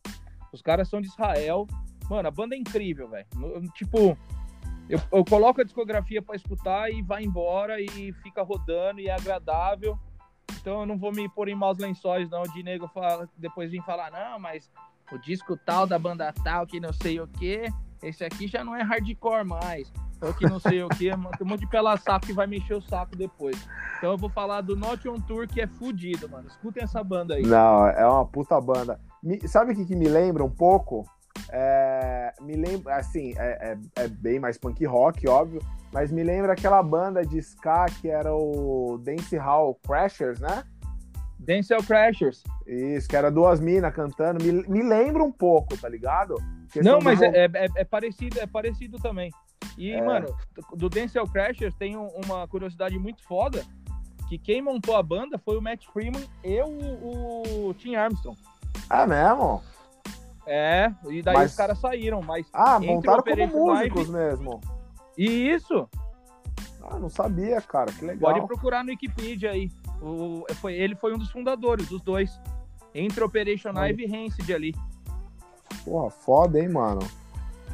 Os 0.51 0.61
caras 0.61 0.89
são 0.89 0.99
de 0.99 1.07
Israel. 1.07 1.65
Mano, 2.09 2.27
a 2.27 2.31
banda 2.31 2.55
é 2.55 2.59
incrível, 2.59 3.07
velho. 3.07 3.25
Tipo, 3.73 4.17
eu, 4.91 5.01
eu, 5.11 5.25
coloco 5.25 5.61
a 5.61 5.63
discografia 5.63 6.21
para 6.21 6.35
escutar 6.35 6.91
e 6.91 7.01
vai 7.01 7.23
embora 7.23 7.79
e 7.79 8.13
fica 8.23 8.43
rodando 8.43 8.99
e 8.99 9.07
é 9.07 9.13
agradável. 9.13 9.97
Então 10.59 10.81
eu 10.81 10.85
não 10.85 10.97
vou 10.97 11.11
me 11.11 11.27
pôr 11.29 11.47
em 11.47 11.55
maus 11.55 11.77
lençóis, 11.77 12.29
não, 12.29 12.43
de 12.43 12.61
nego 12.61 12.87
fala, 12.87 13.27
depois 13.37 13.71
vir 13.71 13.81
falar, 13.83 14.11
não, 14.11 14.39
mas 14.39 14.69
o 15.11 15.17
disco 15.17 15.57
tal 15.57 15.87
da 15.87 15.97
banda 15.97 16.31
tal, 16.43 16.67
que 16.67 16.79
não 16.79 16.93
sei 16.93 17.19
o 17.19 17.27
quê 17.27 17.71
esse 18.01 18.23
aqui 18.23 18.47
já 18.47 18.63
não 18.63 18.75
é 18.75 18.81
hardcore 18.81 19.45
mais. 19.45 19.91
Ou 20.21 20.33
que 20.33 20.47
não 20.47 20.59
sei 20.59 20.83
o 20.83 20.89
que, 20.89 21.09
tem 21.37 21.47
um 21.47 21.49
monte 21.49 21.61
de 21.61 21.67
pela 21.67 21.97
saco 21.97 22.25
que 22.25 22.33
vai 22.33 22.47
mexer 22.47 22.73
o 22.73 22.81
saco 22.81 23.15
depois. 23.15 23.57
Então 23.97 24.11
eu 24.11 24.17
vou 24.17 24.29
falar 24.29 24.61
do 24.61 24.75
Not 24.75 25.07
On 25.07 25.19
Tour, 25.19 25.47
que 25.47 25.61
é 25.61 25.67
fudido, 25.67 26.29
mano. 26.29 26.47
Escutem 26.47 26.83
essa 26.83 27.03
banda 27.03 27.35
aí. 27.35 27.43
Não, 27.43 27.87
é 27.87 28.05
uma 28.05 28.25
puta 28.25 28.59
banda. 28.59 28.99
Me, 29.21 29.47
sabe 29.47 29.73
o 29.73 29.75
que, 29.75 29.85
que 29.85 29.95
me 29.95 30.07
lembra 30.07 30.43
um 30.43 30.49
pouco? 30.49 31.05
É, 31.49 32.33
me 32.41 32.55
lembra, 32.55 32.95
assim, 32.95 33.33
é, 33.37 33.77
é, 33.95 34.03
é, 34.03 34.07
bem 34.07 34.39
mais 34.39 34.57
punk 34.57 34.85
rock, 34.85 35.27
óbvio, 35.27 35.61
mas 35.91 36.11
me 36.11 36.23
lembra 36.23 36.53
aquela 36.53 36.81
banda 36.81 37.25
de 37.25 37.39
ska 37.39 37.85
que 37.99 38.09
era 38.09 38.33
o 38.33 38.97
Dance 39.03 39.35
Hall 39.37 39.75
Crashers, 39.85 40.39
né? 40.39 40.63
Dance 41.37 41.73
Hall 41.73 41.83
Crashers. 41.83 42.43
Isso, 42.65 43.07
que 43.07 43.15
era 43.15 43.31
duas 43.31 43.59
minas 43.59 43.93
cantando. 43.93 44.43
Me, 44.43 44.51
me 44.67 44.83
lembra 44.83 45.23
um 45.23 45.31
pouco, 45.31 45.75
tá 45.75 45.89
ligado? 45.89 46.35
Não, 46.83 46.99
mas 47.01 47.19
do... 47.19 47.25
é, 47.25 47.45
é, 47.45 47.67
é, 47.75 47.83
parecido, 47.83 48.39
é 48.39 48.47
parecido 48.47 48.97
também. 48.99 49.31
E, 49.77 49.91
é. 49.91 50.01
mano, 50.01 50.33
do 50.75 50.89
Dance 50.89 51.17
Hall 51.17 51.27
Crashers 51.27 51.75
tem 51.75 51.95
uma 51.97 52.47
curiosidade 52.47 52.97
muito 52.97 53.23
foda, 53.23 53.63
que 54.29 54.37
quem 54.37 54.61
montou 54.61 54.95
a 54.95 55.03
banda 55.03 55.37
foi 55.37 55.57
o 55.57 55.61
Matt 55.61 55.85
Freeman 55.87 56.23
e 56.43 56.61
o, 56.61 57.67
o 57.67 57.73
Tim 57.73 57.95
Armstrong. 57.95 58.37
Ah, 58.89 59.05
mesmo? 59.05 59.61
É, 60.53 60.93
e 61.09 61.21
daí 61.21 61.33
mas... 61.33 61.51
os 61.51 61.57
caras 61.57 61.79
saíram, 61.79 62.21
mas. 62.21 62.45
Ah, 62.51 62.77
montaram 62.77 63.23
como 63.23 63.47
músicos 63.47 64.09
Live... 64.09 64.11
mesmo. 64.11 64.59
E 65.17 65.49
isso? 65.49 65.87
Ah, 66.83 66.99
não 66.99 67.07
sabia, 67.09 67.61
cara, 67.61 67.89
que 67.89 68.03
legal. 68.03 68.33
Pode 68.33 68.45
procurar 68.47 68.83
no 68.83 68.89
Wikipedia 68.89 69.51
aí. 69.51 69.71
O, 70.01 70.43
foi, 70.55 70.73
ele 70.73 70.93
foi 70.93 71.13
um 71.13 71.17
dos 71.17 71.31
fundadores, 71.31 71.87
dos 71.87 72.01
dois. 72.01 72.37
Entre 72.93 73.23
Operation 73.23 73.71
Live 73.71 74.03
e 74.03 74.07
Rancid 74.07 74.53
ali. 74.53 74.75
Porra, 75.85 76.09
foda, 76.09 76.59
hein, 76.59 76.67
mano. 76.67 76.99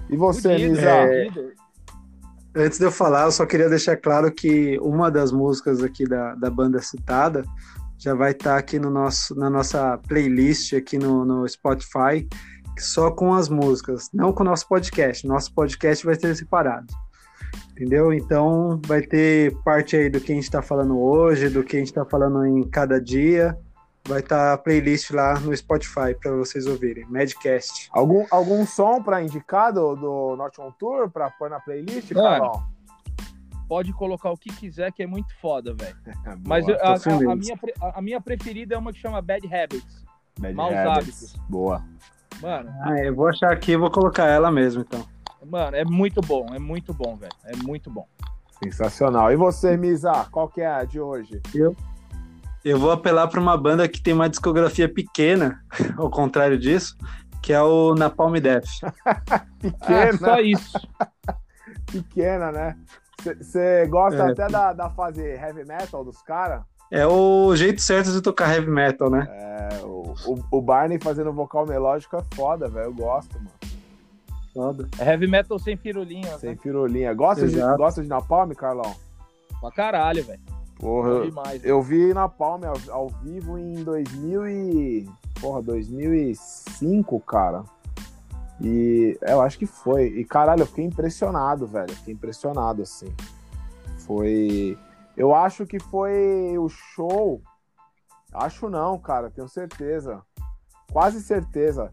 E 0.08 0.16
você, 0.16 0.56
Nisa? 0.56 0.88
É... 0.88 1.28
Antes 2.56 2.78
de 2.78 2.86
eu 2.86 2.92
falar, 2.92 3.24
eu 3.24 3.32
só 3.32 3.48
queria 3.48 3.70
deixar 3.70 3.98
claro 3.98 4.32
que 4.32 4.78
uma 4.82 5.10
das 5.10 5.32
músicas 5.32 5.82
aqui 5.82 6.08
da, 6.08 6.36
da 6.36 6.52
banda 6.52 6.80
citada 6.80 7.44
já 7.98 8.14
vai 8.14 8.32
estar 8.32 8.52
tá 8.52 8.58
aqui 8.58 8.78
no 8.78 8.92
nosso, 8.92 9.34
na 9.34 9.50
nossa 9.50 9.98
playlist 10.08 10.74
aqui 10.74 11.00
no, 11.00 11.26
no 11.26 11.48
Spotify, 11.48 12.28
só 12.84 13.12
com 13.12 13.34
as 13.34 13.50
músicas, 13.50 14.10
não 14.14 14.32
com 14.32 14.44
o 14.44 14.46
nosso 14.46 14.68
podcast. 14.68 15.28
Nosso 15.28 15.54
podcast 15.54 16.06
vai 16.06 16.16
ser 16.16 16.36
separado. 16.36 16.88
Entendeu? 17.72 18.12
Então 18.12 18.82
vai 18.86 19.02
ter 19.02 19.56
parte 19.64 19.96
aí 19.96 20.10
do 20.10 20.20
que 20.20 20.32
a 20.32 20.36
gente 20.36 20.46
está 20.46 20.62
falando 20.62 21.00
hoje, 21.00 21.50
do 21.50 21.64
que 21.64 21.76
a 21.76 21.80
gente 21.80 21.90
está 21.90 22.04
falando 22.04 22.46
em 22.46 22.64
cada 22.64 23.00
dia. 23.00 23.58
Vai 24.08 24.20
estar 24.20 24.38
tá 24.38 24.54
a 24.54 24.58
playlist 24.58 25.12
lá 25.12 25.40
no 25.40 25.56
Spotify 25.56 26.16
para 26.20 26.32
vocês 26.32 26.66
ouvirem. 26.66 27.06
Madcast. 27.06 27.90
Algum, 27.92 28.26
algum 28.32 28.66
som 28.66 29.04
para 29.04 29.22
indicar 29.22 29.74
do, 29.74 29.96
do 29.96 30.36
North 30.36 30.58
On 30.60 30.72
Tour 30.72 31.10
para 31.10 31.30
pôr 31.30 31.50
na 31.50 31.60
playlist, 31.60 32.14
Carol? 32.14 32.64
Pode 33.68 33.92
colocar 33.92 34.32
o 34.32 34.38
que 34.38 34.50
quiser, 34.50 34.94
que 34.94 35.04
é 35.04 35.08
muito 35.08 35.36
foda, 35.42 35.74
velho. 35.74 35.98
Mas 36.48 36.66
eu, 36.68 36.76
a, 36.78 36.94
a, 36.94 37.34
a, 37.34 37.36
minha, 37.36 37.60
a 37.96 38.02
minha 38.02 38.22
preferida 38.22 38.76
é 38.76 38.78
uma 38.78 38.94
que 38.94 39.00
chama 39.00 39.22
Bad 39.22 39.46
Habits. 39.54 40.06
Bad 40.40 40.56
Maus 40.56 40.74
Habits. 40.74 40.98
hábitos. 40.98 41.36
Boa. 41.50 41.84
Mano. 42.42 42.72
Ah, 42.82 43.00
eu 43.00 43.16
vou 43.16 43.28
achar 43.28 43.52
aqui 43.52 43.72
e 43.72 43.78
vou 43.78 43.90
colocar 43.90 44.26
ela 44.26 44.52
mesmo, 44.52 44.82
então. 44.82 45.06
Mano, 45.46 45.76
é 45.76 45.86
muito 45.86 46.22
bom, 46.22 46.46
é 46.54 46.60
muito 46.60 46.94
bom, 46.94 47.16
velho. 47.16 47.32
É 47.46 47.56
muito 47.56 47.90
bom. 47.90 48.08
Sensacional. 48.64 49.32
E 49.32 49.36
você, 49.36 49.78
Misa, 49.78 50.26
qual 50.32 50.48
que 50.48 50.62
é 50.62 50.68
a 50.68 50.84
de 50.84 51.00
hoje? 51.00 51.42
Eu, 51.54 51.76
eu 52.66 52.80
vou 52.80 52.92
apelar 52.92 53.28
para 53.28 53.40
uma 53.40 53.58
banda 53.58 53.88
que 53.88 54.02
tem 54.02 54.14
uma 54.14 54.30
discografia 54.30 54.92
pequena, 54.92 55.64
ao 55.98 56.10
contrário 56.10 56.58
disso, 56.58 56.98
que 57.42 57.54
é 57.54 57.62
o 57.62 57.96
Napalm 57.96 58.36
Death. 58.36 58.68
pequena. 59.62 60.10
Ah, 60.10 60.18
só 60.18 60.40
isso. 60.40 60.78
pequena, 61.92 62.52
né? 62.52 62.78
Você 63.24 63.88
gosta 63.88 64.28
é, 64.28 64.32
até 64.32 64.48
da, 64.48 64.74
da 64.74 64.90
fase 64.90 65.22
heavy 65.22 65.66
metal 65.66 66.04
dos 66.04 66.22
caras? 66.22 66.62
É 66.92 67.06
o 67.06 67.56
jeito 67.56 67.82
certo 67.82 68.12
de 68.12 68.22
tocar 68.22 68.54
heavy 68.54 68.70
metal, 68.70 69.10
né? 69.10 69.28
É, 69.30 69.84
o, 69.84 70.16
o, 70.26 70.44
o 70.52 70.62
Barney 70.62 71.00
fazendo 71.00 71.34
vocal 71.34 71.66
melódico 71.66 72.16
é 72.16 72.24
foda, 72.34 72.70
velho. 72.70 72.88
Eu 72.88 72.94
gosto, 72.94 73.36
mano. 73.36 73.52
Foda. 74.54 74.90
É 74.98 75.12
heavy 75.12 75.28
metal 75.28 75.60
sem 75.60 75.76
firulinha. 75.76 76.38
Sem 76.38 76.52
né? 76.52 76.58
firulinha. 76.62 77.14
Gosta 77.14 77.48
de, 77.48 77.60
gosta 77.78 78.02
de 78.02 78.08
Napalm, 78.08 78.52
Carlão? 78.52 78.96
Pra 79.60 79.72
caralho, 79.72 80.24
velho. 80.24 80.40
Porra, 80.80 81.10
eu, 81.10 81.26
demais, 81.26 81.66
eu 81.66 81.82
vi 81.82 82.14
Napalm 82.14 82.64
ao, 82.64 82.78
ao 82.90 83.10
vivo 83.10 83.58
em 83.58 83.84
2000 83.84 84.48
e... 84.48 85.10
Porra, 85.42 85.62
2005, 85.62 87.20
cara. 87.22 87.64
E 88.62 89.18
eu 89.22 89.42
acho 89.42 89.58
que 89.58 89.68
foi. 89.68 90.08
E 90.08 90.26
caralho, 90.26 90.62
eu 90.62 90.66
fiquei 90.66 90.86
impressionado, 90.86 91.68
velho. 91.68 91.92
Fiquei 91.94 92.14
impressionado, 92.14 92.82
assim. 92.82 93.14
Foi. 94.00 94.78
Eu 95.18 95.34
acho 95.34 95.66
que 95.66 95.80
foi 95.80 96.56
o 96.60 96.70
show. 96.70 97.42
Acho 98.32 98.70
não, 98.70 99.00
cara, 99.00 99.32
tenho 99.32 99.48
certeza. 99.48 100.22
Quase 100.94 101.22
certeza 101.22 101.92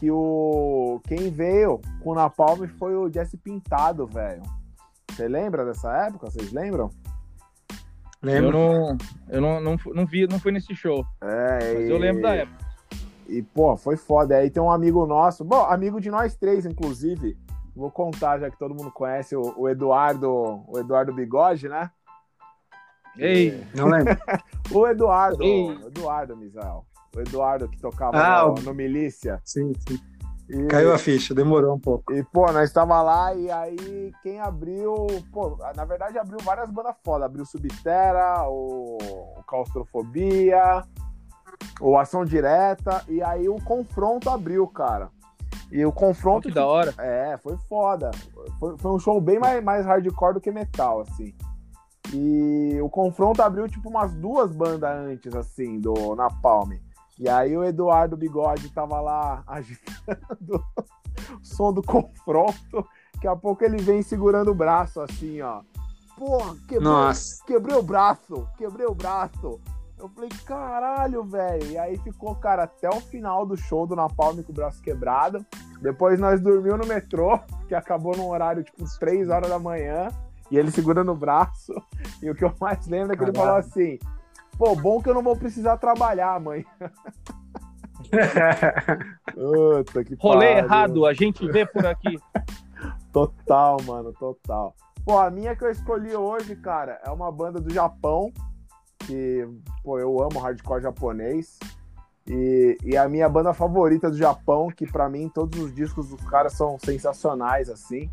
que 0.00 0.10
o 0.10 0.98
quem 1.06 1.30
veio 1.30 1.82
com 2.02 2.10
o 2.10 2.14
Napalm 2.14 2.66
foi 2.78 2.96
o 2.96 3.12
Jesse 3.12 3.36
Pintado, 3.36 4.06
velho. 4.06 4.42
Você 5.10 5.28
lembra 5.28 5.66
dessa 5.66 5.94
época? 6.06 6.30
Vocês 6.30 6.50
lembram? 6.50 6.90
Lembro. 8.22 8.46
Eu 8.46 8.52
não, 8.52 8.98
eu 9.28 9.40
não, 9.40 9.60
não, 9.60 9.76
não 9.94 10.06
vi, 10.06 10.26
não 10.26 10.38
fui 10.38 10.50
nesse 10.50 10.74
show. 10.74 11.04
É, 11.20 11.74
mas 11.74 11.88
e... 11.88 11.90
eu 11.90 11.98
lembro 11.98 12.22
da 12.22 12.34
época. 12.36 12.64
E, 13.28 13.42
pô, 13.42 13.76
foi 13.76 13.98
foda. 13.98 14.36
Aí 14.36 14.48
tem 14.48 14.62
um 14.62 14.70
amigo 14.70 15.06
nosso, 15.06 15.44
bom, 15.44 15.64
amigo 15.66 16.00
de 16.00 16.10
nós 16.10 16.34
três, 16.36 16.64
inclusive. 16.64 17.36
Vou 17.76 17.90
contar, 17.90 18.38
já 18.38 18.50
que 18.50 18.58
todo 18.58 18.74
mundo 18.74 18.90
conhece 18.90 19.36
o, 19.36 19.54
o 19.58 19.68
Eduardo, 19.68 20.64
o 20.66 20.78
Eduardo 20.78 21.12
Bigode, 21.12 21.68
né? 21.68 21.90
Ei, 23.18 23.64
não 23.74 23.86
lembro. 23.86 24.16
o 24.72 24.86
Eduardo, 24.86 25.42
Ei. 25.42 25.70
Eduardo 25.86 26.36
Misael 26.36 26.84
o 27.16 27.20
Eduardo 27.20 27.68
que 27.68 27.78
tocava 27.78 28.16
ah, 28.16 28.46
no, 28.46 28.54
no, 28.62 28.74
Milícia. 28.74 29.40
Sim, 29.44 29.72
sim. 29.86 29.98
E, 30.48 30.66
Caiu 30.66 30.92
a 30.92 30.98
ficha, 30.98 31.34
demorou 31.34 31.74
um 31.74 31.78
pouco. 31.78 32.12
E, 32.12 32.22
pô, 32.24 32.50
nós 32.50 32.68
estava 32.68 33.00
lá 33.00 33.34
e 33.34 33.50
aí 33.50 34.12
quem 34.22 34.40
abriu, 34.40 35.06
pô, 35.32 35.56
na 35.76 35.84
verdade 35.84 36.18
abriu 36.18 36.38
várias 36.42 36.70
bandas 36.70 36.94
foda. 37.04 37.26
Abriu 37.26 37.44
Subterra, 37.44 38.48
o, 38.48 38.98
o 39.36 39.42
Claustrofobia, 39.46 40.82
o 41.80 41.96
Ação 41.96 42.24
Direta, 42.24 43.02
e 43.08 43.22
aí 43.22 43.48
o 43.48 43.56
Confronto 43.56 44.28
abriu, 44.28 44.66
cara. 44.66 45.10
E 45.70 45.86
o 45.86 45.92
confronto. 45.92 46.48
Oh, 46.48 46.50
que 46.50 46.54
da 46.54 46.66
hora. 46.66 46.92
É, 46.98 47.38
foi 47.38 47.56
foda. 47.66 48.10
Foi, 48.60 48.76
foi 48.76 48.90
um 48.90 48.98
show 48.98 49.18
bem 49.22 49.38
mais, 49.38 49.64
mais 49.64 49.86
hardcore 49.86 50.34
do 50.34 50.40
que 50.40 50.50
metal, 50.50 51.00
assim. 51.00 51.34
E 52.12 52.78
o 52.80 52.88
confronto 52.88 53.42
abriu, 53.42 53.68
tipo, 53.68 53.88
umas 53.88 54.12
duas 54.14 54.52
bandas 54.52 54.90
antes, 54.90 55.34
assim, 55.34 55.78
do 55.78 56.14
Napalm. 56.14 56.72
E 57.18 57.28
aí 57.28 57.56
o 57.56 57.64
Eduardo 57.64 58.16
Bigode 58.16 58.68
tava 58.70 59.00
lá 59.00 59.42
agitando 59.46 60.64
o 61.40 61.44
som 61.44 61.72
do 61.72 61.82
confronto. 61.82 62.86
Daqui 63.14 63.28
a 63.28 63.36
pouco 63.36 63.64
ele 63.64 63.76
vem 63.76 64.02
segurando 64.02 64.50
o 64.50 64.54
braço 64.54 65.00
assim, 65.00 65.40
ó. 65.40 65.62
Porra, 66.18 66.56
quebrei, 66.68 66.90
quebrei 67.46 67.76
o 67.76 67.82
braço, 67.82 68.48
quebrei 68.56 68.86
o 68.86 68.94
braço. 68.94 69.60
Eu 69.98 70.08
falei, 70.08 70.30
caralho, 70.44 71.22
velho. 71.22 71.70
E 71.70 71.78
aí 71.78 71.96
ficou, 71.98 72.34
cara, 72.34 72.64
até 72.64 72.88
o 72.88 73.00
final 73.00 73.46
do 73.46 73.56
show 73.56 73.86
do 73.86 73.94
Napalm 73.94 74.42
com 74.42 74.50
o 74.50 74.54
braço 74.54 74.82
quebrado. 74.82 75.46
Depois 75.80 76.18
nós 76.18 76.40
dormimos 76.40 76.80
no 76.80 76.86
metrô, 76.86 77.38
que 77.68 77.74
acabou 77.74 78.16
num 78.16 78.28
horário 78.28 78.64
tipo 78.64 78.84
3 78.98 79.28
horas 79.28 79.48
da 79.48 79.60
manhã. 79.60 80.08
E 80.52 80.58
ele 80.58 80.70
segurando 80.70 81.10
o 81.10 81.16
braço. 81.16 81.72
E 82.22 82.30
o 82.30 82.34
que 82.34 82.44
eu 82.44 82.52
mais 82.60 82.86
lembro 82.86 83.14
é 83.14 83.16
que 83.16 83.24
Caralho. 83.24 83.38
ele 83.38 83.38
falou 83.38 83.56
assim: 83.56 83.98
Pô, 84.58 84.76
bom 84.76 85.02
que 85.02 85.08
eu 85.08 85.14
não 85.14 85.22
vou 85.22 85.34
precisar 85.34 85.78
trabalhar, 85.78 86.38
mãe. 86.38 86.64
Puta, 89.32 90.04
que 90.04 90.14
Rolê 90.16 90.48
pariu. 90.48 90.64
errado, 90.64 91.06
a 91.06 91.14
gente 91.14 91.50
vê 91.50 91.64
por 91.64 91.86
aqui. 91.86 92.18
total, 93.10 93.78
mano, 93.86 94.12
total. 94.12 94.74
Pô, 95.06 95.18
a 95.18 95.30
minha 95.30 95.56
que 95.56 95.64
eu 95.64 95.70
escolhi 95.70 96.14
hoje, 96.14 96.54
cara, 96.54 97.00
é 97.02 97.10
uma 97.10 97.32
banda 97.32 97.58
do 97.58 97.72
Japão, 97.72 98.30
que, 98.98 99.48
pô, 99.82 99.98
eu 99.98 100.22
amo 100.22 100.38
hardcore 100.38 100.82
japonês. 100.82 101.58
E, 102.26 102.76
e 102.84 102.94
a 102.94 103.08
minha 103.08 103.28
banda 103.28 103.54
favorita 103.54 104.10
do 104.10 104.18
Japão, 104.18 104.68
que 104.68 104.86
para 104.86 105.08
mim 105.08 105.30
todos 105.30 105.58
os 105.58 105.74
discos 105.74 106.10
dos 106.10 106.22
caras 106.28 106.52
são 106.52 106.78
sensacionais, 106.78 107.70
assim, 107.70 108.10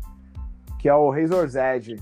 que 0.78 0.88
é 0.88 0.94
o 0.94 1.10
Razor's 1.10 1.54
Edge. 1.54 1.96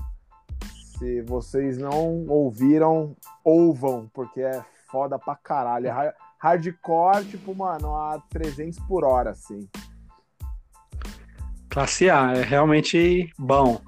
Se 0.99 1.21
vocês 1.21 1.77
não 1.77 2.25
ouviram, 2.27 3.15
ouvam, 3.41 4.11
porque 4.13 4.41
é 4.41 4.61
foda 4.91 5.17
pra 5.17 5.33
caralho. 5.33 5.87
É 5.87 6.13
hardcore, 6.37 7.23
tipo, 7.23 7.55
mano, 7.55 7.95
a 7.95 8.21
300 8.29 8.77
por 8.79 9.05
hora, 9.05 9.29
assim. 9.29 9.65
Classe 11.69 12.09
A, 12.09 12.33
é 12.33 12.41
realmente 12.41 13.31
bom. 13.39 13.79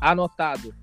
Anotado. 0.00 0.74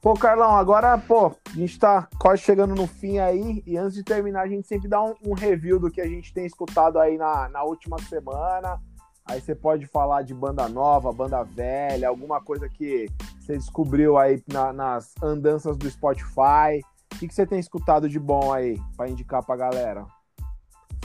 Pô, 0.00 0.14
Carlão, 0.14 0.56
agora, 0.56 0.96
pô, 0.96 1.26
a 1.26 1.54
gente 1.54 1.78
tá 1.78 2.08
quase 2.18 2.40
chegando 2.40 2.74
no 2.74 2.86
fim 2.86 3.18
aí, 3.18 3.62
e 3.66 3.76
antes 3.76 3.94
de 3.94 4.02
terminar, 4.02 4.42
a 4.42 4.48
gente 4.48 4.66
sempre 4.66 4.88
dá 4.88 5.02
um, 5.02 5.14
um 5.22 5.34
review 5.34 5.78
do 5.78 5.90
que 5.90 6.00
a 6.00 6.06
gente 6.06 6.32
tem 6.32 6.46
escutado 6.46 6.98
aí 6.98 7.18
na, 7.18 7.46
na 7.50 7.62
última 7.62 7.98
semana, 7.98 8.80
Aí 9.28 9.40
você 9.40 9.54
pode 9.54 9.86
falar 9.86 10.22
de 10.22 10.32
banda 10.32 10.68
nova, 10.68 11.12
banda 11.12 11.42
velha, 11.42 12.08
alguma 12.08 12.40
coisa 12.40 12.68
que 12.68 13.06
você 13.38 13.56
descobriu 13.56 14.16
aí 14.16 14.42
na, 14.50 14.72
nas 14.72 15.14
andanças 15.22 15.76
do 15.76 15.88
Spotify. 15.90 16.80
O 17.12 17.18
que, 17.18 17.28
que 17.28 17.34
você 17.34 17.46
tem 17.46 17.58
escutado 17.58 18.08
de 18.08 18.18
bom 18.18 18.52
aí 18.52 18.80
para 18.96 19.10
indicar 19.10 19.44
pra 19.44 19.56
galera? 19.56 20.06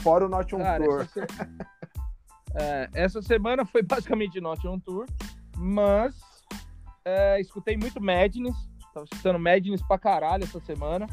Fora 0.00 0.26
o 0.26 0.28
Not 0.28 0.54
On 0.54 0.58
Tour. 0.58 1.00
Essa, 1.02 1.26
É, 2.54 2.88
essa 2.94 3.20
semana 3.20 3.64
foi 3.64 3.82
basicamente 3.82 4.40
Nottingham 4.40 4.78
Tour, 4.78 5.06
mas 5.56 6.14
é, 7.04 7.40
escutei 7.40 7.76
muito 7.76 8.00
Madness. 8.00 8.54
Tava 8.92 9.06
escutando 9.10 9.40
Madness 9.40 9.82
pra 9.82 9.98
caralho 9.98 10.44
essa 10.44 10.60
semana. 10.60 11.06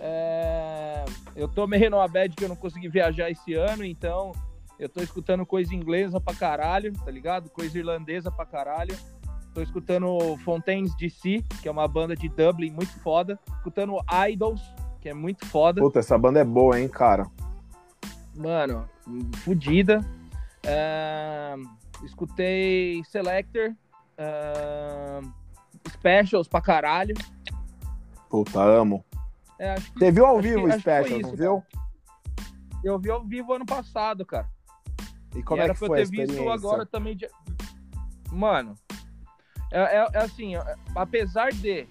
É, 0.00 1.04
eu 1.36 1.48
tô 1.48 1.66
meio 1.66 1.90
numa 1.90 2.08
bad 2.08 2.34
que 2.34 2.44
eu 2.44 2.48
não 2.48 2.56
consegui 2.56 2.88
viajar 2.88 3.30
esse 3.30 3.54
ano, 3.54 3.84
então 3.84 4.32
eu 4.78 4.88
tô 4.88 5.00
escutando 5.02 5.44
coisa 5.44 5.74
inglesa 5.74 6.20
pra 6.20 6.34
caralho, 6.34 6.92
tá 7.04 7.10
ligado? 7.10 7.50
Coisa 7.50 7.78
irlandesa 7.78 8.30
pra 8.30 8.46
caralho. 8.46 8.96
Tô 9.54 9.62
escutando 9.62 10.36
Fontaines 10.44 10.94
DC, 10.96 11.42
que 11.62 11.68
é 11.68 11.70
uma 11.70 11.88
banda 11.88 12.14
de 12.14 12.28
Dublin 12.28 12.70
muito 12.70 12.92
foda. 13.00 13.38
Escutando 13.56 13.96
Idols, 14.30 14.60
que 15.00 15.08
é 15.08 15.14
muito 15.14 15.44
foda. 15.46 15.80
Puta, 15.80 15.98
essa 15.98 16.16
banda 16.16 16.38
é 16.40 16.44
boa, 16.44 16.78
hein, 16.78 16.88
cara? 16.88 17.26
Mano, 18.36 18.88
fodida. 19.44 20.04
É, 20.64 21.54
escutei 22.04 23.02
Selector. 23.04 23.74
é, 24.16 25.20
Specials 25.90 26.46
pra 26.48 26.60
caralho. 26.60 27.14
Puta, 28.28 28.60
amo. 28.60 29.04
É, 29.58 29.72
acho 29.72 29.90
que- 29.92 29.98
Você 29.98 30.10
viu 30.12 30.26
ao 30.26 30.40
vivo 30.40 30.62
o 30.62 30.66
acho 30.66 30.76
que 30.76 30.82
foi 30.84 30.92
Special, 31.02 31.20
isso, 31.20 31.30
não 31.30 31.36
viu? 31.36 31.62
Eu 32.84 32.98
vi 32.98 33.10
ao 33.10 33.24
vivo 33.24 33.52
ano 33.54 33.66
passado, 33.66 34.24
cara. 34.26 34.48
E 35.34 35.42
como 35.42 35.60
E 35.60 35.62
é 35.62 35.64
era 35.64 35.72
que 35.74 35.78
pra 35.78 35.88
foi 35.88 35.98
a 35.98 36.02
eu 36.02 36.10
ter 36.10 36.26
visto 36.26 36.48
agora 36.48 36.86
também. 36.86 37.16
De... 37.16 37.28
Mano, 38.32 38.74
é, 39.70 39.80
é- 39.98 40.08
é 40.14 40.18
assim, 40.18 40.56
é- 40.56 40.76
apesar 40.94 41.50
de 41.52 41.86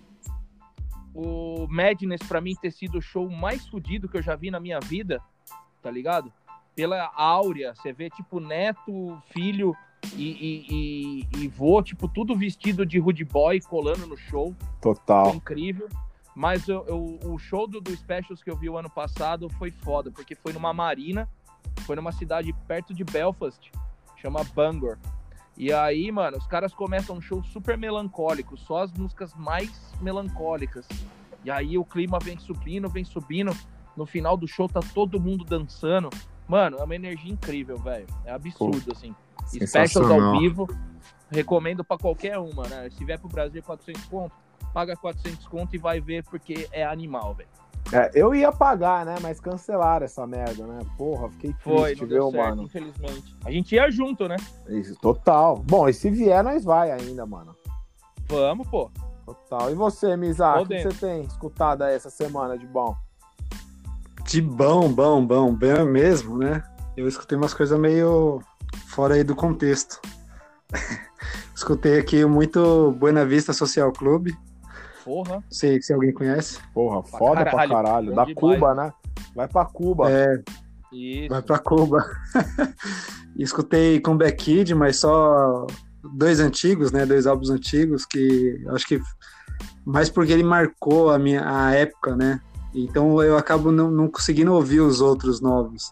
o 1.13 1.67
Madness 1.69 2.21
pra 2.27 2.39
mim 2.41 2.55
ter 2.55 2.71
sido 2.71 2.99
o 2.99 3.01
show 3.01 3.29
mais 3.29 3.67
fodido 3.67 4.07
que 4.07 4.17
eu 4.17 4.21
já 4.21 4.35
vi 4.35 4.51
na 4.51 4.59
minha 4.59 4.79
vida, 4.79 5.21
tá 5.81 5.89
ligado? 5.89 6.31
Pela 6.75 7.11
áurea, 7.15 7.73
você 7.73 7.91
vê 7.91 8.09
tipo 8.09 8.39
neto, 8.39 9.19
filho 9.31 9.75
e, 10.15 10.29
e, 10.29 10.65
e, 11.33 11.43
e 11.43 11.47
vô, 11.47 11.81
tipo, 11.81 12.07
tudo 12.07 12.35
vestido 12.35 12.85
de 12.85 12.99
rude 12.99 13.25
boy 13.25 13.59
colando 13.61 14.05
no 14.05 14.15
show. 14.15 14.55
Foi 14.59 14.93
Total. 14.93 15.33
incrível. 15.33 15.89
Mas 16.35 16.67
eu, 16.67 16.85
eu- 16.85 17.19
o 17.31 17.39
show 17.39 17.65
do, 17.67 17.81
do 17.81 17.95
Specials 17.97 18.43
que 18.43 18.51
eu 18.51 18.55
vi 18.55 18.69
o 18.69 18.77
ano 18.77 18.89
passado 18.91 19.49
foi 19.57 19.71
foda, 19.71 20.11
porque 20.11 20.35
foi 20.35 20.53
numa 20.53 20.71
marina, 20.71 21.27
foi 21.81 21.95
numa 21.95 22.11
cidade 22.11 22.53
perto 22.67 22.93
de 22.93 23.03
Belfast, 23.03 23.71
chama 24.17 24.43
Bangor. 24.55 24.97
E 25.57 25.73
aí, 25.73 26.11
mano, 26.11 26.37
os 26.37 26.45
caras 26.45 26.73
começam 26.73 27.17
um 27.17 27.21
show 27.21 27.43
super 27.43 27.77
melancólico, 27.77 28.55
só 28.55 28.83
as 28.83 28.91
músicas 28.93 29.33
mais 29.33 29.71
melancólicas. 29.99 30.87
E 31.43 31.49
aí 31.49 31.77
o 31.77 31.85
clima 31.85 32.19
vem 32.19 32.37
subindo, 32.37 32.87
vem 32.87 33.03
subindo. 33.03 33.55
No 33.95 34.05
final 34.05 34.37
do 34.37 34.47
show 34.47 34.69
tá 34.69 34.81
todo 34.93 35.19
mundo 35.19 35.43
dançando. 35.43 36.09
Mano, 36.47 36.77
é 36.77 36.83
uma 36.83 36.95
energia 36.95 37.31
incrível, 37.31 37.77
velho. 37.77 38.05
É 38.23 38.31
absurdo, 38.31 38.91
assim. 38.91 39.15
Specials 39.47 40.11
ao 40.11 40.39
vivo, 40.39 40.67
recomendo 41.29 41.83
pra 41.83 41.97
qualquer 41.97 42.37
uma, 42.37 42.67
né? 42.67 42.89
Se 42.91 43.03
vier 43.03 43.19
pro 43.19 43.27
Brasil 43.27 43.63
400 43.63 44.05
conto, 44.05 44.35
paga 44.73 44.95
400 44.95 45.47
conto 45.47 45.75
e 45.75 45.79
vai 45.79 45.99
ver 45.99 46.23
porque 46.23 46.67
é 46.71 46.85
animal, 46.85 47.33
velho. 47.33 47.49
É, 47.93 48.11
eu 48.13 48.35
ia 48.35 48.51
pagar, 48.51 49.05
né? 49.05 49.15
Mas 49.21 49.39
cancelaram 49.39 50.05
essa 50.05 50.27
merda, 50.27 50.65
né? 50.65 50.79
Porra, 50.97 51.29
fiquei 51.29 51.55
Foi, 51.59 51.95
triste, 51.95 52.01
não 52.01 52.07
viu, 52.07 52.17
deu 52.17 52.31
certo, 52.31 52.49
mano? 52.49 52.63
infelizmente. 52.63 53.35
A 53.45 53.51
gente 53.51 53.75
ia 53.75 53.89
junto, 53.89 54.27
né? 54.27 54.35
Isso, 54.67 54.95
total. 54.95 55.57
Bom, 55.57 55.87
e 55.87 55.93
se 55.93 56.09
vier, 56.09 56.43
nós 56.43 56.63
vai 56.63 56.91
ainda, 56.91 57.25
mano. 57.25 57.55
Vamos, 58.27 58.67
pô. 58.67 58.91
Total. 59.25 59.71
E 59.71 59.75
você, 59.75 60.15
Mizar, 60.15 60.61
o 60.61 60.65
que 60.65 60.81
você 60.81 60.89
tem 60.89 61.21
escutado 61.21 61.81
aí 61.81 61.95
essa 61.95 62.09
semana 62.09 62.57
de 62.57 62.65
bom? 62.65 62.95
De 64.25 64.41
bom, 64.41 64.91
bom, 64.91 65.25
bom, 65.25 65.53
bem 65.53 65.85
mesmo, 65.85 66.37
né? 66.37 66.63
Eu 66.95 67.07
escutei 67.07 67.37
umas 67.37 67.53
coisas 67.53 67.77
meio 67.79 68.41
fora 68.87 69.15
aí 69.15 69.23
do 69.23 69.35
contexto. 69.35 70.01
escutei 71.55 71.99
aqui 71.99 72.25
muito 72.25 72.91
Buena 72.93 73.25
Vista 73.25 73.53
Social 73.53 73.91
Club. 73.91 74.29
Porra. 75.07 75.41
Sei 75.49 75.81
se 75.81 75.93
alguém 75.93 76.11
conhece. 76.11 76.59
Porra, 76.73 77.01
Pra 77.01 77.17
foda 77.17 77.41
pra 77.43 77.51
caralho. 77.51 77.71
caralho. 77.71 78.09
Bom 78.09 78.15
Da 78.15 78.25
demais. 78.25 78.35
Cuba, 78.37 78.75
né? 78.75 78.93
Vai 79.33 79.47
pra 79.47 79.65
Cuba. 79.65 80.11
É, 80.11 80.43
Isso. 80.91 81.29
vai 81.29 81.41
pra 81.41 81.57
Cuba. 81.59 82.05
Escutei 83.39 83.99
Comeback 84.01 84.43
Kid, 84.43 84.75
mas 84.75 84.97
só 84.99 85.65
dois 86.13 86.39
antigos, 86.41 86.91
né? 86.91 87.05
Dois 87.05 87.25
álbuns 87.25 87.49
antigos 87.49 88.05
que 88.05 88.61
acho 88.69 88.85
que 88.85 88.99
mais 89.85 90.09
porque 90.09 90.33
ele 90.33 90.43
marcou 90.43 91.09
a 91.09 91.17
minha 91.17 91.41
a 91.47 91.71
época, 91.71 92.15
né? 92.15 92.41
Então 92.75 93.23
eu 93.23 93.37
acabo 93.37 93.71
não, 93.71 93.89
não 93.89 94.09
conseguindo 94.09 94.53
ouvir 94.53 94.81
os 94.81 94.99
outros 94.99 95.39
novos. 95.39 95.91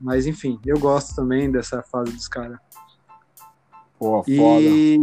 Mas 0.00 0.26
enfim, 0.26 0.58
eu 0.64 0.78
gosto 0.78 1.14
também 1.14 1.50
dessa 1.50 1.82
fase 1.82 2.10
dos 2.12 2.26
caras. 2.26 2.58
Pô, 3.98 4.22
foda. 4.22 4.32
E... 4.32 4.98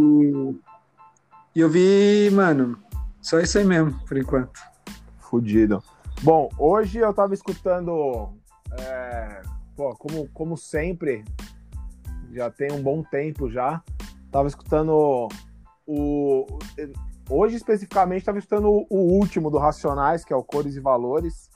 e 1.54 1.60
eu 1.60 1.68
vi, 1.70 2.28
mano, 2.32 2.76
só 3.20 3.38
isso 3.40 3.58
aí 3.58 3.64
mesmo, 3.64 3.98
por 4.06 4.16
enquanto. 4.16 4.60
Fudido. 5.18 5.82
Bom, 6.22 6.48
hoje 6.58 6.98
eu 6.98 7.12
tava 7.12 7.34
escutando. 7.34 8.30
é, 8.78 9.42
pô, 9.76 9.94
como, 9.96 10.28
como 10.30 10.56
sempre, 10.56 11.24
já 12.32 12.50
tem 12.50 12.72
um 12.72 12.82
bom 12.82 13.02
tempo 13.02 13.50
já. 13.50 13.82
Tava 14.30 14.48
escutando 14.48 15.28
o. 15.86 16.46
Hoje, 17.30 17.56
especificamente, 17.56 18.24
tava 18.24 18.38
escutando 18.38 18.70
o, 18.70 18.86
o 18.88 19.18
último 19.18 19.50
do 19.50 19.58
Racionais, 19.58 20.24
que 20.24 20.32
é 20.32 20.36
o 20.36 20.42
Cores 20.42 20.76
e 20.76 20.80
Valores. 20.80 21.50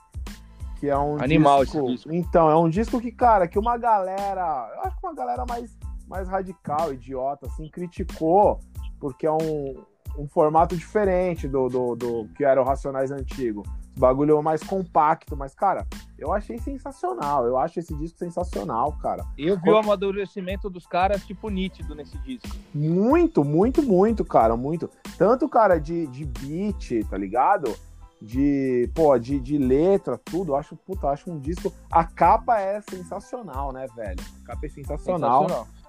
Que 0.78 0.88
é 0.88 0.98
um 0.98 1.22
Animal 1.22 1.64
disco. 1.64 1.78
esse 1.78 1.92
disco. 1.92 2.12
Então, 2.12 2.50
é 2.50 2.56
um 2.56 2.68
disco 2.68 3.00
que, 3.00 3.12
cara, 3.12 3.46
que 3.46 3.58
uma 3.58 3.78
galera. 3.78 4.70
Eu 4.74 4.82
acho 4.82 4.98
que 4.98 5.06
uma 5.06 5.14
galera 5.14 5.44
mais, 5.48 5.76
mais 6.08 6.28
radical, 6.28 6.92
idiota, 6.92 7.46
assim, 7.46 7.68
criticou, 7.68 8.60
porque 8.98 9.26
é 9.26 9.32
um, 9.32 9.76
um 10.16 10.26
formato 10.28 10.76
diferente 10.76 11.48
do, 11.48 11.68
do, 11.68 11.96
do 11.96 12.28
que 12.34 12.44
era 12.44 12.60
o 12.60 12.64
Racionais 12.64 13.10
antigo. 13.10 13.62
Esse 13.90 13.98
bagulho 13.98 14.42
mais 14.42 14.62
compacto, 14.62 15.36
mas, 15.36 15.54
cara, 15.54 15.86
eu 16.18 16.32
achei 16.32 16.58
sensacional. 16.58 17.46
Eu 17.46 17.58
acho 17.58 17.78
esse 17.78 17.94
disco 17.94 18.18
sensacional, 18.18 18.92
cara. 19.00 19.24
Eu 19.36 19.58
vi 19.60 19.70
o 19.70 19.76
amadurecimento 19.76 20.70
dos 20.70 20.86
caras, 20.86 21.24
tipo, 21.24 21.48
nítido 21.48 21.94
nesse 21.94 22.16
disco. 22.18 22.48
Muito, 22.74 23.44
muito, 23.44 23.82
muito, 23.82 24.24
cara, 24.24 24.56
muito. 24.56 24.88
Tanto, 25.18 25.48
cara, 25.48 25.78
de, 25.78 26.06
de 26.06 26.24
beat, 26.24 27.06
tá 27.08 27.18
ligado? 27.18 27.74
De, 28.20 28.88
pô, 28.94 29.18
de, 29.18 29.40
de 29.40 29.58
letra, 29.58 30.16
tudo. 30.16 30.52
Eu 30.52 30.56
acho, 30.56 30.76
puta, 30.76 31.06
eu 31.06 31.10
acho 31.10 31.30
um 31.30 31.38
disco. 31.38 31.72
A 31.90 32.04
capa 32.04 32.60
é 32.60 32.80
sensacional, 32.80 33.72
né, 33.72 33.86
velho? 33.94 34.20
A 34.42 34.46
capa 34.46 34.66
é 34.66 34.68
sensacional. 34.68 35.42
Sensacional. 35.42 35.81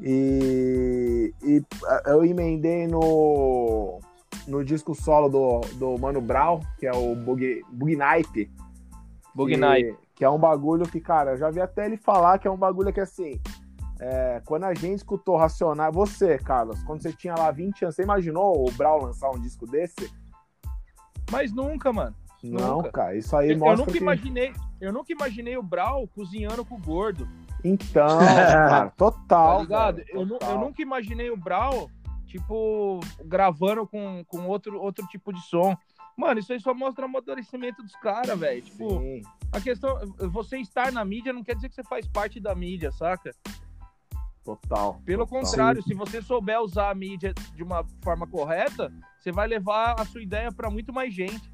E, 0.00 1.32
e 1.42 1.62
eu 2.06 2.24
emendei 2.24 2.86
no, 2.86 4.00
no 4.46 4.64
disco 4.64 4.94
solo 4.94 5.28
do, 5.28 5.60
do 5.76 5.98
Mano 5.98 6.20
Brown, 6.20 6.60
que 6.78 6.86
é 6.86 6.92
o 6.92 7.14
Bug, 7.14 7.62
Bug 7.72 7.96
que, 10.14 10.24
é 10.24 10.30
um 10.30 10.38
bagulho 10.38 10.88
que, 10.88 11.00
cara, 11.00 11.32
eu 11.32 11.36
já 11.36 11.50
vi 11.50 11.60
até 11.60 11.86
ele 11.86 11.96
falar 11.96 12.38
que 12.38 12.46
é 12.46 12.50
um 12.50 12.56
bagulho 12.56 12.92
que, 12.92 13.00
assim, 13.00 13.40
é, 14.00 14.40
quando 14.44 14.64
a 14.64 14.74
gente 14.74 14.96
escutou 14.96 15.36
Racionais... 15.36 15.94
Você, 15.94 16.38
Carlos, 16.38 16.82
quando 16.84 17.02
você 17.02 17.12
tinha 17.12 17.34
lá 17.34 17.50
20 17.50 17.84
anos, 17.84 17.96
você 17.96 18.02
imaginou 18.02 18.68
o 18.68 18.70
Brown 18.72 19.02
lançar 19.02 19.30
um 19.30 19.40
disco 19.40 19.66
desse? 19.66 20.12
Mas 21.30 21.52
nunca, 21.52 21.92
mano. 21.92 22.14
Não, 22.42 22.76
Nunca. 22.76 22.92
cara, 22.92 23.16
isso 23.16 23.34
aí 23.34 23.48
Eu, 23.48 23.52
eu 23.54 23.58
mostra 23.58 23.76
nunca 23.76 23.92
que... 23.92 23.98
imaginei. 23.98 24.52
Eu 24.78 24.92
nunca 24.92 25.12
imaginei 25.12 25.56
o 25.56 25.62
Brau 25.62 26.06
cozinhando 26.08 26.62
com 26.64 26.74
o 26.74 26.78
gordo. 26.78 27.26
Então, 27.64 28.18
cara, 28.18 28.90
total, 28.96 29.56
Tá 29.56 29.62
ligado? 29.62 29.96
velho, 29.96 30.08
Eu, 30.12 30.28
total. 30.28 30.50
eu 30.52 30.58
nunca 30.58 30.82
imaginei 30.82 31.30
o 31.30 31.36
Brau, 31.36 31.90
tipo, 32.26 33.00
gravando 33.24 33.86
com, 33.86 34.22
com 34.26 34.46
outro, 34.46 34.78
outro 34.80 35.06
tipo 35.06 35.32
de 35.32 35.40
som. 35.42 35.76
Mano, 36.16 36.38
isso 36.38 36.52
aí 36.52 36.60
só 36.60 36.72
mostra 36.74 37.02
o 37.04 37.08
amadurecimento 37.08 37.82
dos 37.82 37.96
caras, 37.96 38.38
velho. 38.38 38.62
Tipo, 38.62 39.00
Sim, 39.00 39.22
a 39.52 39.60
questão. 39.60 39.98
Você 40.30 40.58
estar 40.58 40.92
na 40.92 41.04
mídia 41.04 41.32
não 41.32 41.42
quer 41.42 41.56
dizer 41.56 41.68
que 41.68 41.74
você 41.74 41.82
faz 41.82 42.06
parte 42.06 42.38
da 42.38 42.54
mídia, 42.54 42.92
saca? 42.92 43.34
total. 44.44 45.00
Pelo 45.06 45.26
total. 45.26 45.40
contrário, 45.42 45.82
se 45.82 45.94
você 45.94 46.20
souber 46.20 46.60
usar 46.60 46.90
a 46.90 46.94
mídia 46.94 47.32
de 47.54 47.62
uma 47.62 47.82
forma 48.02 48.26
correta, 48.26 48.92
você 49.18 49.32
vai 49.32 49.46
levar 49.48 49.98
a 49.98 50.04
sua 50.04 50.22
ideia 50.22 50.52
pra 50.52 50.70
muito 50.70 50.92
mais 50.92 51.14
gente. 51.14 51.50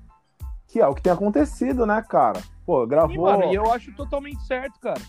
Que 0.66 0.80
é 0.80 0.86
o 0.86 0.94
que 0.94 1.02
tem 1.02 1.12
acontecido, 1.12 1.86
né, 1.86 2.02
cara? 2.02 2.42
Pô, 2.66 2.86
gravou. 2.86 3.30
mano, 3.30 3.44
e 3.52 3.54
eu 3.54 3.72
acho 3.72 3.92
totalmente 3.94 4.42
certo, 4.44 4.78
cara. 4.80 5.00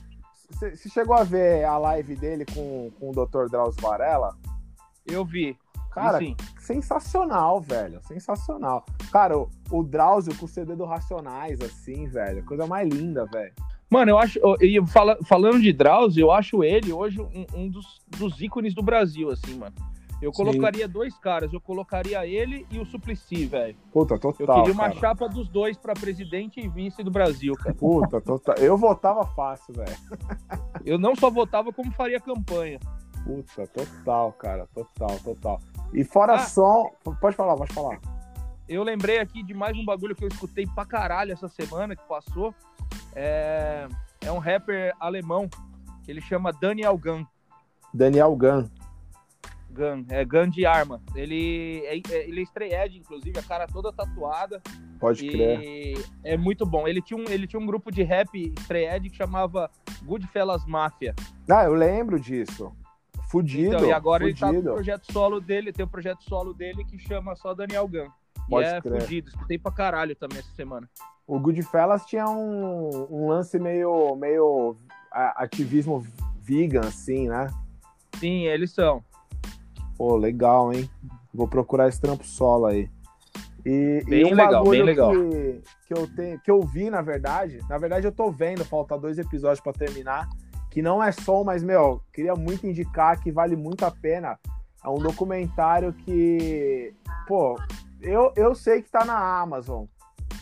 Você 0.52 0.90
chegou 0.90 1.16
a 1.16 1.24
ver 1.24 1.64
a 1.64 1.78
live 1.78 2.16
dele 2.16 2.46
com, 2.46 2.92
com 3.00 3.10
o 3.10 3.12
Dr. 3.12 3.50
Drauzio 3.50 3.82
Varela? 3.82 4.36
Eu 5.06 5.26
vi. 5.26 5.58
Cara, 5.92 6.20
sensacional, 6.58 7.60
velho. 7.60 8.00
Sensacional. 8.08 8.86
Cara, 9.12 9.38
o, 9.38 9.50
o 9.70 9.84
Drauzio 9.84 10.36
com 10.36 10.46
o 10.46 10.48
CD 10.48 10.76
do 10.76 10.86
Racionais, 10.86 11.60
assim, 11.62 12.08
velho. 12.08 12.46
Coisa 12.46 12.66
mais 12.66 12.88
linda, 12.88 13.26
velho. 13.26 13.52
Mano, 13.90 14.12
eu 14.12 14.18
acho. 14.18 14.40
E 14.62 14.80
fala, 14.88 15.18
falando 15.26 15.60
de 15.60 15.74
Drauzio, 15.74 16.22
eu 16.22 16.32
acho 16.32 16.64
ele 16.64 16.94
hoje 16.94 17.20
um, 17.20 17.46
um 17.54 17.70
dos, 17.70 18.00
dos 18.08 18.40
ícones 18.40 18.74
do 18.74 18.82
Brasil, 18.82 19.30
assim, 19.30 19.58
mano. 19.58 19.76
Eu 20.22 20.32
colocaria 20.32 20.86
Sim. 20.86 20.92
dois 20.92 21.18
caras, 21.18 21.52
eu 21.52 21.60
colocaria 21.60 22.26
ele 22.28 22.68
e 22.70 22.80
o 22.80 22.86
Suplicy, 22.86 23.48
velho. 23.48 23.76
Puta, 23.92 24.20
total. 24.20 24.58
Eu 24.58 24.64
queria 24.64 24.74
uma 24.74 24.90
cara. 24.90 25.00
chapa 25.00 25.28
dos 25.28 25.50
dois 25.50 25.78
para 25.78 25.94
presidente 25.94 26.60
e 26.60 26.68
vice 26.68 27.04
do 27.04 27.10
Brasil, 27.10 27.56
cara. 27.56 27.74
Puta, 27.74 28.22
total. 28.22 28.56
Eu 28.58 28.78
votava 28.78 29.26
fácil, 29.26 29.74
velho. 29.74 29.98
Eu 30.86 31.00
não 31.00 31.16
só 31.16 31.32
votava, 31.32 31.74
como 31.74 31.92
faria 31.92 32.20
campanha. 32.20 32.80
Puta, 33.26 33.66
total, 33.68 34.32
cara, 34.34 34.68
total, 34.74 35.20
total. 35.24 35.62
E 35.92 36.04
fora 36.04 36.36
ah, 36.36 36.40
som. 36.40 36.92
Pode 37.20 37.36
falar, 37.36 37.56
pode 37.56 37.74
falar. 37.74 38.00
Eu 38.70 38.84
lembrei 38.84 39.20
aqui 39.20 39.44
de 39.44 39.54
mais 39.54 39.76
um 39.76 39.84
bagulho 39.84 40.16
que 40.16 40.24
eu 40.24 40.28
escutei 40.28 40.68
pra 40.68 40.86
caralho 40.86 41.34
essa 41.34 41.48
semana 41.48 41.96
que 41.96 42.08
passou. 42.08 42.54
É, 43.16 43.88
é 44.22 44.32
um 44.32 44.38
rapper 44.38 44.94
alemão 45.00 45.50
que 46.04 46.12
ele 46.12 46.22
chama 46.22 46.54
Daniel 46.54 46.98
Gunn. 46.98 47.26
Daniel 47.94 48.36
Gunn. 48.36 48.70
Gun, 49.72 50.06
é 50.10 50.24
Gun 50.26 50.50
de 50.50 50.66
arma. 50.66 51.02
Ele 51.16 51.82
é, 51.86 51.96
é 51.96 52.28
ele 52.28 52.40
é 52.40 52.44
estreed, 52.44 52.98
inclusive, 52.98 53.38
a 53.40 53.44
cara 53.44 53.68
toda 53.68 53.92
tatuada. 53.92 54.62
Pode 55.00 55.28
crer. 55.28 55.98
É 56.24 56.38
muito 56.38 56.66
bom. 56.66 56.88
Ele 56.88 57.02
tinha 57.02 57.18
um, 57.18 57.24
ele 57.28 57.48
tinha 57.48 57.60
um 57.60 57.66
grupo 57.66 57.92
de 57.92 58.04
rap 58.04 58.54
estreed 58.60 59.10
que 59.10 59.16
chamava 59.16 59.70
Goodfellas 60.04 60.66
Mafia. 60.66 61.16
Ah, 61.50 61.64
eu 61.64 61.74
lembro 61.74 62.20
disso. 62.20 62.72
Fudido. 63.30 63.76
Então, 63.76 63.88
e 63.88 63.94
agora 63.94 64.24
fudido. 64.24 64.46
ele 64.46 64.62
tá 64.62 64.70
no 64.70 64.74
projeto 64.76 65.12
solo 65.12 65.40
dele, 65.40 65.72
tem 65.72 65.86
um 65.86 65.90
projeto 65.90 66.24
solo 66.24 66.54
dele 66.54 66.84
que 66.84 67.00
chama 67.00 67.36
só 67.36 67.54
Daniel 67.54 67.88
Gun. 67.88 68.10
Pode 68.50 68.68
e 68.68 68.72
é 68.72 68.82
crer. 68.82 69.02
fudido, 69.02 69.30
escutei 69.30 69.58
pra 69.58 69.72
caralho 69.72 70.16
também 70.16 70.40
essa 70.40 70.52
semana. 70.54 70.90
O 71.26 71.40
Goodfellas 71.40 72.06
tinha 72.06 72.28
um, 72.28 73.08
um 73.10 73.30
lance 73.30 73.58
meio, 73.58 74.16
meio 74.18 74.76
ativismo 75.12 76.06
vegan, 76.42 76.82
assim, 76.82 77.30
né? 77.30 77.48
Sim, 78.18 78.48
eles 78.48 78.72
são. 78.72 79.04
Pô, 80.02 80.16
legal, 80.16 80.74
hein? 80.74 80.90
Vou 81.32 81.48
procurar 81.48 81.88
esse 81.88 82.02
trampo 82.02 82.26
solo 82.26 82.66
aí. 82.66 82.90
E, 83.64 84.04
bem 84.04 84.22
e 84.22 84.26
um 84.26 84.34
legal, 84.36 84.68
bem 84.68 84.82
legal. 84.82 85.12
Que, 85.12 85.62
que, 85.86 85.94
eu 85.94 86.08
tenho, 86.16 86.40
que 86.40 86.50
eu 86.50 86.60
vi, 86.64 86.90
na 86.90 87.04
verdade, 87.04 87.60
na 87.70 87.78
verdade 87.78 88.08
eu 88.08 88.12
tô 88.12 88.32
vendo, 88.32 88.66
falta 88.66 88.98
dois 88.98 89.20
episódios 89.20 89.60
para 89.60 89.74
terminar, 89.74 90.28
que 90.72 90.82
não 90.82 91.04
é 91.04 91.12
som, 91.12 91.44
mas, 91.44 91.62
meu, 91.62 92.02
queria 92.12 92.34
muito 92.34 92.66
indicar 92.66 93.22
que 93.22 93.32
vale 93.32 93.56
muito 93.56 93.86
a 93.86 93.92
pena. 93.92 94.40
É 94.84 94.90
um 94.90 94.98
documentário 94.98 95.94
que, 95.94 96.96
pô, 97.28 97.56
eu, 98.02 98.34
eu 98.36 98.56
sei 98.56 98.82
que 98.82 98.90
tá 98.90 99.06
na 99.06 99.40
Amazon. 99.40 99.86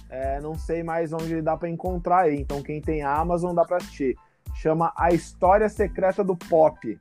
É, 0.10 0.39
não 0.39 0.55
sei 0.55 0.84
mais 0.84 1.12
onde 1.12 1.41
dá 1.41 1.57
para 1.57 1.68
encontrar 1.68 2.20
aí. 2.20 2.39
Então, 2.39 2.64
quem 2.64 2.80
tem 2.80 3.03
Amazon 3.03 3.53
dá 3.53 3.66
para 3.66 3.76
assistir. 3.76 4.16
Chama 4.55 4.93
A 4.95 5.12
História 5.12 5.68
Secreta 5.68 6.24
do 6.24 6.38
Pop 6.38 6.97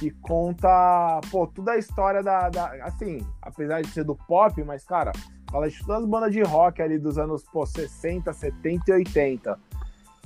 que 0.00 0.10
conta, 0.12 1.20
pô, 1.30 1.46
toda 1.46 1.72
a 1.72 1.76
história 1.76 2.22
da, 2.22 2.48
da, 2.48 2.72
Assim, 2.86 3.18
apesar 3.42 3.82
de 3.82 3.88
ser 3.88 4.02
do 4.02 4.16
pop, 4.16 4.64
mas, 4.64 4.82
cara, 4.82 5.12
fala 5.50 5.68
de 5.68 5.78
todas 5.78 6.02
as 6.02 6.08
bandas 6.08 6.32
de 6.32 6.40
rock 6.40 6.80
ali 6.80 6.98
dos 6.98 7.18
anos, 7.18 7.44
pô, 7.52 7.66
60, 7.66 8.32
70 8.32 8.90
e 8.90 8.94
80. 8.94 9.60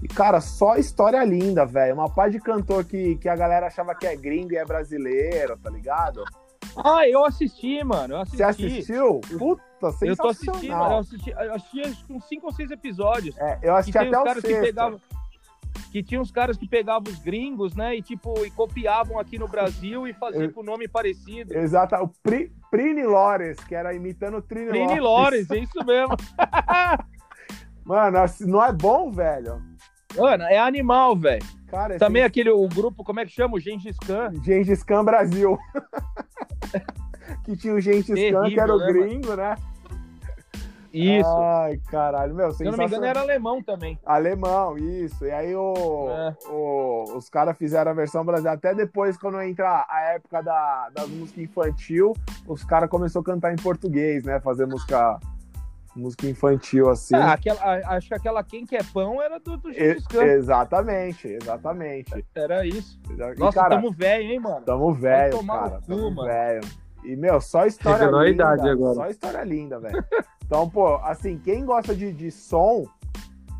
E, 0.00 0.06
cara, 0.06 0.40
só 0.40 0.76
história 0.76 1.24
linda, 1.24 1.66
velho. 1.66 1.94
Uma 1.94 2.08
parte 2.08 2.34
de 2.34 2.40
cantor 2.40 2.84
que, 2.84 3.16
que 3.16 3.28
a 3.28 3.34
galera 3.34 3.66
achava 3.66 3.96
que 3.96 4.06
é 4.06 4.14
gringo 4.14 4.52
e 4.52 4.56
é 4.56 4.64
brasileiro, 4.64 5.58
tá 5.58 5.70
ligado? 5.70 6.22
Ah, 6.76 7.08
eu 7.08 7.24
assisti, 7.24 7.82
mano. 7.82 8.14
Eu 8.14 8.20
assisti. 8.20 8.36
Você 8.36 8.44
assistiu? 8.44 9.20
Puta, 9.36 9.90
sensacional. 9.90 10.08
Eu 10.08 10.16
tô 10.16 10.28
assistindo, 10.28 10.72
eu 10.72 10.98
assisti, 10.98 11.30
eu 11.30 11.54
assisti 11.54 12.12
uns 12.12 12.28
5 12.28 12.46
ou 12.46 12.52
6 12.52 12.70
episódios. 12.70 13.38
É, 13.38 13.58
eu 13.60 13.74
assisti 13.74 13.98
até 13.98 14.18
o 14.18 14.24
sexto. 14.24 14.42
Que 14.42 14.60
pegavam, 14.60 15.00
que 15.94 16.02
tinha 16.02 16.20
uns 16.20 16.32
caras 16.32 16.56
que 16.56 16.66
pegavam 16.66 17.04
os 17.06 17.20
gringos, 17.20 17.76
né, 17.76 17.94
e 17.94 18.02
tipo, 18.02 18.44
e 18.44 18.50
copiavam 18.50 19.16
aqui 19.16 19.38
no 19.38 19.46
Brasil 19.46 20.08
e 20.08 20.12
faziam 20.12 20.50
com 20.50 20.60
nome 20.60 20.88
parecido. 20.88 21.56
Exato, 21.56 21.94
o 21.94 22.08
Pri, 22.20 22.52
Prini 22.68 23.04
Lores, 23.04 23.60
que 23.60 23.76
era 23.76 23.94
imitando 23.94 24.38
o 24.38 24.42
Trini, 24.42 24.70
Prini 24.70 24.98
Lores. 24.98 25.48
é 25.52 25.58
isso 25.58 25.86
mesmo. 25.86 26.16
Mano, 27.86 28.18
não 28.40 28.64
é 28.64 28.72
bom, 28.72 29.12
velho? 29.12 29.62
Mano, 30.16 30.42
é 30.42 30.58
animal, 30.58 31.14
velho. 31.14 31.46
Cara, 31.68 31.96
Também 31.96 32.24
aquele, 32.24 32.50
o 32.50 32.66
grupo, 32.66 33.04
como 33.04 33.20
é 33.20 33.24
que 33.24 33.30
chama? 33.30 33.54
O 33.54 33.60
Gengis 33.60 33.96
Khan. 33.98 34.32
Gengis 34.42 34.82
Khan 34.82 35.04
Brasil. 35.04 35.56
que 37.44 37.56
tinha 37.56 37.72
o 37.72 37.80
Gengis 37.80 38.08
Khan, 38.08 38.48
que 38.48 38.58
era 38.58 38.74
o 38.74 38.78
né, 38.78 38.86
gringo, 38.92 39.28
mano? 39.28 39.42
né? 39.42 39.54
Isso. 40.94 41.28
Ai, 41.28 41.80
caralho. 41.90 42.34
Meu, 42.34 42.52
Se 42.52 42.64
eu 42.64 42.70
não 42.70 42.78
me 42.78 42.84
engano, 42.84 43.04
era 43.04 43.20
alemão 43.20 43.62
também. 43.62 43.98
Alemão, 44.06 44.78
isso. 44.78 45.24
E 45.24 45.30
aí 45.30 45.54
o, 45.54 46.08
é. 46.10 46.36
o 46.48 47.04
os 47.16 47.28
caras 47.28 47.56
fizeram 47.56 47.90
a 47.90 47.94
versão 47.94 48.24
brasileira. 48.24 48.56
Até 48.56 48.74
depois, 48.74 49.16
quando 49.16 49.40
entra 49.42 49.84
a 49.88 50.00
época 50.14 50.42
da, 50.42 50.90
das 50.94 51.08
músicas 51.08 51.42
infantil, 51.44 52.12
os 52.46 52.64
caras 52.64 52.88
começaram 52.88 53.22
a 53.22 53.24
cantar 53.24 53.52
em 53.52 53.56
português, 53.56 54.24
né? 54.24 54.40
Fazer 54.40 54.66
música 54.66 55.18
música 55.96 56.26
infantil 56.26 56.90
assim. 56.90 57.14
Ah, 57.14 57.32
aquela, 57.34 57.60
acho 57.96 58.08
que 58.08 58.14
aquela 58.14 58.42
Quem 58.42 58.66
Quer 58.66 58.84
Pão 58.92 59.22
era 59.22 59.38
do, 59.38 59.56
do 59.56 59.72
Gengis 59.72 60.06
Khan. 60.06 60.24
Exatamente, 60.24 61.28
exatamente. 61.28 62.24
Era 62.34 62.66
isso. 62.66 62.98
Nossa, 63.38 63.60
cara, 63.60 63.76
tamo 63.76 63.92
velho, 63.92 64.30
hein, 64.30 64.40
mano? 64.40 64.62
Tamo 64.62 64.92
velho, 64.92 65.46
cara. 65.46 65.80
Tamo 65.86 66.24
velho. 66.24 66.83
E, 67.04 67.16
meu, 67.16 67.40
só 67.40 67.66
história 67.66 68.06
linda. 68.06 68.28
idade 68.28 68.68
agora. 68.68 68.94
Só 68.94 69.06
história 69.08 69.44
linda, 69.44 69.78
velho. 69.78 70.04
Então, 70.44 70.68
pô, 70.68 70.96
assim, 70.96 71.38
quem 71.38 71.64
gosta 71.64 71.94
de, 71.94 72.12
de 72.12 72.30
som, 72.30 72.86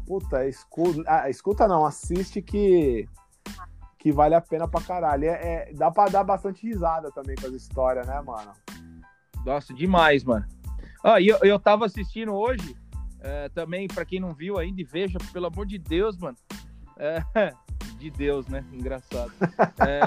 puta, 0.07 0.47
escuta, 0.47 1.03
ah, 1.07 1.31
escuta 1.31 1.69
não, 1.69 1.85
assiste 1.85 2.43
que 2.43 3.09
que 3.99 4.13
vale 4.13 4.35
a 4.35 4.41
pena 4.41 4.69
pra 4.69 4.83
caralho. 4.83 5.25
É, 5.25 5.31
é, 5.31 5.73
dá 5.73 5.91
pra 5.91 6.05
dar 6.05 6.23
bastante 6.23 6.67
risada 6.67 7.11
também 7.11 7.35
com 7.37 7.47
as 7.47 7.55
histórias, 7.55 8.07
né, 8.07 8.21
mano? 8.21 8.53
Nossa, 9.47 9.73
demais, 9.73 10.23
mano. 10.23 10.45
Ah, 11.03 11.19
e 11.19 11.29
eu, 11.29 11.39
eu 11.43 11.59
tava 11.59 11.87
assistindo 11.87 12.35
hoje, 12.35 12.77
é, 13.21 13.49
também, 13.49 13.89
pra 13.89 14.05
quem 14.05 14.21
não 14.21 14.35
viu 14.35 14.59
ainda, 14.59 14.83
veja, 14.87 15.19
pelo 15.33 15.47
amor 15.47 15.65
de 15.65 15.79
Deus, 15.79 16.19
mano. 16.19 16.37
É, 16.99 17.23
de 17.97 18.11
Deus, 18.11 18.47
né? 18.47 18.63
Engraçado. 18.71 19.33
É... 19.79 20.03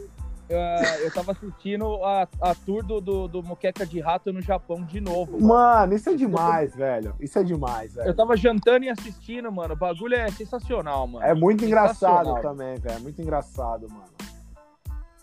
Uh, 0.49 1.03
eu 1.03 1.13
tava 1.13 1.33
assistindo 1.33 2.05
a, 2.05 2.29
a 2.41 2.55
tour 2.55 2.85
do, 2.85 3.01
do, 3.01 3.27
do 3.27 3.43
Moqueca 3.43 3.85
de 3.85 3.99
Rato 3.99 4.33
no 4.33 4.41
Japão 4.41 4.85
de 4.85 5.01
novo. 5.01 5.41
Mano, 5.41 5.49
mano 5.49 5.95
isso 5.95 6.09
é 6.09 6.15
demais, 6.15 6.75
velho. 6.75 7.15
Isso 7.19 7.39
é 7.39 7.43
demais, 7.43 7.95
velho. 7.95 8.09
Eu 8.09 8.15
tava 8.15 8.37
jantando 8.37 8.85
e 8.85 8.89
assistindo, 8.89 9.51
mano. 9.51 9.75
O 9.75 9.77
bagulho 9.77 10.15
é 10.15 10.31
sensacional, 10.31 11.07
mano. 11.09 11.27
É 11.27 11.35
muito 11.35 11.65
engraçado 11.65 12.41
também, 12.41 12.77
velho. 12.77 12.97
É 12.97 12.99
muito 13.01 13.21
engraçado, 13.21 13.89
mano. 13.89 14.07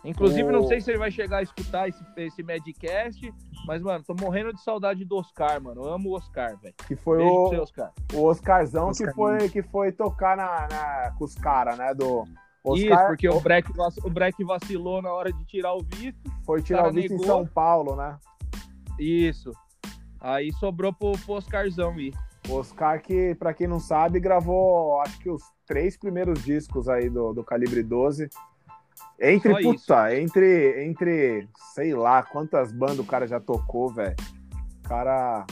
Inclusive, 0.03 0.43
o... 0.43 0.51
não 0.51 0.67
sei 0.67 0.82
se 0.82 0.91
ele 0.91 0.97
vai 0.97 1.09
chegar 1.09 1.38
a 1.38 1.43
escutar 1.43 1.88
esse, 1.88 2.03
esse 2.17 2.43
Madcast, 2.43 3.34
mas, 3.65 3.82
mano, 3.82 4.03
tô 4.03 4.13
morrendo 4.19 4.53
de 4.53 4.61
saudade 4.61 5.05
do 5.05 5.15
Oscar, 5.15 5.61
mano. 5.61 5.84
Eu 5.84 5.93
amo 5.93 6.09
o 6.09 6.17
Oscar, 6.17 6.57
velho. 6.59 6.76
Que 6.86 6.97
foi 6.97 7.19
Beijo 7.19 7.34
o... 7.34 7.47
Você, 7.47 7.59
Oscar. 7.59 7.91
o 8.13 8.24
Oscarzão 8.26 8.89
Oscar. 8.89 9.07
que, 9.07 9.15
foi, 9.15 9.49
que 9.49 9.63
foi 9.63 9.91
tocar 9.93 10.36
na, 10.36 10.67
na, 10.67 11.11
com 11.17 11.24
os 11.24 11.36
caras, 11.36 11.78
né? 11.78 11.93
Do 11.93 12.28
Oscar... 12.64 12.99
Isso, 12.99 13.07
porque 13.07 13.30
o 13.30 13.39
Breck, 13.41 13.70
o 14.03 14.09
Breck 14.09 14.43
vacilou 14.43 15.01
na 15.01 15.11
hora 15.11 15.34
de 15.34 15.43
tirar 15.45 15.74
o 15.74 15.84
visto. 15.84 16.32
Foi 16.45 16.61
tirar 16.61 16.88
o 16.88 16.93
visto 16.93 17.11
negou. 17.11 17.26
em 17.26 17.28
São 17.28 17.45
Paulo, 17.45 17.95
né? 17.95 18.18
Isso. 18.97 19.51
Aí 20.20 20.51
sobrou 20.53 20.93
pro, 20.93 21.11
pro 21.11 21.34
Oscarzão 21.34 21.99
ir. 21.99 22.14
O 22.47 22.55
Oscar 22.55 23.01
que, 23.01 23.36
pra 23.36 23.53
quem 23.53 23.68
não 23.68 23.80
sabe, 23.80 24.20
gravou 24.20 25.01
acho 25.01 25.20
que 25.20 25.30
os 25.30 25.43
três 25.66 25.97
primeiros 25.97 26.43
discos 26.43 26.88
aí 26.88 27.09
do, 27.09 27.34
do 27.34 27.43
Calibre 27.43 27.84
12. 27.84 28.30
Entre, 29.20 29.51
Só 29.51 29.61
puta, 29.61 30.14
isso. 30.14 30.22
entre, 30.22 30.86
entre, 30.86 31.49
sei 31.74 31.93
lá, 31.93 32.24
quantas 32.24 32.72
bandas 32.72 32.99
o 32.99 33.05
cara 33.05 33.28
já 33.28 33.39
tocou, 33.39 33.89
velho. 33.89 34.16
O 34.80 34.88
cara 34.88 35.45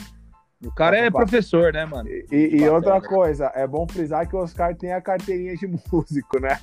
o 0.64 0.70
cara 0.72 0.96
é 0.96 1.10
professor, 1.10 1.72
né, 1.72 1.84
mano? 1.84 2.08
E, 2.08 2.26
e, 2.30 2.56
e 2.58 2.68
outra 2.68 3.00
coisa, 3.00 3.50
é 3.54 3.66
bom 3.66 3.86
frisar 3.86 4.28
que 4.28 4.36
o 4.36 4.40
Oscar 4.40 4.76
tem 4.76 4.92
a 4.92 5.00
carteirinha 5.00 5.56
de 5.56 5.66
músico, 5.92 6.40
né? 6.40 6.58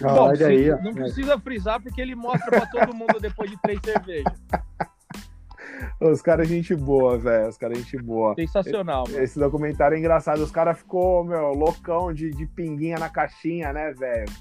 Bom, 0.00 0.08
Olha 0.08 0.48
aí, 0.48 0.70
não 0.82 0.92
precisa 0.92 1.38
frisar 1.38 1.80
porque 1.80 2.00
ele 2.00 2.16
mostra 2.16 2.50
pra 2.50 2.66
todo 2.66 2.94
mundo 2.94 3.20
depois 3.20 3.50
de 3.50 3.56
três 3.62 3.78
cervejas. 3.84 4.32
Os 6.00 6.22
caras, 6.22 6.48
gente 6.48 6.74
boa, 6.74 7.18
velho. 7.18 7.48
Os 7.48 7.58
caras, 7.58 7.78
gente 7.78 7.96
boa. 7.98 8.34
Sensacional, 8.34 9.04
Esse, 9.08 9.18
esse 9.18 9.38
documentário 9.38 9.96
é 9.96 9.98
engraçado. 9.98 10.40
Os 10.40 10.50
caras 10.50 10.78
ficou, 10.78 11.24
meu, 11.24 11.52
loucão 11.52 12.12
de, 12.12 12.30
de 12.30 12.46
pinguinha 12.46 12.98
na 12.98 13.08
caixinha, 13.08 13.72
né, 13.72 13.92
velho? 13.92 14.32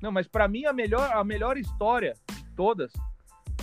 Não, 0.00 0.12
mas 0.12 0.26
para 0.26 0.46
mim 0.48 0.64
a 0.66 0.72
melhor, 0.72 1.10
a 1.12 1.24
melhor 1.24 1.56
história 1.56 2.14
de 2.30 2.44
todas 2.54 2.92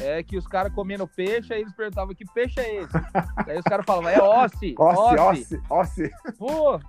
é 0.02 0.24
que 0.24 0.38
os 0.38 0.48
caras 0.48 0.74
comendo 0.74 1.08
peixe, 1.08 1.54
aí 1.54 1.62
eles 1.62 1.74
perguntavam 1.74 2.14
que 2.14 2.26
peixe 2.34 2.60
é 2.60 2.82
esse? 2.82 2.98
aí 3.48 3.58
os 3.58 3.64
caras 3.64 3.86
falavam, 3.86 4.10
é 4.10 4.22
ossi. 4.22 4.76
Ossi, 4.78 5.20
ossi, 5.20 5.62
ossi. 5.70 6.12
Pô, 6.38 6.80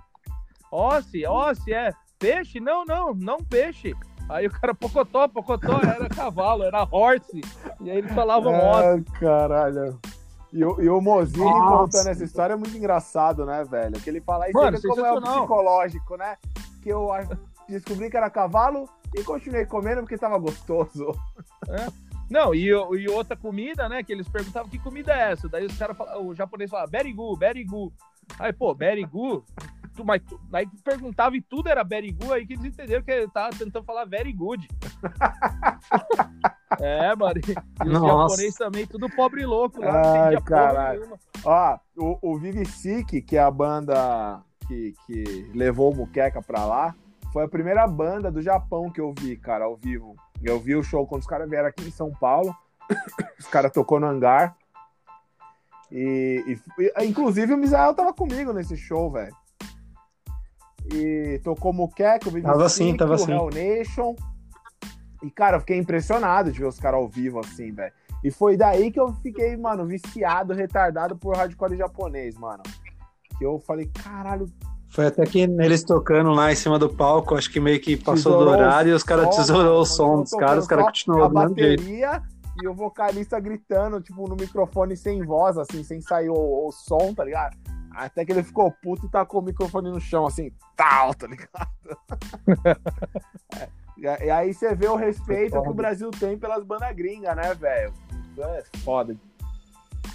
ossi, 0.71 1.25
ossi, 1.25 1.73
é. 1.73 1.91
Peixe? 2.19 2.59
Não, 2.59 2.85
não, 2.85 3.13
não 3.13 3.37
peixe. 3.37 3.93
Aí 4.29 4.47
o 4.47 4.51
cara, 4.51 4.73
pocotó, 4.73 5.27
pocotó, 5.27 5.79
era 5.83 6.07
cavalo, 6.09 6.63
era 6.63 6.87
horse. 6.89 7.41
E 7.81 7.91
aí 7.91 7.97
eles 7.97 8.13
falavam 8.13 8.53
é, 8.53 8.95
ossi. 8.95 9.03
caralho. 9.19 9.99
E 10.53 10.63
o, 10.63 10.79
e 10.79 10.87
o 10.87 11.01
Mozini 11.01 11.43
contando 11.43 12.07
essa 12.07 12.23
história 12.23 12.53
é 12.53 12.55
muito 12.55 12.77
engraçado, 12.77 13.43
né, 13.43 13.63
velho? 13.63 13.99
Que 13.99 14.09
ele 14.09 14.21
fala 14.21 14.47
isso 14.47 14.57
Mano, 14.57 14.79
como 14.81 15.05
é 15.05 15.11
o 15.11 15.21
psicológico, 15.21 16.15
né? 16.15 16.37
Que 16.81 16.89
eu 16.89 17.09
descobri 17.67 18.09
que 18.09 18.15
era 18.15 18.29
cavalo 18.29 18.87
e 19.15 19.23
continuei 19.23 19.65
comendo 19.65 20.01
porque 20.01 20.17
tava 20.17 20.37
gostoso. 20.37 21.11
É. 21.67 21.87
Não, 22.33 22.55
e, 22.55 22.65
e, 22.65 23.09
outra 23.09 23.37
comida, 23.37 23.87
né? 23.87 24.01
Que 24.01 24.11
eles 24.11 24.27
perguntavam 24.27 24.67
que 24.67 24.79
comida 24.79 25.13
é 25.13 25.33
essa. 25.33 25.47
Daí 25.47 25.67
os 25.67 25.77
caras 25.77 25.95
o 26.19 26.33
japonês 26.33 26.67
falava, 26.67 26.89
berigu, 26.89 27.37
berigu. 27.37 27.93
Aí, 28.39 28.51
pô, 28.51 28.73
berigu, 28.73 29.45
tu, 29.95 30.03
mas 30.03 30.19
tu, 30.27 30.41
aí 30.51 30.67
perguntava 30.83 31.37
e 31.37 31.41
tudo 31.41 31.69
era 31.69 31.83
berigu, 31.83 32.33
aí 32.33 32.47
que 32.47 32.53
eles 32.53 32.65
entenderam 32.65 33.03
que 33.03 33.11
ele 33.11 33.27
tava 33.27 33.55
tentando 33.55 33.85
falar 33.85 34.05
very 34.05 34.33
good. 34.33 34.67
é, 36.81 37.15
mano. 37.15 37.39
E 37.85 37.87
os 37.87 38.01
japoneses 38.01 38.55
também, 38.55 38.87
tudo 38.87 39.07
pobre 39.11 39.45
louco 39.45 39.79
lá, 39.79 40.29
Ai, 40.29 40.41
caralho. 40.41 41.15
Ó, 41.45 41.77
o, 41.95 42.31
o 42.31 42.39
Vivi 42.39 42.65
Sick, 42.65 43.21
que 43.21 43.37
é 43.37 43.43
a 43.43 43.51
banda 43.51 44.41
que, 44.67 44.95
que 45.05 45.51
levou 45.53 45.93
o 45.93 45.95
Muqueca 45.95 46.41
pra 46.41 46.65
lá, 46.65 46.95
foi 47.31 47.43
a 47.43 47.47
primeira 47.47 47.85
banda 47.85 48.31
do 48.31 48.41
Japão 48.41 48.89
que 48.89 48.99
eu 48.99 49.13
vi, 49.15 49.37
cara, 49.37 49.65
ao 49.65 49.77
vivo. 49.77 50.15
Eu 50.43 50.59
vi 50.59 50.75
o 50.75 50.83
show 50.83 51.07
quando 51.07 51.21
os 51.21 51.27
caras 51.27 51.49
vieram 51.49 51.67
aqui 51.67 51.85
em 51.87 51.91
São 51.91 52.11
Paulo. 52.11 52.55
os 53.39 53.47
caras 53.47 53.71
tocou 53.71 53.99
no 53.99 54.07
hangar. 54.07 54.55
E, 55.91 56.57
e, 56.77 57.05
inclusive 57.05 57.53
o 57.53 57.57
Misael 57.57 57.93
tava 57.93 58.13
comigo 58.13 58.51
nesse 58.51 58.75
show, 58.75 59.11
velho. 59.11 59.35
E 60.91 61.39
tocou 61.43 61.71
Muqueca, 61.71 62.29
o 62.29 62.41
Tava 62.41 62.65
assim, 62.65 62.97
tava 62.97 63.15
assim. 63.15 63.31
Hell 63.31 63.49
Nation. 63.49 64.15
E, 65.21 65.31
cara, 65.31 65.57
eu 65.57 65.59
fiquei 65.61 65.77
impressionado 65.77 66.51
de 66.51 66.59
ver 66.59 66.65
os 66.65 66.79
caras 66.79 66.99
ao 66.99 67.07
vivo, 67.07 67.39
assim, 67.39 67.71
velho. 67.71 67.93
E 68.23 68.31
foi 68.31 68.57
daí 68.57 68.91
que 68.91 68.99
eu 68.99 69.13
fiquei, 69.15 69.55
mano, 69.55 69.85
viciado, 69.85 70.53
retardado 70.53 71.15
por 71.15 71.35
hardcore 71.35 71.77
japonês, 71.77 72.35
mano. 72.35 72.63
Que 73.37 73.45
eu 73.45 73.59
falei, 73.59 73.89
caralho. 74.03 74.51
Foi 74.93 75.07
até 75.07 75.25
que 75.25 75.39
eles 75.39 75.83
tocando 75.83 76.29
lá 76.31 76.51
em 76.51 76.55
cima 76.55 76.77
do 76.77 76.87
palco, 76.87 77.35
acho 77.35 77.51
que 77.51 77.59
meio 77.59 77.79
que 77.79 77.97
passou 77.97 78.15
tesourou 78.15 78.45
do 78.45 78.51
horário 78.51 78.91
e 78.91 78.93
os 78.93 79.01
caras 79.01 79.35
tesourou 79.35 79.81
o 79.81 79.85
som 79.85 80.21
dos 80.21 80.31
caras, 80.31 80.63
os 80.63 80.67
caras 80.67 80.85
continuaram 80.85 81.25
a 81.25 81.29
bateria 81.29 82.21
e 82.61 82.67
o 82.67 82.75
vocalista 82.75 83.39
gritando, 83.39 83.99
tipo, 83.99 84.27
no 84.29 84.35
microfone 84.35 84.95
sem 84.95 85.25
voz, 85.25 85.57
assim, 85.57 85.83
sem 85.83 85.99
sair 85.99 86.29
o, 86.29 86.67
o 86.67 86.71
som, 86.71 87.11
tá 87.11 87.25
ligado? 87.25 87.57
Até 87.91 88.23
que 88.23 88.31
ele 88.31 88.43
ficou 88.43 88.71
puto 88.83 89.07
e 89.07 89.09
tacou 89.09 89.41
o 89.41 89.43
microfone 89.43 89.89
no 89.89 89.99
chão, 89.99 90.27
assim, 90.27 90.51
tal, 90.75 91.13
tá 91.15 91.25
ligado? 91.25 91.69
é. 94.03 94.25
E 94.25 94.29
aí 94.29 94.53
você 94.53 94.75
vê 94.75 94.87
o 94.87 94.95
respeito 94.95 95.59
que 95.59 95.69
o 95.69 95.73
Brasil 95.73 96.11
tem 96.11 96.37
pelas 96.37 96.63
bandas 96.63 96.95
gringas, 96.95 97.35
né, 97.35 97.53
velho? 97.55 97.93
É 98.37 98.63
foda. 98.83 99.15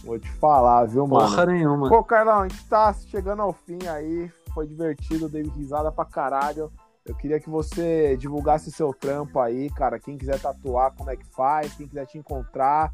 Vou 0.05 0.19
te 0.19 0.31
falar, 0.33 0.85
viu, 0.85 1.07
mano? 1.07 1.29
Porra 1.29 1.47
nenhuma. 1.47 1.89
Pô, 1.89 2.05
Carlão, 2.05 2.41
a 2.41 2.49
gente 2.49 2.65
tá 2.67 2.93
chegando 2.93 3.43
ao 3.43 3.53
fim 3.53 3.79
aí. 3.89 4.31
Foi 4.59 4.67
divertido, 4.67 5.29
dei 5.29 5.45
risada 5.45 5.93
pra 5.93 6.05
caralho. 6.05 6.73
Eu 7.07 7.15
queria 7.15 7.39
que 7.39 7.49
você 7.49 8.17
divulgasse 8.17 8.73
seu 8.73 8.93
trampo 8.93 9.39
aí, 9.39 9.71
cara. 9.71 10.01
Quem 10.01 10.19
quiser 10.19 10.41
tatuar, 10.41 10.93
como 10.97 11.09
é 11.13 11.17
que 11.17 11.25
faz? 11.27 11.73
Quem 11.75 11.87
quiser 11.87 12.07
te 12.07 12.19
encontrar. 12.19 12.91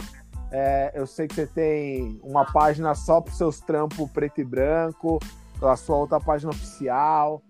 É, 0.52 0.92
eu 0.94 1.06
sei 1.06 1.26
que 1.26 1.34
você 1.34 1.46
tem 1.46 2.20
uma 2.22 2.44
página 2.44 2.94
só 2.94 3.18
para 3.18 3.32
seus 3.32 3.60
trampos 3.60 4.10
preto 4.10 4.42
e 4.42 4.44
branco, 4.44 5.18
a 5.62 5.74
sua 5.74 5.96
outra 5.96 6.20
página 6.20 6.50
oficial. 6.50 7.42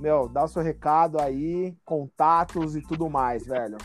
Meu, 0.00 0.28
dá 0.28 0.42
o 0.42 0.48
seu 0.48 0.62
recado 0.62 1.20
aí, 1.20 1.72
contatos 1.84 2.74
e 2.74 2.82
tudo 2.82 3.08
mais, 3.08 3.46
velho. 3.46 3.78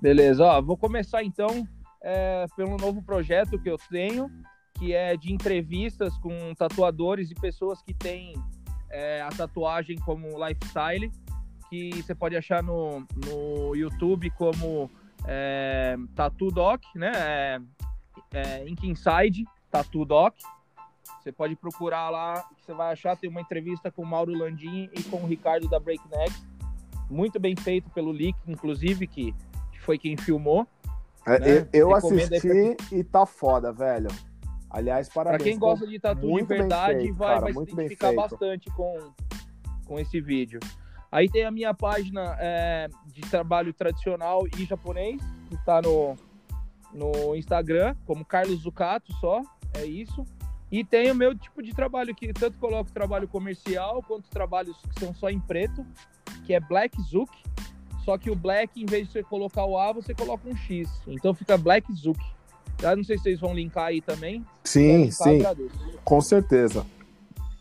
Beleza, 0.00 0.44
ó, 0.44 0.62
vou 0.62 0.76
começar 0.76 1.24
então 1.24 1.66
é, 2.00 2.46
pelo 2.54 2.76
novo 2.76 3.02
projeto 3.02 3.58
que 3.58 3.68
eu 3.68 3.76
tenho, 3.90 4.30
que 4.78 4.94
é 4.94 5.16
de 5.16 5.32
entrevistas 5.32 6.16
com 6.18 6.54
tatuadores 6.54 7.32
e 7.32 7.34
pessoas 7.34 7.82
que 7.82 7.92
têm 7.92 8.34
é, 8.90 9.22
a 9.22 9.28
tatuagem 9.28 9.98
como 9.98 10.44
lifestyle, 10.44 11.10
que 11.68 11.90
você 12.02 12.14
pode 12.14 12.36
achar 12.36 12.62
no, 12.62 13.06
no 13.26 13.74
YouTube 13.74 14.30
como 14.30 14.90
é, 15.26 15.96
Tattoo 16.14 16.50
Doc, 16.50 16.82
né? 16.94 17.12
É, 17.14 17.60
é, 18.32 18.68
Ink 18.68 18.86
Inside, 18.86 19.44
Tattoo 19.70 20.04
Doc. 20.04 20.34
Você 21.20 21.32
pode 21.32 21.56
procurar 21.56 22.10
lá, 22.10 22.44
você 22.58 22.72
vai 22.72 22.92
achar, 22.92 23.16
tem 23.16 23.28
uma 23.28 23.40
entrevista 23.40 23.90
com 23.90 24.02
o 24.02 24.06
Mauro 24.06 24.32
Landim 24.32 24.88
e 24.92 25.02
com 25.04 25.18
o 25.18 25.26
Ricardo 25.26 25.68
da 25.68 25.78
Breakneck. 25.78 26.32
Muito 27.10 27.40
bem 27.40 27.56
feito 27.56 27.90
pelo 27.90 28.12
Lick, 28.12 28.38
inclusive, 28.46 29.06
que, 29.06 29.34
foi 29.80 29.96
quem 29.98 30.18
filmou. 30.18 30.66
É, 31.26 31.38
né? 31.38 31.68
Eu 31.72 31.94
assisti 31.94 32.76
e 32.92 33.02
tá 33.02 33.24
foda, 33.24 33.72
velho. 33.72 34.08
Aliás, 34.70 35.08
parabéns. 35.08 35.42
Pra 35.42 35.50
quem 35.50 35.58
gosta 35.58 35.86
de 35.86 35.98
tatu 35.98 36.20
de 36.20 36.42
verdade, 36.44 37.00
feito, 37.00 37.14
vai, 37.14 37.28
cara, 37.28 37.40
vai 37.40 37.52
se 37.52 37.72
identificar 37.72 38.12
bastante 38.14 38.70
com, 38.72 39.12
com 39.86 39.98
esse 39.98 40.20
vídeo. 40.20 40.60
Aí 41.10 41.28
tem 41.28 41.44
a 41.44 41.50
minha 41.50 41.72
página 41.72 42.36
é, 42.38 42.88
de 43.06 43.22
trabalho 43.22 43.72
tradicional 43.72 44.46
e 44.58 44.64
japonês, 44.66 45.22
que 45.48 45.54
está 45.54 45.80
no, 45.80 46.14
no 46.92 47.34
Instagram, 47.34 47.94
como 48.06 48.24
Carlos 48.24 48.60
Zucato 48.60 49.10
só, 49.14 49.40
é 49.74 49.86
isso. 49.86 50.24
E 50.70 50.84
tem 50.84 51.10
o 51.10 51.14
meu 51.14 51.34
tipo 51.34 51.62
de 51.62 51.74
trabalho, 51.74 52.14
que 52.14 52.30
tanto 52.34 52.58
coloco 52.58 52.92
trabalho 52.92 53.26
comercial, 53.26 54.02
quanto 54.02 54.28
trabalhos 54.28 54.76
que 54.76 55.00
são 55.00 55.14
só 55.14 55.30
em 55.30 55.40
preto, 55.40 55.84
que 56.44 56.52
é 56.52 56.60
Black 56.60 57.00
Zook. 57.02 57.32
Só 58.04 58.18
que 58.18 58.30
o 58.30 58.34
Black, 58.34 58.80
em 58.80 58.84
vez 58.84 59.06
de 59.06 59.12
você 59.12 59.22
colocar 59.22 59.64
o 59.64 59.78
A, 59.78 59.92
você 59.92 60.14
coloca 60.14 60.46
um 60.46 60.56
X. 60.56 60.90
Então 61.06 61.32
fica 61.32 61.56
Black 61.56 61.90
Zook. 61.94 62.20
Eu 62.82 62.96
não 62.96 63.04
sei 63.04 63.16
se 63.16 63.24
vocês 63.24 63.40
vão 63.40 63.54
linkar 63.54 63.86
aí 63.86 64.00
também. 64.00 64.44
Sim, 64.64 65.10
sim. 65.10 65.40
Com 66.04 66.20
certeza. 66.20 66.86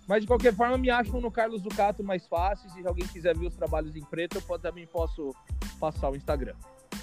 Mas 0.08 0.22
de 0.22 0.28
qualquer 0.28 0.54
forma, 0.54 0.78
me 0.78 0.90
acham 0.90 1.20
no 1.20 1.30
Carlos 1.30 1.62
Ducato 1.62 2.04
mais 2.04 2.26
fácil. 2.28 2.70
Se 2.70 2.88
alguém 2.88 3.06
quiser 3.08 3.38
ver 3.38 3.48
os 3.48 3.56
trabalhos 3.56 3.96
em 3.96 4.04
preto, 4.04 4.42
eu 4.50 4.60
também 4.60 4.88
posso 4.88 5.36
passar 5.80 6.10
o 6.10 6.16
Instagram. 6.16 6.54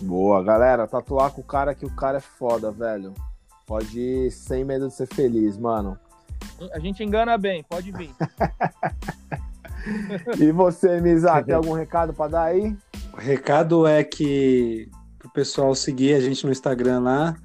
Boa, 0.01 0.43
galera. 0.43 0.87
Tatuar 0.87 1.31
com 1.33 1.43
o 1.43 1.45
cara 1.45 1.75
que 1.75 1.85
o 1.85 1.95
cara 1.95 2.19
é 2.19 2.21
foda, 2.21 2.71
velho. 2.71 3.13
Pode 3.67 3.99
ir 4.01 4.31
sem 4.31 4.65
medo 4.65 4.89
de 4.89 4.95
ser 4.95 5.07
feliz, 5.07 5.59
mano. 5.59 5.99
A 6.73 6.79
gente 6.79 7.03
engana 7.03 7.37
bem, 7.37 7.63
pode 7.63 7.93
vir. 7.93 8.11
e 10.39 10.51
você, 10.53 11.01
Misa, 11.01 11.41
tem 11.45 11.55
algum 11.55 11.73
recado 11.73 12.13
para 12.15 12.31
dar 12.31 12.45
aí? 12.45 12.77
O 13.13 13.17
recado 13.17 13.87
é 13.87 14.03
que 14.03 14.89
o 15.25 15.29
pessoal 15.31 15.75
seguir 15.75 16.15
a 16.15 16.21
gente 16.21 16.45
no 16.45 16.53
Instagram 16.53 17.01
lá, 17.01 17.37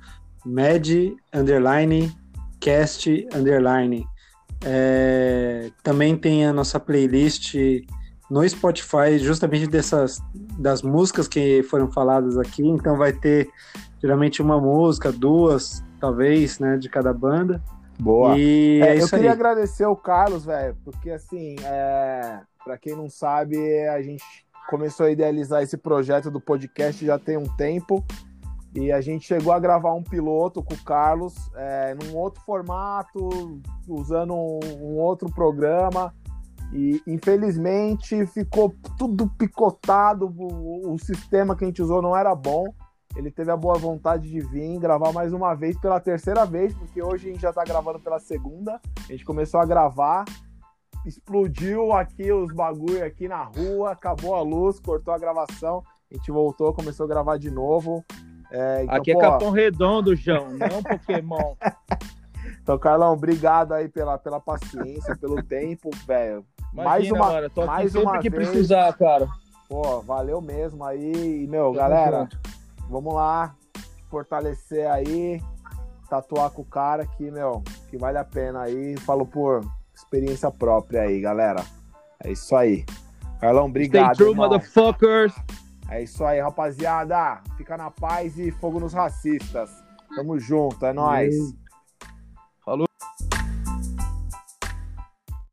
Mad 0.45 0.87
underline 1.33 2.11
cast 2.59 3.27
underline. 3.33 4.05
É, 4.65 5.71
também 5.81 6.17
tem 6.17 6.45
a 6.45 6.53
nossa 6.53 6.79
playlist 6.79 7.55
no 8.29 8.47
Spotify, 8.47 9.17
justamente 9.17 9.67
dessas 9.67 10.21
das 10.59 10.81
músicas 10.81 11.27
que 11.27 11.63
foram 11.63 11.91
faladas 11.91 12.37
aqui. 12.37 12.67
Então 12.67 12.97
vai 12.97 13.13
ter 13.13 13.49
geralmente 14.01 14.41
uma 14.41 14.59
música, 14.59 15.11
duas, 15.11 15.83
talvez, 15.99 16.59
né, 16.59 16.77
de 16.77 16.89
cada 16.89 17.13
banda. 17.13 17.61
Boa. 17.99 18.37
E 18.37 18.81
é, 18.81 18.97
é 18.97 19.01
eu 19.01 19.09
queria 19.09 19.31
aí. 19.31 19.35
agradecer 19.35 19.85
o 19.85 19.95
Carlos, 19.95 20.45
velho, 20.45 20.75
porque 20.85 21.09
assim, 21.09 21.55
é, 21.63 22.39
para 22.63 22.77
quem 22.77 22.95
não 22.95 23.09
sabe, 23.09 23.57
a 23.89 24.01
gente 24.01 24.23
começou 24.69 25.07
a 25.07 25.11
idealizar 25.11 25.63
esse 25.63 25.75
projeto 25.75 26.29
do 26.29 26.39
podcast 26.39 27.03
já 27.03 27.17
tem 27.17 27.35
um 27.35 27.47
tempo. 27.57 28.05
E 28.73 28.91
a 28.91 29.01
gente 29.01 29.25
chegou 29.25 29.51
a 29.51 29.59
gravar 29.59 29.93
um 29.93 30.03
piloto 30.03 30.61
com 30.63 30.75
o 30.75 30.83
Carlos 30.83 31.35
é, 31.55 31.95
num 31.95 32.15
outro 32.15 32.41
formato, 32.43 33.61
usando 33.87 34.33
um, 34.33 34.59
um, 34.79 34.97
outro 34.97 35.29
programa. 35.33 36.13
E 36.71 37.01
infelizmente 37.07 38.27
ficou 38.27 38.75
tudo 38.97 39.27
picotado. 39.27 40.27
O, 40.27 40.93
o, 40.93 40.99
sistema 40.99 41.55
que 41.55 41.63
a 41.63 41.67
gente 41.67 41.81
usou 41.81 41.99
não 41.99 42.15
era 42.15 42.35
bom. 42.35 42.65
Ele 43.15 43.31
teve 43.31 43.49
a 43.49 43.57
boa 43.57 43.75
vontade 43.75 44.29
de 44.29 44.39
vir 44.39 44.79
gravar 44.79 45.11
mais 45.11 45.33
uma 45.33 45.55
vez 45.55 45.75
pela 45.79 45.99
terceira 45.99 46.45
vez, 46.45 46.71
porque 46.75 47.01
hoje 47.01 47.27
a 47.27 47.31
gente 47.31 47.41
já 47.41 47.49
está 47.49 47.63
gravando 47.63 47.99
pela 47.99 48.19
segunda. 48.19 48.79
A 48.99 49.11
gente 49.11 49.25
começou 49.25 49.59
a 49.59 49.65
gravar, 49.65 50.25
explodiu 51.03 51.91
aqui 51.91 52.31
os 52.31 52.53
bagulho 52.53 53.03
aqui 53.03 53.27
na 53.27 53.43
rua, 53.43 53.93
acabou 53.93 54.35
a 54.35 54.43
luz, 54.43 54.79
cortou 54.79 55.11
a 55.11 55.17
gravação. 55.17 55.83
A 56.11 56.15
gente 56.15 56.31
voltou, 56.31 56.71
começou 56.71 57.07
a 57.07 57.09
gravar 57.09 57.37
de 57.37 57.49
novo. 57.49 58.05
É, 58.51 58.83
então, 58.83 58.95
Aqui 58.95 59.11
é 59.11 59.15
Capão 59.15 59.51
Redondo, 59.51 60.15
João, 60.15 60.49
não 60.51 60.81
Pokémon. 60.81 61.55
então, 62.61 62.77
Carlão, 62.79 63.13
obrigado 63.13 63.73
aí 63.73 63.87
pela, 63.87 64.17
pela 64.17 64.39
paciência, 64.39 65.15
pelo 65.15 65.41
tempo, 65.43 65.89
velho. 66.07 66.43
Mais 66.73 67.09
uma, 67.11 67.31
mano, 67.31 67.49
tô 67.49 67.65
mais 67.65 67.95
uma 67.95 68.19
que 68.19 68.29
vez. 68.29 68.49
precisar, 68.49 68.91
cara. 68.93 69.27
Pô, 69.67 70.01
valeu 70.01 70.41
mesmo 70.41 70.83
aí. 70.83 71.47
Meu, 71.47 71.71
galera, 71.71 72.27
vamos 72.89 73.13
lá 73.13 73.55
fortalecer 74.09 74.89
aí, 74.89 75.41
tatuar 76.09 76.49
com 76.49 76.63
o 76.63 76.65
cara 76.65 77.05
que, 77.05 77.29
meu, 77.29 77.63
que 77.89 77.97
vale 77.97 78.17
a 78.17 78.23
pena 78.23 78.63
aí. 78.63 78.97
Falo 78.97 79.25
por 79.25 79.61
experiência 79.93 80.49
própria 80.49 81.01
aí, 81.01 81.19
galera. 81.21 81.63
É 82.23 82.31
isso 82.31 82.55
aí. 82.55 82.83
Carlão, 83.39 83.65
obrigado. 83.65 84.15
Stay 84.15 84.25
true, 84.25 84.31
irmão. 84.31 84.49
motherfuckers. 84.49 85.33
É 85.89 86.03
isso 86.03 86.23
aí, 86.23 86.39
rapaziada. 86.39 87.41
Fica 87.57 87.75
na 87.75 87.89
paz 87.89 88.37
e 88.37 88.51
fogo 88.51 88.79
nos 88.79 88.93
racistas. 88.93 89.71
Tamo 90.15 90.39
junto, 90.39 90.85
é 90.85 90.93
nóis. 90.93 91.35